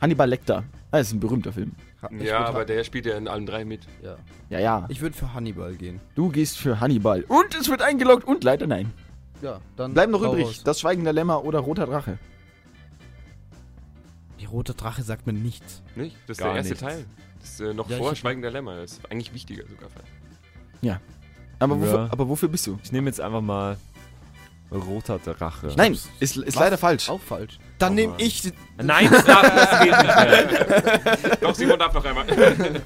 Hannibal 0.00 0.28
Lecter. 0.28 0.64
Ah, 0.90 0.98
das 0.98 1.08
ist 1.08 1.12
ein 1.14 1.20
berühmter 1.20 1.52
Film. 1.52 1.72
Ich 2.18 2.26
Ja, 2.28 2.44
aber 2.44 2.64
der 2.64 2.82
spielt 2.84 3.06
ja 3.06 3.16
in 3.16 3.28
allen 3.28 3.46
drei 3.46 3.64
mit. 3.64 3.82
Ja. 4.02 4.16
Ja, 4.50 4.58
ja. 4.58 4.84
Ich 4.88 5.00
würde 5.00 5.16
für 5.16 5.32
Hannibal 5.34 5.74
gehen. 5.74 6.00
Du 6.16 6.28
gehst 6.30 6.58
für 6.58 6.80
Hannibal. 6.80 7.22
Und 7.28 7.54
es 7.58 7.68
wird 7.70 7.80
eingeloggt 7.80 8.24
und 8.26 8.42
leider 8.44 8.66
nein. 8.66 8.92
Ja, 9.40 9.60
dann. 9.76 9.94
Bleiben 9.94 10.12
noch 10.12 10.22
übrig. 10.22 10.44
raus. 10.46 10.62
Das 10.64 10.80
Schweigen 10.80 11.04
der 11.04 11.12
Lämmer 11.12 11.44
oder 11.44 11.60
Roter 11.60 11.86
Drache. 11.86 12.18
Die 14.52 14.56
rote 14.56 14.74
Drache 14.74 15.02
sagt 15.02 15.26
mir 15.26 15.32
nichts. 15.32 15.80
Nicht? 15.94 16.14
Das 16.26 16.36
ist 16.36 16.38
Gar 16.38 16.48
der 16.48 16.56
erste 16.58 16.72
nichts. 16.74 16.84
Teil. 16.84 17.04
Das 17.40 17.50
ist 17.52 17.60
äh, 17.60 17.72
noch 17.72 17.88
Ja, 17.88 17.96
vor 17.96 18.14
Schweigen 18.14 18.42
der 18.42 18.50
Lämmer. 18.50 18.76
Das 18.76 18.92
ist 18.92 19.10
eigentlich 19.10 19.32
wichtiger 19.32 19.62
sogar. 19.66 19.88
fast. 19.88 20.04
Aber, 21.58 21.74
Ja. 21.74 21.80
wofür, 21.80 22.08
aber 22.12 22.28
wofür 22.28 22.48
bist 22.50 22.66
du? 22.66 22.78
Ich 22.84 22.92
nehme 22.92 23.08
jetzt 23.08 23.18
einfach 23.18 23.40
mal 23.40 23.78
roter 24.70 25.18
Drache. 25.18 25.70
Nein, 25.74 25.96
ist, 26.20 26.36
ist 26.36 26.54
leider 26.56 26.76
falsch. 26.76 27.08
Auch 27.08 27.20
falsch. 27.20 27.58
Dann 27.78 27.92
Oh 27.92 27.94
nehme 27.94 28.14
ich. 28.18 28.52
Nein, 28.76 29.08
das, 29.10 29.24
geht 29.82 29.90
nicht 29.90 30.16
mehr. 30.16 31.36
Doch, 31.40 31.54
Simon 31.54 31.78
darf 31.78 31.94
noch 31.94 32.04
einmal. 32.04 32.26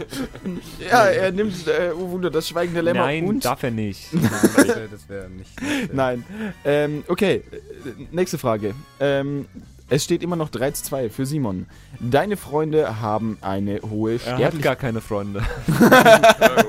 Ja, 0.89 1.07
er 1.07 1.33
nimmt, 1.33 1.67
äh, 1.67 1.91
oh 1.93 2.11
Wunder, 2.11 2.31
das 2.31 2.49
Schweigen 2.49 2.75
der 2.75 2.85
Lämmer 2.85 3.01
Nein, 3.01 3.27
und... 3.27 3.45
darf 3.45 3.65
er 3.65 3.73
nicht. 3.73 4.09
Das 4.13 4.57
wäre 4.57 4.89
wär 5.09 5.29
nicht. 5.29 5.51
Das 5.61 5.69
wär 5.89 5.89
Nein. 5.93 6.25
Ähm, 6.65 7.03
okay, 7.09 7.43
äh, 7.51 8.07
nächste 8.13 8.39
Frage. 8.39 8.75
Ähm, 9.01 9.47
es 9.89 10.03
steht 10.05 10.23
immer 10.23 10.37
noch 10.37 10.49
3 10.49 10.73
zu 10.73 10.83
2 10.85 11.11
für 11.11 11.27
Simon. 11.27 11.67
Deine 12.01 12.37
Freunde 12.37 13.01
haben 13.01 13.39
eine 13.41 13.81
hohe 13.83 14.13
Er 14.13 14.15
hat 14.17 14.23
Sterblichkeit. 14.23 14.63
gar 14.63 14.77
keine 14.77 15.01
Freunde. 15.01 15.43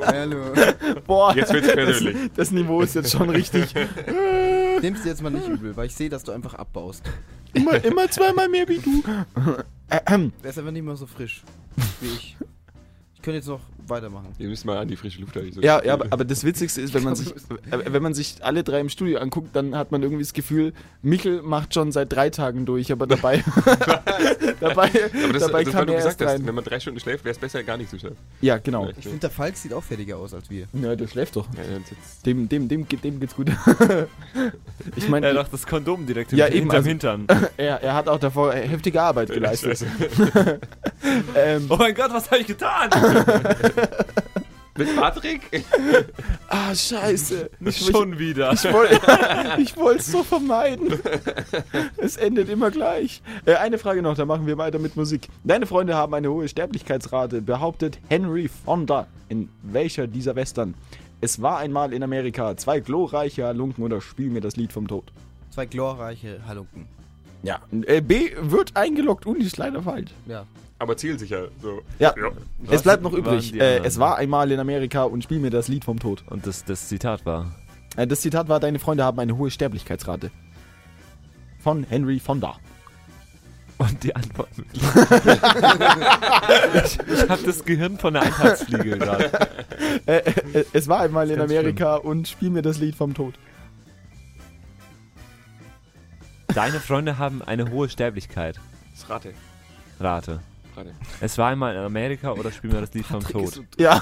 Hallo. 0.06 0.38
Boah, 1.06 1.36
Jetzt 1.36 1.52
wird's 1.54 1.72
persönlich. 1.74 2.16
das 2.36 2.52
Niveau 2.52 2.82
ist 2.82 2.96
jetzt 2.96 3.12
schon 3.12 3.30
richtig. 3.30 3.74
Nimm's 4.82 5.02
dir 5.04 5.10
jetzt 5.10 5.22
mal 5.24 5.32
nicht 5.32 5.48
übel, 5.48 5.76
weil 5.76 5.88
ich 5.88 5.96
sehe, 5.96 6.10
dass 6.10 6.24
du 6.24 6.32
einfach 6.32 6.54
abbaust. 6.54 7.04
immer, 7.54 7.84
immer 7.84 8.10
zweimal 8.10 8.48
mehr 8.50 8.68
wie 8.68 8.78
du. 8.80 9.04
Der 9.90 10.50
ist 10.50 10.58
einfach 10.60 10.72
nicht 10.72 10.84
mehr 10.86 10.96
so 10.96 11.08
frisch 11.08 11.44
wie 12.02 12.08
ich. 12.08 12.38
Ich 13.16 13.22
könnte 13.22 13.38
jetzt 13.38 13.48
noch 13.48 13.62
weitermachen. 13.90 14.34
Ihr 14.40 14.48
müsst 14.50 14.66
mal 14.66 14.78
an 14.78 14.88
die 14.88 14.96
frische 14.96 15.20
Luft. 15.22 15.36
da, 15.36 15.40
die 15.42 15.52
so- 15.52 15.62
Ja, 15.62 15.84
ja, 15.84 15.94
aber, 15.94 16.06
aber 16.10 16.26
das 16.26 16.44
Witzigste 16.44 16.82
ist, 16.82 16.94
wenn 16.94 17.04
man 17.04 17.16
sich, 17.16 17.30
äh, 17.72 17.92
wenn 17.94 18.04
man 18.04 18.14
sich 18.14 18.38
alle 18.44 18.64
drei 18.64 18.80
im 18.80 18.90
Studio 18.90 19.20
anguckt, 19.20 19.56
dann 19.56 19.76
hat 19.76 19.92
man 19.92 20.02
irgendwie 20.04 20.24
das 20.24 20.34
Gefühl, 20.34 20.74
Michel 21.02 21.42
macht 21.42 21.74
schon 21.74 21.92
seit 21.92 22.12
drei 22.12 22.30
Tagen 22.30 22.66
durch, 22.66 22.92
aber 22.92 23.08
dabei, 23.08 23.44
dabei, 24.60 24.90
aber 25.24 25.34
das, 25.34 25.42
dabei 25.44 25.64
das 25.64 25.74
kam 25.74 25.80
weil 25.82 25.86
du 25.88 25.94
er 25.94 25.98
gesagt 25.98 26.22
erst 26.22 26.34
hast, 26.36 26.46
wenn 26.48 26.56
man 26.56 26.64
drei 26.64 26.80
Stunden 26.80 27.00
schläft, 27.00 27.24
wäre 27.26 27.34
es 27.34 27.40
besser, 27.40 27.64
gar 27.64 27.78
nicht 27.78 27.90
zu 27.90 27.98
schlafen. 28.00 28.18
Ja, 28.42 28.58
genau. 28.58 28.90
Ich 28.98 29.04
finde, 29.04 29.20
der 29.20 29.30
Falk 29.30 29.56
sieht 29.58 29.74
auch 29.74 29.84
fertiger 29.84 30.18
aus 30.18 30.34
als 30.34 30.50
wir. 30.50 30.66
Ja, 30.74 30.96
der 30.96 31.08
schläft 31.08 31.36
doch. 31.36 31.48
Ja, 31.56 31.62
Dem, 32.26 32.50
dem, 32.50 32.68
dem, 32.68 32.88
geht- 32.88 33.04
dem 33.04 33.20
geht's 33.20 33.36
gut. 33.36 33.48
ich 34.96 35.08
meine, 35.10 35.28
Er 35.28 35.34
hat 35.38 35.46
doch 35.48 35.52
das 35.52 35.66
Kondom 35.66 36.06
direkt 36.06 36.32
Ja, 36.34 36.46
hinterm 36.46 36.72
also- 36.78 36.88
Hintern. 36.90 37.28
er, 37.58 37.82
er 37.82 37.94
hat 37.94 38.08
auch 38.08 38.20
davor 38.20 38.54
heftige 38.54 39.02
Arbeit 39.02 39.30
geleistet. 39.30 39.86
ähm, 41.36 41.66
Oh 41.70 41.76
mein 41.78 41.94
Gott, 41.94 42.12
was 42.12 42.30
habe 42.30 42.42
ich 42.42 42.48
getan? 42.48 42.90
Mit 44.78 44.96
Patrick? 44.96 45.42
ah, 46.50 46.74
scheiße. 46.76 47.50
Nicht 47.60 47.82
Ich- 47.82 47.88
schon 47.88 48.20
wieder. 48.20 48.54
Ich 48.54 48.64
wollte 48.72 49.00
ich 49.62 49.76
wollte 49.76 50.00
es 50.02 50.12
so 50.12 50.22
vermeiden. 50.24 51.00
Es 51.98 52.16
endet 52.18 52.48
immer 52.50 52.70
gleich. 52.70 53.24
Äh, 53.46 53.56
eine 53.56 53.80
Frage 53.80 54.04
noch, 54.04 54.16
dann 54.16 54.28
machen 54.28 54.46
wir 54.46 54.58
weiter 54.60 54.78
mit 54.78 54.96
Musik. 54.96 55.30
Deine 55.44 55.66
Freunde 55.66 55.96
haben 55.96 56.14
eine 56.14 56.30
hohe 56.30 56.48
Sterblichkeitsrate, 56.48 57.42
behauptet 57.42 57.98
Henry 58.10 58.50
Fonda. 58.66 59.08
In 59.30 59.50
welcher 59.64 60.06
dieser 60.06 60.36
Western? 60.36 60.76
Es 61.22 61.42
war 61.42 61.58
einmal 61.58 61.92
in 61.92 62.04
Amerika. 62.04 62.56
Zwei 62.56 62.80
glorreiche 62.80 63.46
Halunken 63.46 63.84
oder 63.84 64.00
spiel 64.00 64.30
mir 64.30 64.42
das 64.42 64.58
Lied 64.58 64.72
vom 64.72 64.88
Tod. 64.88 65.06
Zwei 65.50 65.66
glorreiche 65.66 66.40
Halunken. 66.48 66.86
Ja. 67.42 67.62
Äh, 67.88 68.02
B 68.02 68.30
wird 68.40 68.76
eingeloggt 68.76 69.26
und 69.26 69.42
ist 69.42 69.58
leider 69.58 69.82
falsch. 69.82 70.12
Ja. 70.28 70.46
Aber 70.80 70.96
zielsicher. 70.96 71.50
So. 71.62 71.82
Ja. 72.00 72.14
Ja. 72.18 72.32
es 72.70 72.84
bleibt 72.84 73.04
noch 73.04 73.14
übrig. 73.14 73.60
Äh, 73.60 73.80
es 73.80 74.00
war 74.00 74.18
einmal 74.18 74.52
in 74.52 74.60
Amerika 74.60 75.04
und 75.04 75.24
spiel 75.24 75.40
mir 75.40 75.50
das 75.50 75.68
Lied 75.68 75.84
vom 75.84 76.00
Tod. 76.00 76.24
Und 76.30 76.46
das, 76.46 76.66
das 76.66 76.88
Zitat 76.88 77.26
war. 77.26 77.52
Äh, 77.96 78.06
das 78.06 78.22
Zitat 78.22 78.48
war: 78.48 78.60
Deine 78.60 78.80
Freunde 78.80 79.04
haben 79.04 79.20
eine 79.20 79.38
hohe 79.38 79.50
Sterblichkeitsrate. 79.50 80.30
Von 81.60 81.84
Henry 81.84 82.20
Fonda. 82.20 82.58
Und 83.80 84.04
die 84.04 84.16
Antwort. 84.16 84.50
ich 84.74 84.82
ich 87.00 87.30
habe 87.30 87.44
das 87.44 87.64
Gehirn 87.64 87.98
von 87.98 88.14
der 88.14 88.24
Eintagsfliege 88.24 88.98
gerade. 89.00 89.32
Äh, 90.08 90.18
äh, 90.54 90.66
es 90.74 90.88
war 90.88 91.02
einmal 91.02 91.30
in 91.30 91.40
Amerika 91.40 91.96
und 91.96 92.28
spiel 92.28 92.50
mir 92.50 92.64
das 92.64 92.80
Lied 92.80 92.96
vom 92.96 93.14
Tod. 93.14 93.36
Deine 96.56 96.80
Freunde 96.80 97.20
haben 97.20 97.44
eine 97.44 97.70
hohe 97.70 97.88
Sterblichkeit. 97.88 98.60
Das 98.96 99.10
Rate. 99.10 99.34
Rate. 100.00 100.40
Gerade. 100.78 100.94
Es 101.22 101.38
war 101.38 101.50
einmal 101.50 101.74
in 101.76 101.82
Amerika 101.82 102.32
oder 102.34 102.52
spielen 102.52 102.74
wir 102.74 102.82
das 102.82 102.94
Lied 102.94 103.06
vom 103.06 103.22
Tod? 103.22 103.64
Ja. 103.78 104.02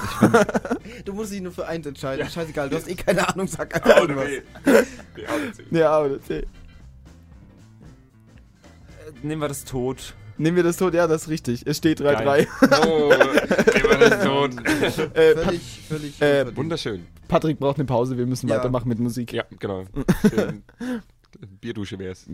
Du 1.05 1.13
musst 1.13 1.31
dich 1.31 1.41
nur 1.41 1.51
für 1.51 1.67
eins 1.67 1.85
entscheiden. 1.87 2.27
Scheißegal, 2.29 2.69
du 2.69 2.75
hast 2.75 2.87
eh 2.87 2.95
keine 2.95 3.27
Ahnung, 3.27 3.47
sag 3.47 3.73
einfach 3.75 3.97
irgendwas. 4.01 4.29
Ja, 5.71 5.91
aber 5.91 6.21
C. 6.21 6.45
Nehmen 9.23 9.41
wir 9.41 9.47
das 9.47 9.63
Tod. 9.65 10.13
Nehmen 10.37 10.57
wir 10.57 10.63
das 10.63 10.75
tot? 10.77 10.93
Ja, 10.93 11.07
das 11.07 11.23
ist 11.23 11.29
richtig. 11.29 11.65
Es 11.65 11.77
steht 11.77 12.01
3-3. 12.01 12.23
Geil. 12.25 12.47
Oh, 12.85 13.11
immer 13.13 13.97
das 13.97 14.23
tot. 14.23 14.51
Äh, 15.15 15.35
Völlig, 15.37 15.81
völlig. 15.87 16.21
Äh. 16.21 16.55
Wunderschön. 16.55 17.07
Patrick 17.29 17.57
braucht 17.59 17.77
eine 17.77 17.85
Pause, 17.85 18.17
wir 18.17 18.25
müssen 18.25 18.49
Ja. 18.49 18.57
weitermachen 18.57 18.89
mit 18.89 18.99
Musik. 18.99 19.31
Ja, 19.31 19.45
genau. 19.59 19.85
Schön. 20.29 20.63
Bierdusche 21.61 21.97
wär's. 21.97 22.25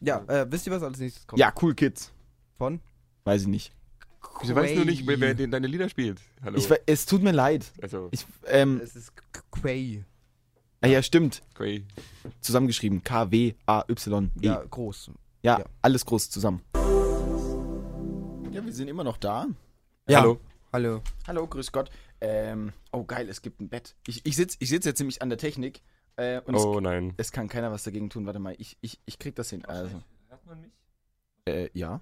ja, 0.00 0.22
äh, 0.26 0.46
wisst 0.50 0.66
ihr, 0.66 0.72
was 0.72 0.82
als 0.82 0.98
nächstes 0.98 1.26
kommt? 1.26 1.38
Ja, 1.38 1.52
cool 1.62 1.74
Kids. 1.74 2.12
Von? 2.58 2.80
Weiß 3.30 3.42
ich 3.42 3.46
nicht. 3.48 3.72
Wieso 4.40 4.56
weißt 4.56 4.74
du 4.76 4.84
nicht, 4.84 5.06
wer, 5.06 5.20
wer 5.20 5.34
den, 5.34 5.52
deine 5.52 5.68
Lieder 5.68 5.88
spielt? 5.88 6.20
Hallo. 6.42 6.58
Ich, 6.58 6.68
es 6.86 7.06
tut 7.06 7.22
mir 7.22 7.30
leid. 7.30 7.70
also, 7.80 8.08
Ich, 8.10 8.26
ähm, 8.46 8.80
Es 8.82 8.96
ist 8.96 9.12
Quay. 9.52 10.04
ah 10.80 10.88
ja, 10.88 11.00
stimmt. 11.00 11.40
Quay. 11.54 11.84
Zusammengeschrieben. 12.40 13.04
K-W-A-Y-E. 13.04 14.30
Ja, 14.40 14.54
Ja, 14.54 14.64
groß. 14.68 15.12
ja, 15.42 15.58
ja. 15.60 15.64
alles 15.80 16.04
groß 16.04 16.28
zusammen. 16.28 16.62
Ja, 18.50 18.64
wir 18.64 18.72
sind 18.72 18.88
immer 18.88 19.04
noch 19.04 19.16
da. 19.18 19.46
Ja. 20.08 20.22
Hallo. 20.22 20.40
Hallo. 20.72 21.00
Hallo, 21.28 21.46
grüß 21.46 21.70
Gott. 21.70 21.88
Ähm, 22.20 22.72
oh 22.90 23.04
geil, 23.04 23.28
es 23.28 23.42
gibt 23.42 23.60
ein 23.60 23.68
Bett. 23.68 23.94
Ich, 24.08 24.26
ich 24.26 24.34
sitze 24.34 24.56
ich 24.58 24.70
sitz 24.70 24.84
jetzt 24.86 24.98
nämlich 24.98 25.22
an 25.22 25.28
der 25.28 25.38
Technik 25.38 25.82
äh, 26.16 26.40
und 26.40 26.56
Oh 26.56 26.80
nein. 26.80 27.14
es, 27.16 27.28
es 27.28 27.32
kann 27.32 27.46
keiner 27.48 27.70
was 27.70 27.84
dagegen 27.84 28.10
tun. 28.10 28.26
Warte 28.26 28.40
mal, 28.40 28.56
ich, 28.58 28.76
ich, 28.80 28.98
ich 29.06 29.20
krieg 29.20 29.36
das 29.36 29.50
hin. 29.50 29.64
Also, 29.66 30.02
Hört 30.28 30.46
man 30.46 30.60
mich? 30.62 30.72
äh, 31.46 31.70
ja. 31.74 32.00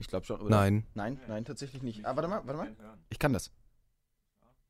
Ich 0.00 0.08
glaube 0.08 0.24
schon. 0.26 0.40
Oder? 0.40 0.50
Nein. 0.50 0.84
Nein, 0.94 1.18
nein, 1.28 1.44
tatsächlich 1.44 1.82
nicht. 1.82 2.04
Ah, 2.04 2.16
warte 2.16 2.28
mal, 2.28 2.40
warte 2.44 2.56
mal. 2.58 2.68
Ich 3.10 3.18
kann 3.18 3.32
das. 3.32 3.50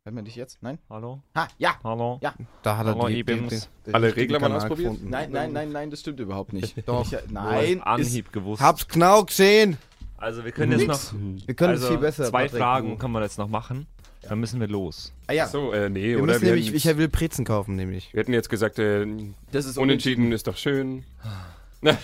Hört 0.02 0.14
man 0.14 0.24
dich 0.24 0.34
jetzt? 0.34 0.62
Nein? 0.62 0.78
Hallo? 0.88 1.22
Ha, 1.36 1.46
ja. 1.58 1.76
Hallo? 1.84 2.18
Ja. 2.22 2.34
Da 2.62 2.76
hat 2.78 2.86
er 2.86 2.94
Hallo, 2.94 3.06
die, 3.08 3.20
Ibims. 3.20 3.68
den 3.86 3.94
Alle 3.94 4.16
Regler 4.16 4.40
mal 4.40 4.50
ausprobiert? 4.52 4.92
gefunden. 4.92 5.10
Nein, 5.10 5.30
nein, 5.30 5.52
nein, 5.52 5.70
nein, 5.72 5.90
das 5.90 6.00
stimmt 6.00 6.18
überhaupt 6.20 6.52
nicht. 6.52 6.76
Doch. 6.88 7.04
Ich, 7.04 7.10
Du 7.10 7.16
hast 7.18 7.30
nein, 7.30 7.80
Anhieb 7.82 8.26
ist, 8.26 8.32
gewusst. 8.32 8.60
Hab's 8.62 8.88
genau 8.88 9.24
gesehen. 9.24 9.76
Also 10.16 10.44
wir 10.44 10.52
können 10.52 10.72
jetzt 10.72 10.88
Nix. 10.88 11.12
noch... 11.12 11.46
Wir 11.46 11.54
können 11.54 11.70
also 11.70 11.84
es 11.84 11.90
viel 11.90 11.98
besser. 11.98 12.24
Zwei 12.24 12.44
Patrick, 12.44 12.60
Fragen 12.60 12.98
können 12.98 13.12
wir 13.12 13.22
jetzt 13.22 13.38
noch 13.38 13.48
machen. 13.48 13.86
Dann 14.22 14.40
müssen 14.40 14.58
wir 14.60 14.68
los. 14.68 15.12
ah, 15.28 15.32
ja, 15.32 15.46
So, 15.46 15.72
äh, 15.72 15.88
nee, 15.88 16.08
Wir 16.10 16.16
oder? 16.22 16.32
müssen 16.32 16.42
Wir 16.42 16.48
nämlich, 16.54 16.66
hätten, 16.68 16.76
ich 16.90 16.96
will 16.98 17.08
Brezen 17.08 17.44
kaufen, 17.44 17.76
nämlich. 17.76 18.12
wir 18.12 18.20
hätten 18.20 18.32
jetzt 18.34 18.50
gesagt, 18.50 18.78
äh, 18.78 19.06
das 19.52 19.64
ist 19.66 19.78
unentschieden 19.78 20.32
ist 20.32 20.46
doch 20.46 20.56
schön. 20.56 21.04
Dann 21.82 21.96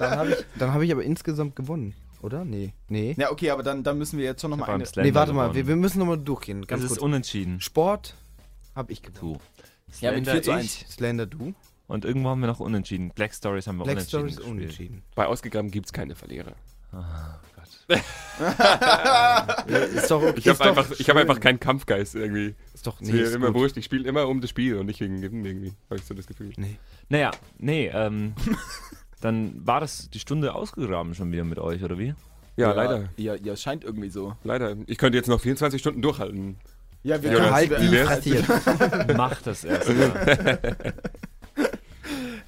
habe 0.00 0.30
ich, 0.30 0.36
dann 0.58 0.72
hab 0.72 0.80
ich 0.82 0.92
aber 0.92 1.02
insgesamt 1.02 1.56
gewonnen, 1.56 1.94
oder? 2.22 2.44
Nee. 2.44 2.72
Nee. 2.88 3.14
Ja, 3.18 3.30
okay, 3.30 3.50
aber 3.50 3.62
dann, 3.62 3.82
dann 3.82 3.98
müssen 3.98 4.18
wir 4.18 4.24
jetzt 4.24 4.40
schon 4.42 4.50
nochmal 4.50 4.70
eine. 4.70 4.84
Nee, 4.96 5.14
warte 5.14 5.32
mal, 5.32 5.54
wir, 5.54 5.66
wir 5.66 5.76
müssen 5.76 5.98
nochmal 5.98 6.18
durchgehen. 6.18 6.60
Das 6.62 6.68
Ganz 6.68 6.82
ist 6.84 6.88
kurz. 6.90 7.02
unentschieden. 7.02 7.60
Sport 7.60 8.14
habe 8.74 8.92
ich 8.92 9.02
gewonnen. 9.02 9.38
Du. 9.38 9.40
Ja, 10.00 10.12
mit 10.12 10.24
Slender 10.24 10.32
4 10.32 10.42
zu 10.42 10.58
ich. 10.64 10.86
Slender, 10.88 11.26
du. 11.26 11.54
Und 11.88 12.04
irgendwo 12.04 12.28
haben 12.28 12.40
wir 12.40 12.46
noch 12.46 12.60
unentschieden. 12.60 13.10
Black 13.14 13.34
Stories 13.34 13.66
haben 13.66 13.78
wir 13.78 13.84
Black 13.84 13.96
unentschieden 13.96 14.20
Stories 14.30 14.36
gespielt. 14.36 14.56
unentschieden. 14.56 15.02
Bei 15.16 15.26
Ausgegraben 15.26 15.70
gibt's 15.72 15.92
keine 15.92 16.14
Verlierer. 16.14 16.52
Ist 19.94 20.10
doch 20.10 20.22
okay. 20.22 20.34
Ich 20.36 20.48
habe 20.48 20.52
ist 20.52 20.60
doch 20.60 20.66
einfach, 20.66 20.90
ich 20.98 21.10
hab 21.10 21.16
einfach 21.16 21.40
keinen 21.40 21.58
Kampfgeist 21.58 22.14
irgendwie. 22.14 22.54
Ist 22.72 22.86
doch 22.86 23.00
Ist 23.00 23.12
nee, 23.12 23.20
ist 23.20 23.34
immer 23.34 23.52
wurscht. 23.54 23.76
Ich 23.76 23.84
spiele 23.84 24.08
immer 24.08 24.28
um 24.28 24.40
das 24.40 24.50
Spiel 24.50 24.76
und 24.76 24.86
nicht 24.86 25.00
wegen 25.00 25.20
Gewinnen 25.20 25.44
irgendwie. 25.44 25.72
Habe 25.88 25.98
ich 25.98 26.04
so 26.06 26.14
das 26.14 26.26
Gefühl. 26.26 26.52
Nee. 26.56 26.78
Naja, 27.08 27.32
nee, 27.58 27.88
ähm, 27.92 28.34
dann 29.20 29.66
war 29.66 29.80
das 29.80 30.10
die 30.10 30.18
Stunde 30.18 30.54
ausgegraben 30.54 31.14
schon 31.14 31.32
wieder 31.32 31.44
mit 31.44 31.58
euch, 31.58 31.82
oder 31.82 31.98
wie? 31.98 32.14
Ja, 32.56 32.72
leider. 32.72 33.08
Ja, 33.16 33.34
ja, 33.36 33.56
scheint 33.56 33.84
irgendwie 33.84 34.10
so. 34.10 34.36
Leider. 34.44 34.76
Ich 34.86 34.98
könnte 34.98 35.16
jetzt 35.16 35.28
noch 35.28 35.40
24 35.40 35.80
Stunden 35.80 36.02
durchhalten. 36.02 36.56
Ja, 37.02 37.22
wir 37.22 37.30
Ja, 37.32 37.38
können 37.38 37.50
Halt 37.52 37.70
wie 37.80 37.88
die? 37.88 37.96
Fresse. 37.96 39.14
Macht 39.16 39.46
das 39.46 39.64
erst 39.64 39.88
mal. 39.88 40.66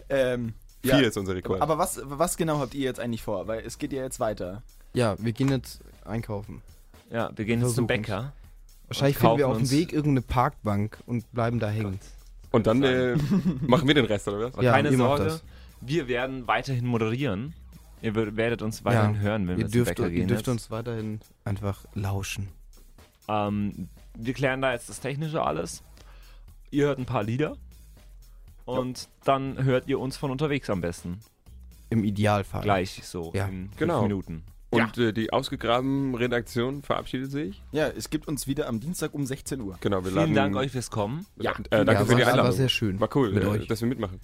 Ähm, 0.09 0.53
Vier 0.83 1.01
ja. 1.01 1.09
ist 1.09 1.17
unser 1.17 1.35
Rekord. 1.35 1.63
Aber 1.63 1.79
was, 1.79 2.01
was 2.05 2.37
genau 2.37 2.59
habt 2.59 2.75
ihr 2.75 2.83
jetzt 2.83 3.01
eigentlich 3.01 3.23
vor? 3.23 3.47
Weil 3.47 3.65
es 3.65 3.79
geht 3.79 3.93
ja 3.93 4.03
jetzt 4.03 4.21
weiter. 4.21 4.63
Ja, 4.93 5.17
wir 5.19 5.33
gehen 5.33 5.49
jetzt 5.49 5.81
einkaufen. 6.05 6.61
Ja, 7.11 7.31
wir 7.35 7.45
gehen 7.45 7.63
jetzt 7.63 7.77
zum. 7.77 7.87
Bäcker. 7.87 8.33
Wahrscheinlich 8.89 9.17
finden 9.17 9.39
wir 9.39 9.49
auf 9.49 9.57
dem 9.57 9.71
Weg 9.71 9.93
irgendeine 9.93 10.21
Parkbank 10.21 10.99
und 11.07 11.31
bleiben 11.33 11.61
da 11.61 11.69
hängen. 11.69 11.99
Und 12.51 12.67
dann 12.67 12.83
äh, 12.83 13.17
machen 13.67 13.89
wir 13.89 13.95
den 13.95 14.05
Rest, 14.05 14.29
oder 14.29 14.41
was? 14.41 14.55
Aber 14.55 14.63
Ja, 14.63 14.73
keine 14.73 14.95
Sorge, 14.95 15.25
das. 15.25 15.43
Wir 15.85 16.09
werden 16.09 16.47
weiterhin 16.47 16.87
moderieren. 16.87 17.55
Ihr 18.01 18.15
wer- 18.15 18.37
werdet 18.37 18.63
uns 18.63 18.85
weiterhin 18.85 19.21
hören, 19.21 19.47
wenn 19.47 19.55
ihr 19.59 19.59
wir 19.59 19.67
zum 19.67 19.73
dürft, 19.73 19.89
Bäcker 19.97 20.05
ihr 20.09 20.11
gehen. 20.11 20.29
dürft 20.29 20.47
jetzt. 20.47 20.53
uns 20.53 20.71
weiterhin 20.71 21.21
einfach 21.45 21.85
lauschen. 21.95 22.49
Ähm, 23.29 23.89
wir 24.17 24.35
klären 24.35 24.61
da 24.63 24.73
jetzt 24.73 24.89
das 24.89 25.01
Technische 25.01 25.43
alles. 25.43 25.83
Ihr 26.71 26.87
hört 26.87 26.99
ein 26.99 27.07
paar 27.07 27.23
Lieder. 27.23 27.57
Und 28.65 29.09
dann 29.25 29.63
hört 29.65 29.89
ihr 29.89 29.99
uns 29.99 30.17
von 30.17 30.31
unterwegs 30.31 30.71
am 30.71 30.81
besten. 30.81 31.19
Im 31.91 32.05
Idealfall. 32.05 32.63
Gleich 32.63 33.01
so 33.05 33.33
Ja, 33.35 33.47
in 33.47 33.67
fünf 33.69 33.77
genau. 33.77 34.03
Minuten. 34.03 34.45
Und 34.71 34.97
äh, 34.97 35.13
die 35.13 35.33
ausgegraben 35.33 36.15
Redaktion 36.15 36.83
verabschiedet 36.83 37.31
sich. 37.31 37.63
Ja, 37.73 37.89
es 37.89 38.09
gibt 38.09 38.27
uns 38.27 38.47
wieder 38.47 38.69
am 38.69 38.81
Dienstag 38.81 39.13
um 39.13 39.27
16 39.27 39.61
Uhr. 39.61 39.77
Genau, 39.81 39.99
wir 39.99 40.05
Vielen 40.05 40.15
laden. 40.17 40.35
Dank 40.35 40.57
euch 40.57 40.73
fürs 40.73 40.91
Kommen. 40.91 41.27
Ja, 41.39 41.53
äh, 41.71 41.85
danke 41.85 41.93
ja, 41.93 42.01
für 42.05 42.09
war, 42.13 42.17
die 42.17 42.23
war 42.23 42.31
Einladung. 42.33 42.53
sehr 42.53 42.69
schön. 42.71 42.99
War 42.99 43.15
cool, 43.15 43.33
mit 43.33 43.43
äh, 43.43 43.47
euch. 43.49 43.67
dass 43.67 43.83
wir 43.83 43.89
mitmachen. 43.89 44.19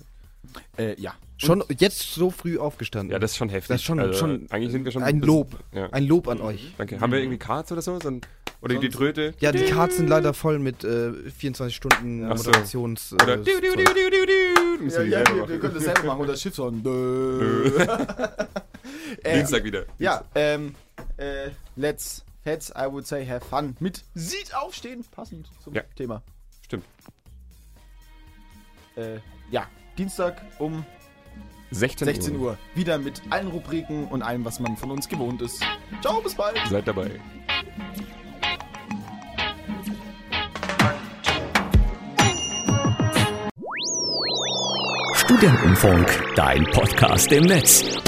Äh, 0.77 1.01
ja. 1.01 1.15
Schon 1.37 1.63
jetzt 1.79 2.15
so 2.15 2.31
früh 2.31 2.59
aufgestanden. 2.59 3.13
Ja, 3.13 3.19
das 3.19 3.33
ist 3.33 3.37
schon 3.37 3.49
heftig. 3.49 3.69
Das 3.69 3.77
ist 3.81 3.85
schon- 3.85 4.15
schon 4.15 4.47
eigentlich 4.51 4.73
sind 4.73 4.85
wir 4.85 4.91
schon 4.93 5.03
ein 5.05 5.21
Lob. 5.21 5.57
Ja. 5.73 5.89
Ein 5.91 6.07
Lob 6.07 6.27
an 6.29 6.41
euch. 6.41 6.75
Danke. 6.77 7.01
Haben 7.01 7.13
wir 7.13 7.21
irgendwie 7.21 7.39
Cards 7.39 7.71
oder 7.71 7.81
so? 7.83 7.99
so 8.01 8.09
ein, 8.09 8.21
oder 8.61 8.75
die 8.77 8.89
Tröte? 8.89 9.35
Ja, 9.39 9.53
die 9.53 9.65
Cards 9.67 9.97
sind 9.99 10.09
leider 10.09 10.35
voll 10.35 10.59
mit 10.59 10.83
äh, 10.83 11.13
24 11.31 11.77
Stunden 11.77 12.25
Ach 12.29 12.37
so. 12.37 12.51
Moderations... 12.51 13.13
Oder 13.13 13.35
äh, 13.35 13.37
du, 13.39 13.45
du, 13.45 13.61
du, 13.61 13.85
du, 13.85 13.85
du, 13.85 14.27
du. 14.27 14.85
Ja, 14.89 15.03
ja, 15.03 15.27
wir, 15.29 15.35
machen. 15.37 15.49
wir 15.49 15.61
können 15.61 15.75
das 15.75 15.85
selber 15.85 16.03
machen 16.05 16.21
oder 16.23 16.37
Schiff 16.37 16.55
so. 16.57 16.69
Dö. 16.71 17.71
äh, 19.23 19.37
Dienstag 19.37 19.63
wieder. 19.63 19.85
Ja, 19.99 20.25
ähm, 20.35 20.75
äh, 21.19 21.51
let's, 21.77 22.25
let's, 22.45 22.71
I 22.71 22.87
would 22.91 23.07
say, 23.07 23.25
have 23.25 23.45
fun. 23.47 23.77
Mit 23.79 24.03
Sieht 24.15 24.53
aufstehen, 24.57 25.05
passend 25.13 25.49
zum 25.63 25.75
Ja. 25.75 25.83
Thema. 25.95 26.23
Stimmt. 26.65 26.85
Äh, 28.97 29.19
ja, 29.53 29.69
Dienstag 29.99 30.41
um 30.59 30.85
16, 31.73 32.07
16 32.07 32.37
Uhr. 32.37 32.57
Wieder 32.77 32.99
mit 32.99 33.21
allen 33.31 33.49
Rubriken 33.49 34.07
und 34.07 34.23
allem, 34.23 34.45
was 34.45 34.61
man 34.61 34.77
von 34.77 34.93
uns 34.93 35.09
gewohnt 35.09 35.43
ist. 35.43 35.61
Ciao, 36.01 36.21
bis 36.21 36.35
bald. 36.35 36.57
Seid 36.71 36.87
dabei. 36.87 37.11
Studentenfunk, 45.17 46.25
dein 46.37 46.65
Podcast 46.71 47.33
im 47.33 47.45
Netz. 47.45 47.99